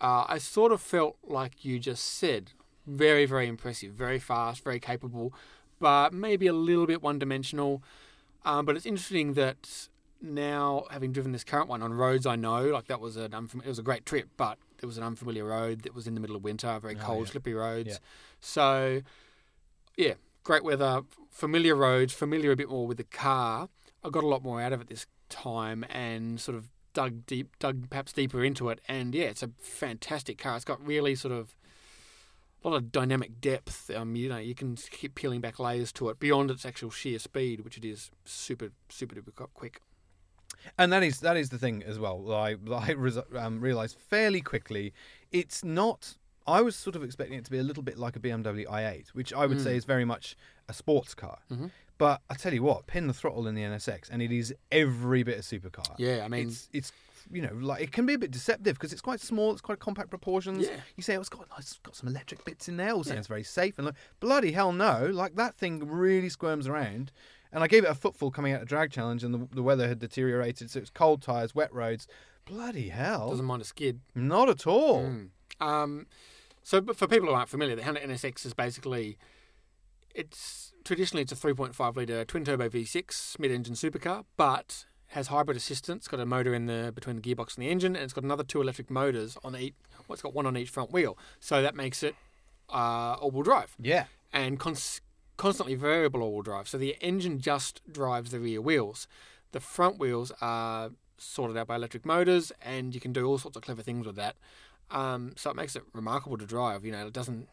uh, 0.00 0.24
I 0.28 0.38
sort 0.38 0.72
of 0.72 0.80
felt 0.80 1.16
like 1.24 1.64
you 1.64 1.78
just 1.78 2.04
said, 2.04 2.52
very 2.86 3.26
very 3.26 3.46
impressive, 3.48 3.92
very 3.92 4.18
fast, 4.18 4.62
very 4.64 4.80
capable, 4.80 5.32
but 5.80 6.12
maybe 6.12 6.46
a 6.46 6.52
little 6.52 6.86
bit 6.86 7.02
one 7.02 7.18
dimensional. 7.18 7.82
Um, 8.44 8.64
but 8.64 8.76
it's 8.76 8.86
interesting 8.86 9.34
that 9.34 9.88
now 10.22 10.84
having 10.90 11.12
driven 11.12 11.32
this 11.32 11.44
current 11.44 11.68
one 11.68 11.82
on 11.82 11.92
roads 11.92 12.26
I 12.26 12.36
know, 12.36 12.64
like 12.66 12.86
that 12.86 13.00
was 13.00 13.16
an 13.16 13.32
unfam- 13.32 13.64
it 13.64 13.68
was 13.68 13.78
a 13.78 13.82
great 13.82 14.06
trip, 14.06 14.28
but 14.36 14.58
it 14.82 14.86
was 14.86 14.96
an 14.98 15.04
unfamiliar 15.04 15.44
road 15.44 15.82
that 15.82 15.94
was 15.94 16.06
in 16.06 16.14
the 16.14 16.20
middle 16.20 16.36
of 16.36 16.44
winter, 16.44 16.78
very 16.80 16.96
Oh, 16.96 17.02
cold, 17.02 17.26
yeah. 17.26 17.32
slippery 17.32 17.54
roads. 17.54 17.88
Yeah. 17.88 17.96
So, 18.40 19.02
yeah, 19.96 20.14
great 20.44 20.62
weather, 20.64 21.02
familiar 21.30 21.74
roads, 21.74 22.12
familiar 22.12 22.52
a 22.52 22.56
bit 22.56 22.68
more 22.70 22.86
with 22.86 22.98
the 22.98 23.04
car. 23.04 23.68
I 24.04 24.10
got 24.10 24.22
a 24.24 24.28
lot 24.28 24.42
more 24.42 24.60
out 24.60 24.72
of 24.72 24.80
it 24.80 24.88
this 24.88 25.06
time 25.28 25.84
and 25.90 26.38
sort 26.40 26.56
of 26.56 26.68
dug 26.96 27.26
deep, 27.26 27.58
dug 27.58 27.90
perhaps 27.90 28.12
deeper 28.14 28.42
into 28.42 28.70
it. 28.70 28.80
And 28.88 29.14
yeah, 29.14 29.24
it's 29.26 29.42
a 29.42 29.50
fantastic 29.60 30.38
car. 30.38 30.56
It's 30.56 30.64
got 30.64 30.84
really 30.84 31.14
sort 31.14 31.32
of 31.34 31.54
a 32.64 32.68
lot 32.68 32.76
of 32.76 32.90
dynamic 32.90 33.38
depth. 33.40 33.90
Um, 33.94 34.16
you 34.16 34.30
know, 34.30 34.38
you 34.38 34.54
can 34.54 34.76
keep 34.76 35.14
peeling 35.14 35.42
back 35.42 35.58
layers 35.58 35.92
to 35.92 36.08
it 36.08 36.18
beyond 36.18 36.50
its 36.50 36.64
actual 36.64 36.90
sheer 36.90 37.18
speed, 37.18 37.60
which 37.60 37.76
it 37.76 37.84
is 37.84 38.10
super, 38.24 38.70
super 38.88 39.14
duper 39.14 39.46
quick. 39.52 39.80
And 40.78 40.90
that 40.92 41.02
is 41.02 41.20
that 41.20 41.36
is 41.36 41.50
the 41.50 41.58
thing 41.58 41.82
as 41.86 41.98
well. 41.98 42.32
I 42.32 42.56
I 42.72 42.94
um, 43.38 43.60
realized 43.60 43.96
fairly 43.98 44.40
quickly. 44.40 44.94
It's 45.30 45.62
not. 45.62 46.16
I 46.46 46.62
was 46.62 46.76
sort 46.76 46.96
of 46.96 47.02
expecting 47.02 47.36
it 47.38 47.44
to 47.44 47.50
be 47.50 47.58
a 47.58 47.62
little 47.62 47.82
bit 47.82 47.98
like 47.98 48.16
a 48.16 48.20
BMW 48.20 48.64
i8, 48.66 49.08
which 49.10 49.32
I 49.34 49.46
would 49.46 49.58
Mm. 49.58 49.64
say 49.64 49.76
is 49.76 49.84
very 49.84 50.04
much 50.04 50.36
a 50.68 50.72
sports 50.72 51.14
car. 51.14 51.38
Mhm. 51.50 51.70
But 51.98 52.20
I 52.28 52.34
tell 52.34 52.52
you 52.52 52.62
what, 52.62 52.86
pin 52.86 53.06
the 53.06 53.14
throttle 53.14 53.46
in 53.46 53.54
the 53.54 53.62
NSX, 53.62 54.10
and 54.10 54.20
it 54.20 54.30
is 54.30 54.54
every 54.70 55.22
bit 55.22 55.38
a 55.38 55.42
supercar. 55.42 55.94
Yeah, 55.98 56.22
I 56.24 56.28
mean, 56.28 56.48
it's 56.48 56.68
it's 56.72 56.92
you 57.32 57.42
know 57.42 57.52
like 57.54 57.82
it 57.82 57.90
can 57.90 58.04
be 58.06 58.14
a 58.14 58.18
bit 58.18 58.30
deceptive 58.30 58.74
because 58.74 58.92
it's 58.92 59.00
quite 59.00 59.20
small, 59.20 59.52
it's 59.52 59.60
quite 59.62 59.78
compact 59.78 60.10
proportions. 60.10 60.66
Yeah. 60.66 60.76
You 60.96 61.02
say 61.02 61.16
oh, 61.16 61.20
it's 61.20 61.28
got 61.30 61.46
it's 61.58 61.78
got 61.82 61.96
some 61.96 62.08
electric 62.08 62.44
bits 62.44 62.68
in 62.68 62.76
there, 62.76 62.90
all 62.92 63.02
Yeah. 63.06 63.14
sounds 63.14 63.26
very 63.26 63.42
safe, 63.44 63.78
and 63.78 63.86
like, 63.86 63.94
bloody 64.20 64.52
hell 64.52 64.72
no, 64.72 65.06
like 65.06 65.36
that 65.36 65.54
thing 65.54 65.88
really 65.88 66.28
squirms 66.28 66.68
around. 66.68 67.12
And 67.52 67.64
I 67.64 67.68
gave 67.68 67.84
it 67.84 67.90
a 67.90 67.94
footfall 67.94 68.30
coming 68.30 68.52
out 68.52 68.60
of 68.60 68.68
drag 68.68 68.90
challenge, 68.90 69.24
and 69.24 69.32
the, 69.32 69.48
the 69.54 69.62
weather 69.62 69.88
had 69.88 69.98
deteriorated, 69.98 70.68
so 70.70 70.80
it's 70.80 70.90
cold 70.90 71.22
tires, 71.22 71.54
wet 71.54 71.72
roads. 71.72 72.06
Bloody 72.44 72.90
hell, 72.90 73.30
doesn't 73.30 73.46
mind 73.46 73.62
a 73.62 73.64
skid. 73.64 74.00
not 74.14 74.48
at 74.50 74.66
all. 74.66 75.04
Mm. 75.04 75.28
Um, 75.60 76.06
so, 76.62 76.80
but 76.82 76.96
for 76.96 77.06
people 77.06 77.28
who 77.28 77.34
aren't 77.34 77.48
familiar, 77.48 77.74
the 77.74 77.84
Honda 77.84 78.00
NSX 78.06 78.44
is 78.44 78.52
basically 78.52 79.16
it's 80.14 80.72
traditionally 80.86 81.22
it's 81.22 81.32
a 81.32 81.36
3.5 81.36 81.96
liter 81.96 82.24
twin 82.24 82.44
turbo 82.44 82.68
V6 82.68 83.38
mid-engine 83.38 83.74
supercar, 83.74 84.24
but 84.36 84.86
has 85.08 85.28
hybrid 85.28 85.56
assistance. 85.56 86.02
It's 86.02 86.08
got 86.08 86.20
a 86.20 86.26
motor 86.26 86.54
in 86.54 86.66
the 86.66 86.92
between 86.94 87.16
the 87.16 87.22
gearbox 87.22 87.56
and 87.56 87.64
the 87.66 87.70
engine, 87.70 87.94
and 87.96 88.04
it's 88.04 88.12
got 88.12 88.24
another 88.24 88.44
two 88.44 88.60
electric 88.60 88.90
motors 88.90 89.36
on 89.44 89.56
each. 89.56 89.74
Well, 90.06 90.14
it's 90.14 90.22
got 90.22 90.34
one 90.34 90.46
on 90.46 90.56
each 90.56 90.70
front 90.70 90.92
wheel, 90.92 91.18
so 91.40 91.60
that 91.60 91.74
makes 91.74 92.02
it 92.02 92.14
uh, 92.70 93.14
all-wheel 93.20 93.42
drive 93.42 93.74
Yeah, 93.80 94.04
and 94.32 94.58
cons- 94.58 95.00
constantly 95.36 95.74
variable 95.74 96.22
all-wheel 96.22 96.42
drive. 96.42 96.68
So 96.68 96.78
the 96.78 96.96
engine 97.00 97.40
just 97.40 97.80
drives 97.90 98.30
the 98.30 98.40
rear 98.40 98.60
wheels. 98.60 99.08
The 99.52 99.60
front 99.60 99.98
wheels 99.98 100.32
are 100.40 100.90
sorted 101.18 101.56
out 101.56 101.66
by 101.66 101.76
electric 101.76 102.04
motors, 102.06 102.52
and 102.62 102.94
you 102.94 103.00
can 103.00 103.12
do 103.12 103.26
all 103.26 103.38
sorts 103.38 103.56
of 103.56 103.62
clever 103.62 103.82
things 103.82 104.06
with 104.06 104.16
that. 104.16 104.36
Um, 104.90 105.32
so 105.36 105.50
it 105.50 105.56
makes 105.56 105.74
it 105.74 105.82
remarkable 105.92 106.38
to 106.38 106.46
drive. 106.46 106.84
You 106.84 106.92
know, 106.92 107.06
it 107.06 107.12
doesn't. 107.12 107.48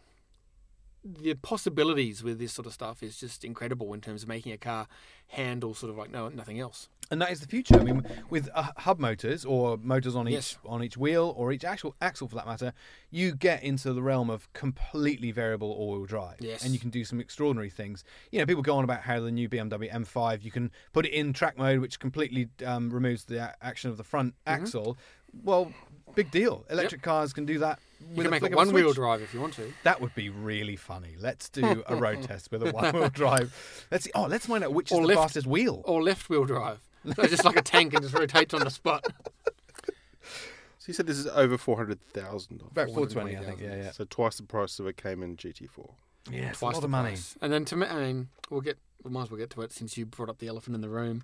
The 1.06 1.34
possibilities 1.34 2.24
with 2.24 2.40
this 2.40 2.54
sort 2.54 2.66
of 2.66 2.74
stuff 2.74 3.04
is 3.04 3.18
just 3.20 3.44
incredible 3.44 3.94
in 3.94 4.00
terms 4.00 4.24
of 4.24 4.30
making 4.30 4.54
a 4.54 4.58
car 4.58 4.88
handle 5.28 5.74
sort 5.74 5.90
of 5.90 5.98
like 5.98 6.10
no 6.12 6.30
nothing 6.30 6.60
else. 6.60 6.88
and 7.12 7.22
that 7.22 7.30
is 7.32 7.42
the 7.42 7.48
future. 7.48 7.78
I 7.80 7.84
mean, 7.84 8.04
with 8.30 8.50
uh, 8.56 8.70
hub 8.78 9.00
motors 9.00 9.44
or 9.44 9.78
motors 9.78 10.16
on 10.16 10.28
each 10.30 10.34
Yes. 10.34 10.58
on 10.66 10.82
each 10.82 10.96
wheel 10.96 11.34
or 11.38 11.52
each 11.52 11.66
actual 11.66 11.94
axle 12.02 12.28
for 12.30 12.36
that 12.36 12.48
matter, 12.48 12.72
you 13.12 13.36
get 13.36 13.64
into 13.64 13.92
the 13.92 14.02
realm 14.02 14.30
of 14.30 14.52
completely 14.54 15.32
variable 15.32 15.72
all-wheel 15.74 16.06
drive, 16.06 16.38
Yes. 16.40 16.64
and 16.64 16.72
you 16.74 16.80
can 16.80 16.90
do 16.90 17.04
some 17.04 17.20
extraordinary 17.20 17.70
things. 17.70 18.06
You 18.32 18.40
know, 18.40 18.46
people 18.46 18.64
go 18.64 18.78
on 18.78 18.86
about 18.86 19.02
how 19.02 19.20
the 19.20 19.32
new 19.32 19.50
BMW 19.50 19.92
M5 19.92 20.44
you 20.44 20.52
can 20.52 20.72
put 20.94 21.06
it 21.06 21.12
in 21.14 21.34
track 21.34 21.58
mode, 21.58 21.80
which 21.82 22.00
completely 22.00 22.48
um, 22.66 22.90
removes 22.90 23.26
the 23.26 23.40
a- 23.40 23.56
action 23.62 23.90
of 23.92 23.98
the 23.98 24.04
front 24.06 24.34
Mm-hmm. 24.48 24.62
axle. 24.64 24.98
Well, 25.44 25.74
big 26.16 26.32
deal. 26.32 26.64
Electric 26.70 27.02
cars 27.02 27.34
can 27.34 27.46
do 27.46 27.60
that. 27.60 27.80
You 28.12 28.16
can 28.18 28.26
a 28.28 28.30
make 28.30 28.40
flick 28.42 28.54
a 28.54 28.56
one-wheel 28.56 28.86
switch. 28.90 28.96
drive 28.96 29.22
if 29.22 29.34
you 29.34 29.42
want 29.42 29.54
to. 29.56 29.72
That 29.84 30.02
would 30.02 30.14
be 30.16 30.30
really 30.30 30.76
funny. 30.76 31.16
Let's 31.20 31.50
do 31.50 31.84
a 31.88 31.96
road 31.96 32.24
test 32.24 32.52
with 32.52 32.66
a 32.68 32.72
one-wheel 32.72 33.10
drive. 33.14 33.86
Let's 33.92 34.06
see. 34.06 34.12
Oh, 34.16 34.24
let's 34.26 34.46
find 34.46 34.64
out 34.64 34.74
which 34.74 34.92
is 34.92 34.98
Or 34.98 35.08
the 35.08 35.14
fastest 35.16 35.48
wheel. 35.48 35.82
Or 35.86 36.02
left-wheel 36.04 36.46
drive. 36.46 36.80
So 37.16 37.28
just 37.28 37.44
like 37.44 37.58
a 37.58 37.62
tank 37.62 37.94
and 37.94 38.02
just 38.02 38.14
rotates 38.16 38.54
on 38.54 38.62
the 38.62 38.70
spot. 38.70 39.06
So 39.86 40.88
you 40.88 40.94
said 40.94 41.06
this 41.08 41.18
is 41.18 41.28
over 41.28 41.58
four 41.58 41.76
hundred 41.78 42.00
thousand 42.14 42.62
About 42.62 42.88
420, 42.88 43.38
I 43.38 43.44
think. 43.44 43.60
Yeah, 43.62 43.76
yeah. 43.76 43.92
So 43.92 44.06
twice 44.10 44.38
the 44.38 44.44
price 44.44 44.80
of 44.80 44.88
a 44.88 44.94
Cayman 44.94 45.36
GT4. 45.38 45.90
Yeah, 46.32 46.50
it's 46.50 46.58
a 46.58 46.60
twice 46.60 46.74
lot 46.76 46.80
the 46.82 46.86
of 46.86 46.92
money. 46.92 47.10
price. 47.12 47.36
And 47.42 47.52
then 47.52 47.66
to 47.66 47.76
me, 47.76 47.88
I 47.88 47.96
mean, 47.96 48.30
we'll 48.50 48.62
get 48.62 48.78
we 49.04 49.12
might 49.12 49.24
as 49.24 49.32
well 49.32 49.38
get 49.38 49.50
to 49.52 49.62
it 49.62 49.72
since 49.74 49.98
you 49.98 50.06
brought 50.06 50.30
up 50.30 50.40
the 50.40 50.48
elephant 50.48 50.76
in 50.76 50.82
the 50.82 50.90
room. 50.90 51.24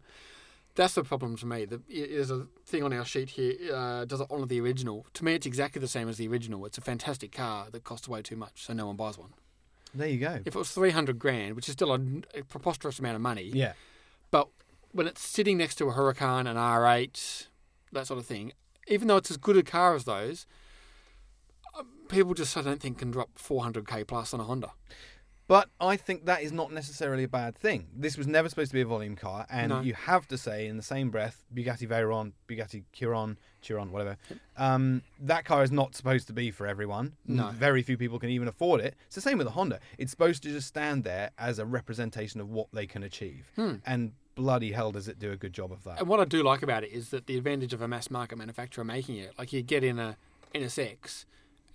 That's 0.79 0.93
the 0.93 1.03
problem 1.03 1.35
to 1.35 1.45
me. 1.45 1.65
The, 1.65 1.81
there's 1.89 2.31
a 2.31 2.47
thing 2.65 2.83
on 2.83 2.93
our 2.93 3.03
sheet 3.03 3.31
here. 3.31 3.53
Uh, 3.75 4.05
does 4.05 4.21
it 4.21 4.27
honour 4.31 4.45
the 4.45 4.61
original? 4.61 5.05
To 5.15 5.25
me, 5.25 5.33
it's 5.33 5.45
exactly 5.45 5.81
the 5.81 5.89
same 5.89 6.07
as 6.07 6.15
the 6.15 6.25
original. 6.29 6.65
It's 6.65 6.77
a 6.77 6.81
fantastic 6.81 7.33
car 7.33 7.67
that 7.73 7.83
costs 7.83 8.07
way 8.07 8.21
too 8.21 8.37
much, 8.37 8.63
so 8.63 8.71
no 8.71 8.87
one 8.87 8.95
buys 8.95 9.17
one. 9.17 9.33
There 9.93 10.07
you 10.07 10.19
go. 10.19 10.39
If 10.45 10.55
it 10.55 10.57
was 10.57 10.71
three 10.71 10.91
hundred 10.91 11.19
grand, 11.19 11.57
which 11.57 11.67
is 11.67 11.73
still 11.73 11.91
a, 11.91 11.99
a 12.33 12.43
preposterous 12.43 12.97
amount 12.97 13.15
of 13.17 13.21
money, 13.21 13.51
Yeah. 13.53 13.73
but 14.31 14.47
when 14.93 15.05
it's 15.05 15.21
sitting 15.21 15.57
next 15.57 15.75
to 15.79 15.89
a 15.89 15.93
Huracan, 15.93 16.49
an 16.49 16.55
R8, 16.55 17.47
that 17.91 18.07
sort 18.07 18.17
of 18.17 18.25
thing, 18.25 18.53
even 18.87 19.09
though 19.09 19.17
it's 19.17 19.29
as 19.31 19.35
good 19.35 19.57
a 19.57 19.63
car 19.63 19.95
as 19.95 20.05
those, 20.05 20.45
uh, 21.77 21.83
people 22.07 22.33
just 22.33 22.55
I 22.55 22.61
don't 22.61 22.79
think 22.79 22.99
can 22.99 23.11
drop 23.11 23.31
400k 23.37 24.07
plus 24.07 24.33
on 24.33 24.39
a 24.39 24.43
Honda. 24.45 24.71
But 25.49 25.67
I 25.81 25.97
think 25.97 26.25
that 26.25 26.43
is 26.43 26.51
not 26.51 26.71
necessarily 26.71 27.23
a 27.23 27.27
bad 27.27 27.55
thing. 27.57 27.87
This 27.91 28.19
was 28.19 28.27
never 28.27 28.47
supposed 28.49 28.69
to 28.69 28.75
be 28.75 28.81
a 28.81 28.85
volume 28.85 29.15
car, 29.15 29.47
and 29.49 29.69
No. 29.69 29.81
you 29.81 29.95
have 29.95 30.27
to 30.27 30.37
say 30.37 30.67
in 30.67 30.77
the 30.77 30.83
same 30.83 31.09
breath, 31.09 31.43
Bugatti 31.51 31.87
Veyron, 31.87 32.33
Bugatti 32.47 32.83
Chiron, 32.93 33.35
Chiron, 33.59 33.91
whatever. 33.91 34.15
Um, 34.57 35.01
that 35.19 35.45
car 35.45 35.63
is 35.63 35.71
not 35.71 35.95
supposed 35.95 36.27
to 36.27 36.33
be 36.33 36.51
for 36.51 36.67
everyone. 36.67 37.13
No. 37.25 37.47
Very 37.49 37.81
few 37.81 37.97
people 37.97 38.19
can 38.19 38.29
even 38.29 38.47
afford 38.47 38.79
it. 38.79 38.93
It's 39.07 39.15
the 39.15 39.21
same 39.21 39.39
with 39.39 39.47
the 39.47 39.53
Honda. 39.53 39.79
It's 39.97 40.11
supposed 40.11 40.43
to 40.43 40.49
just 40.49 40.67
stand 40.67 41.03
there 41.03 41.31
as 41.39 41.57
a 41.57 41.65
representation 41.65 42.39
of 42.39 42.51
what 42.51 42.67
they 42.71 42.85
can 42.85 43.01
achieve. 43.01 43.47
Hmm. 43.55 43.77
And 43.87 44.11
bloody 44.35 44.71
hell 44.73 44.91
does 44.91 45.07
it 45.07 45.17
do 45.17 45.31
a 45.31 45.35
good 45.35 45.53
job 45.53 45.71
of 45.71 45.83
that. 45.85 45.97
And 45.99 46.07
what 46.07 46.19
I 46.19 46.25
do 46.25 46.43
like 46.43 46.61
about 46.61 46.83
it 46.83 46.91
is 46.91 47.09
that 47.09 47.25
the 47.25 47.35
advantage 47.37 47.73
of 47.73 47.81
a 47.81 47.87
mass 47.87 48.11
market 48.11 48.37
manufacturer 48.37 48.83
making 48.83 49.15
it, 49.15 49.33
like 49.39 49.51
you 49.51 49.63
get 49.63 49.83
in 49.83 49.97
a 49.97 50.15
NSX, 50.53 51.25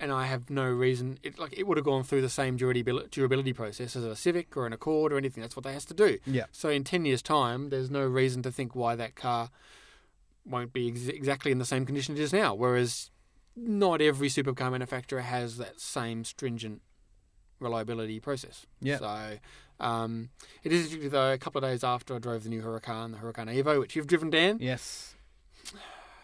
and 0.01 0.11
I 0.13 0.27
have 0.27 0.51
no 0.51 0.65
reason. 0.65 1.19
It 1.23 1.39
like 1.39 1.53
it 1.57 1.67
would 1.67 1.77
have 1.77 1.85
gone 1.85 2.03
through 2.03 2.23
the 2.23 2.29
same 2.29 2.57
durability 2.57 3.09
durability 3.11 3.53
process 3.53 3.95
as 3.97 4.05
a 4.05 4.17
Civic 4.17 4.57
or 4.57 4.67
an 4.67 4.73
Accord 4.73 5.13
or 5.13 5.17
anything. 5.19 5.41
That's 5.43 5.57
what 5.57 5.65
they 5.65 5.73
has 5.73 5.85
to 5.87 5.95
do. 5.95 6.19
Yeah. 6.27 6.45
So 6.53 6.69
in 6.69 6.85
ten 6.85 7.05
years' 7.05 7.23
time, 7.23 7.71
there's 7.71 7.91
no 7.91 8.05
reason 8.07 8.43
to 8.43 8.51
think 8.53 8.75
why 8.75 8.97
that 8.97 9.15
car 9.15 9.51
won't 10.47 10.73
be 10.73 10.89
ex- 10.89 11.07
exactly 11.09 11.53
in 11.53 11.59
the 11.59 11.65
same 11.65 11.87
condition 11.87 12.17
it 12.17 12.21
is 12.21 12.33
now. 12.33 12.55
Whereas 12.55 13.11
not 13.57 14.01
every 14.03 14.29
supercar 14.29 14.71
manufacturer 14.73 15.21
has 15.21 15.57
that 15.59 15.81
same 15.81 16.25
stringent 16.25 16.83
reliability 17.61 18.19
process. 18.21 18.67
Yeah. 18.81 18.99
So 18.99 19.39
um, 19.81 20.31
it 20.65 20.73
is 20.73 21.11
though. 21.11 21.33
A 21.33 21.39
couple 21.39 21.65
of 21.65 21.71
days 21.71 21.85
after 21.85 22.15
I 22.17 22.19
drove 22.19 22.43
the 22.43 22.51
new 22.51 22.63
Huracan, 22.63 23.13
the 23.13 23.19
Huracan 23.19 23.47
Evo, 23.63 23.79
which 23.81 23.95
you've 23.97 24.07
driven, 24.09 24.29
Dan, 24.31 24.59
Yes. 24.61 25.15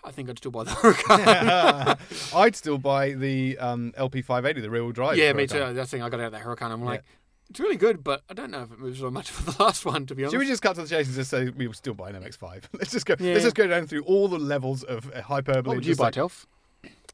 I 0.03 0.11
think 0.13 0.31
I'd 0.31 0.39
still 0.39 0.51
buy 0.51 0.65
the 0.65 0.71
Huracan. 0.73 2.35
I'd 2.37 2.57
still 2.57 2.79
buy 2.79 3.13
the 3.13 3.59
um, 3.59 3.93
LP580, 3.99 4.63
the 4.63 4.71
rear 4.71 4.83
wheel 4.83 4.93
drive. 4.93 5.17
yeah, 5.19 5.31
for 5.33 5.37
me 5.39 5.47
too. 5.47 5.59
car. 5.59 5.73
That's 5.73 5.91
the 5.91 5.97
thing. 5.99 6.03
I 6.03 6.09
got 6.09 6.21
out 6.21 6.27
of 6.27 6.33
that 6.33 6.43
Huracan. 6.43 6.71
I'm 6.71 6.81
Yeah. 6.81 6.87
like, 6.87 7.05
it's 7.51 7.59
really 7.61 7.77
good, 7.77 8.03
but 8.05 8.23
I 8.31 8.35
don't 8.35 8.51
know 8.51 8.63
if 8.63 8.71
it 8.73 8.79
moves 8.79 9.01
so 9.01 9.11
much 9.11 9.31
for 9.31 9.51
the 9.51 9.63
last 9.63 9.85
one. 9.85 10.07
To 10.07 10.15
be 10.15 10.23
honest, 10.23 10.33
Should 10.33 10.39
we 10.39 10.47
just 10.47 10.63
cut 10.63 10.77
to 10.77 10.83
the 10.83 10.89
chase 10.89 11.07
and 11.09 11.17
just 11.17 11.31
say 11.31 11.49
we 11.51 11.67
will 11.67 11.75
still 11.75 11.95
buy 11.95 12.11
an 12.11 12.17
MX5? 12.23 12.63
Let's 12.73 12.93
just 12.93 13.07
go. 13.07 13.17
Yeah. 13.19 13.33
Let's 13.33 13.45
just 13.45 13.57
go 13.57 13.67
down 13.67 13.87
through 13.87 14.03
all 14.05 14.29
the 14.29 14.39
levels 14.39 14.83
of 14.85 15.11
uh, 15.15 15.21
hyperbole. 15.23 15.63
what 15.67 15.77
would 15.77 15.87
you 15.87 15.97
buy, 15.97 16.05
like- 16.05 16.15
Telf? 16.15 16.47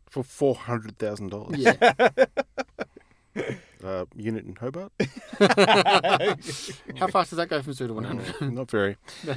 for 0.08 0.22
four 0.22 0.54
hundred 0.54 0.96
thousand 0.98 1.30
dollars. 1.30 1.58
Yeah. 1.58 1.82
Uh, 3.84 4.04
unit 4.16 4.44
in 4.46 4.56
Hobart. 4.56 4.90
How 6.98 7.06
fast 7.08 7.30
does 7.30 7.36
that 7.36 7.48
go 7.48 7.60
from 7.62 7.72
zero 7.74 7.88
to 7.88 7.94
100? 7.94 8.26
Mm, 8.36 8.52
Not 8.52 8.70
very. 8.70 8.96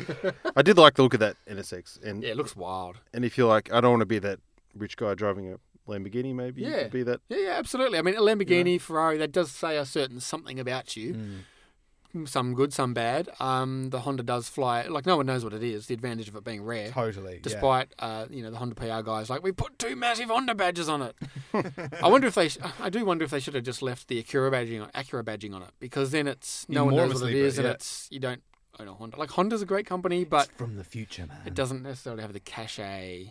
I 0.55 0.61
did 0.61 0.77
like 0.77 0.95
the 0.95 1.03
look 1.03 1.13
of 1.13 1.19
that 1.19 1.35
NSX, 1.49 2.01
and 2.03 2.23
yeah, 2.23 2.29
it 2.29 2.37
looks 2.37 2.55
wild. 2.55 2.97
and 3.13 3.25
if 3.25 3.37
you're 3.37 3.49
like, 3.49 3.71
I 3.73 3.81
don't 3.81 3.91
want 3.91 4.01
to 4.01 4.05
be 4.05 4.19
that 4.19 4.39
rich 4.75 4.95
guy 4.97 5.13
driving 5.13 5.53
a 5.53 5.57
Lamborghini, 5.91 6.33
maybe 6.33 6.61
you 6.61 6.69
Yeah. 6.69 6.83
could 6.83 6.91
be 6.91 7.03
that. 7.03 7.21
Yeah, 7.29 7.37
yeah, 7.37 7.49
absolutely. 7.57 7.97
I 7.97 8.01
mean, 8.01 8.15
a 8.15 8.21
Lamborghini, 8.21 8.79
Ferrari, 8.79 9.17
that 9.17 9.31
does 9.31 9.51
say 9.51 9.75
a 9.77 9.85
certain 9.85 10.19
something 10.19 10.59
about 10.59 10.95
you. 10.95 11.15
Some 12.25 12.55
good, 12.55 12.73
some 12.73 12.95
bad. 12.95 13.29
Um, 13.39 13.91
the 13.91 13.99
Honda 13.99 14.23
does 14.23 14.49
fly. 14.49 14.83
Like 14.87 15.05
no 15.05 15.17
one 15.17 15.27
knows 15.27 15.43
what 15.43 15.53
it 15.53 15.61
is. 15.61 15.85
The 15.85 15.93
advantage 15.93 16.27
of 16.27 16.35
it 16.35 16.43
being 16.43 16.63
rare. 16.63 16.89
totally. 16.89 17.33
yeah. 17.35 17.39
Despite 17.43 17.89
uh, 17.99 18.25
you 18.31 18.41
know 18.41 18.49
the 18.49 18.57
Honda 18.57 18.73
PR 18.75 19.01
guys 19.03 19.29
like 19.29 19.43
we 19.43 19.51
put 19.51 19.77
two 19.77 19.95
massive 19.95 20.29
Honda 20.29 20.55
badges 20.55 20.89
on 20.89 21.03
it. 21.03 21.15
I 22.01 22.07
wonder 22.09 22.27
if 22.27 22.33
they. 22.35 22.49
Sh- 22.49 22.57
I 22.79 22.89
do 22.89 23.05
wonder 23.05 23.23
if 23.25 23.31
they 23.31 23.39
should 23.39 23.53
have 23.53 23.63
just 23.63 23.81
left 23.83 24.07
the 24.07 24.21
Acura 24.23 24.51
badging 24.51 24.81
on 24.81 24.89
Acura 24.91 25.23
badging 25.23 25.53
on 25.53 25.61
it 25.61 25.69
because 25.79 26.09
then 26.11 26.27
it's 26.27 26.67
no 26.67 26.85
one 26.85 26.95
knows 26.95 27.21
what 27.21 27.29
it 27.29 27.35
is 27.35 27.35
sleeper, 27.35 27.45
is 27.47 27.57
and 27.59 27.67
it's 27.67 28.07
you 28.09 28.19
don't 28.19 28.41
own 28.79 28.87
a 28.87 28.93
Honda. 28.93 29.17
Like 29.19 29.29
Honda's 29.29 29.61
a 29.61 29.65
great 29.67 29.85
company, 29.85 30.23
but 30.25 30.47
It's 30.47 30.57
from 30.57 30.77
the 30.77 30.83
future, 30.83 31.27
man. 31.27 31.41
it 31.45 31.53
doesn't 31.53 31.83
necessarily 31.83 32.23
have 32.23 32.33
the 32.33 32.39
cachet. 32.39 33.29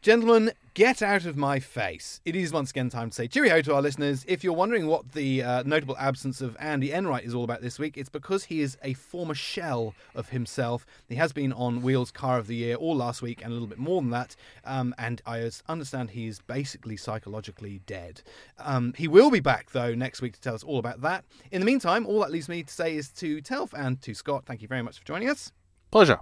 Gentlemen, 0.00 0.52
get 0.74 1.02
out 1.02 1.26
of 1.26 1.36
my 1.36 1.58
face. 1.58 2.20
It 2.24 2.36
is 2.36 2.52
once 2.52 2.70
again 2.70 2.88
time 2.88 3.10
to 3.10 3.14
say 3.14 3.26
cheerio 3.26 3.60
to 3.62 3.74
our 3.74 3.82
listeners. 3.82 4.24
If 4.28 4.44
you're 4.44 4.52
wondering 4.52 4.86
what 4.86 5.10
the 5.10 5.42
uh, 5.42 5.62
notable 5.64 5.96
absence 5.98 6.40
of 6.40 6.56
Andy 6.60 6.92
Enright 6.92 7.24
is 7.24 7.34
all 7.34 7.42
about 7.42 7.62
this 7.62 7.80
week, 7.80 7.96
it's 7.96 8.08
because 8.08 8.44
he 8.44 8.60
is 8.60 8.78
a 8.84 8.94
former 8.94 9.34
shell 9.34 9.96
of 10.14 10.28
himself. 10.28 10.86
He 11.08 11.16
has 11.16 11.32
been 11.32 11.52
on 11.52 11.82
Wheels 11.82 12.12
Car 12.12 12.38
of 12.38 12.46
the 12.46 12.54
Year 12.54 12.76
all 12.76 12.94
last 12.94 13.22
week 13.22 13.42
and 13.42 13.50
a 13.50 13.52
little 13.52 13.66
bit 13.66 13.78
more 13.78 14.00
than 14.00 14.10
that. 14.10 14.36
Um, 14.64 14.94
and 14.98 15.20
I 15.26 15.50
understand 15.68 16.10
he 16.10 16.28
is 16.28 16.38
basically 16.42 16.96
psychologically 16.96 17.80
dead. 17.84 18.22
Um, 18.56 18.94
he 18.96 19.08
will 19.08 19.32
be 19.32 19.40
back, 19.40 19.72
though, 19.72 19.96
next 19.96 20.22
week 20.22 20.34
to 20.34 20.40
tell 20.40 20.54
us 20.54 20.62
all 20.62 20.78
about 20.78 21.00
that. 21.00 21.24
In 21.50 21.60
the 21.60 21.66
meantime, 21.66 22.06
all 22.06 22.20
that 22.20 22.30
leaves 22.30 22.48
me 22.48 22.62
to 22.62 22.72
say 22.72 22.94
is 22.94 23.08
to 23.14 23.42
Telf 23.42 23.72
and 23.76 24.00
to 24.02 24.14
Scott, 24.14 24.46
thank 24.46 24.62
you 24.62 24.68
very 24.68 24.82
much 24.82 25.00
for 25.00 25.04
joining 25.04 25.28
us. 25.28 25.50
Pleasure. 25.90 26.20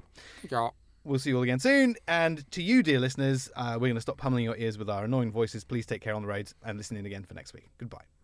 Yeah. 0.51 0.71
We'll 1.07 1.21
see 1.21 1.31
you 1.31 1.37
all 1.37 1.45
again 1.45 1.61
soon. 1.61 1.95
And 2.09 2.51
to 2.51 2.63
you, 2.63 2.83
dear 2.83 2.99
listeners, 2.99 3.49
uh, 3.55 3.75
we're 3.75 3.87
going 3.87 3.95
to 3.95 4.01
stop 4.01 4.19
pummeling 4.19 4.45
your 4.45 4.57
ears 4.57 4.77
with 4.77 4.91
our 4.91 5.05
annoying 5.05 5.31
voices. 5.31 5.63
Please 5.63 5.87
take 5.87 6.03
care 6.03 6.15
on 6.15 6.23
the 6.23 6.29
roads 6.29 6.55
and 6.65 6.77
listen 6.77 6.97
in 6.97 7.07
again 7.07 7.23
for 7.23 7.35
next 7.35 7.55
week. 7.55 7.69
Goodbye. 7.79 8.16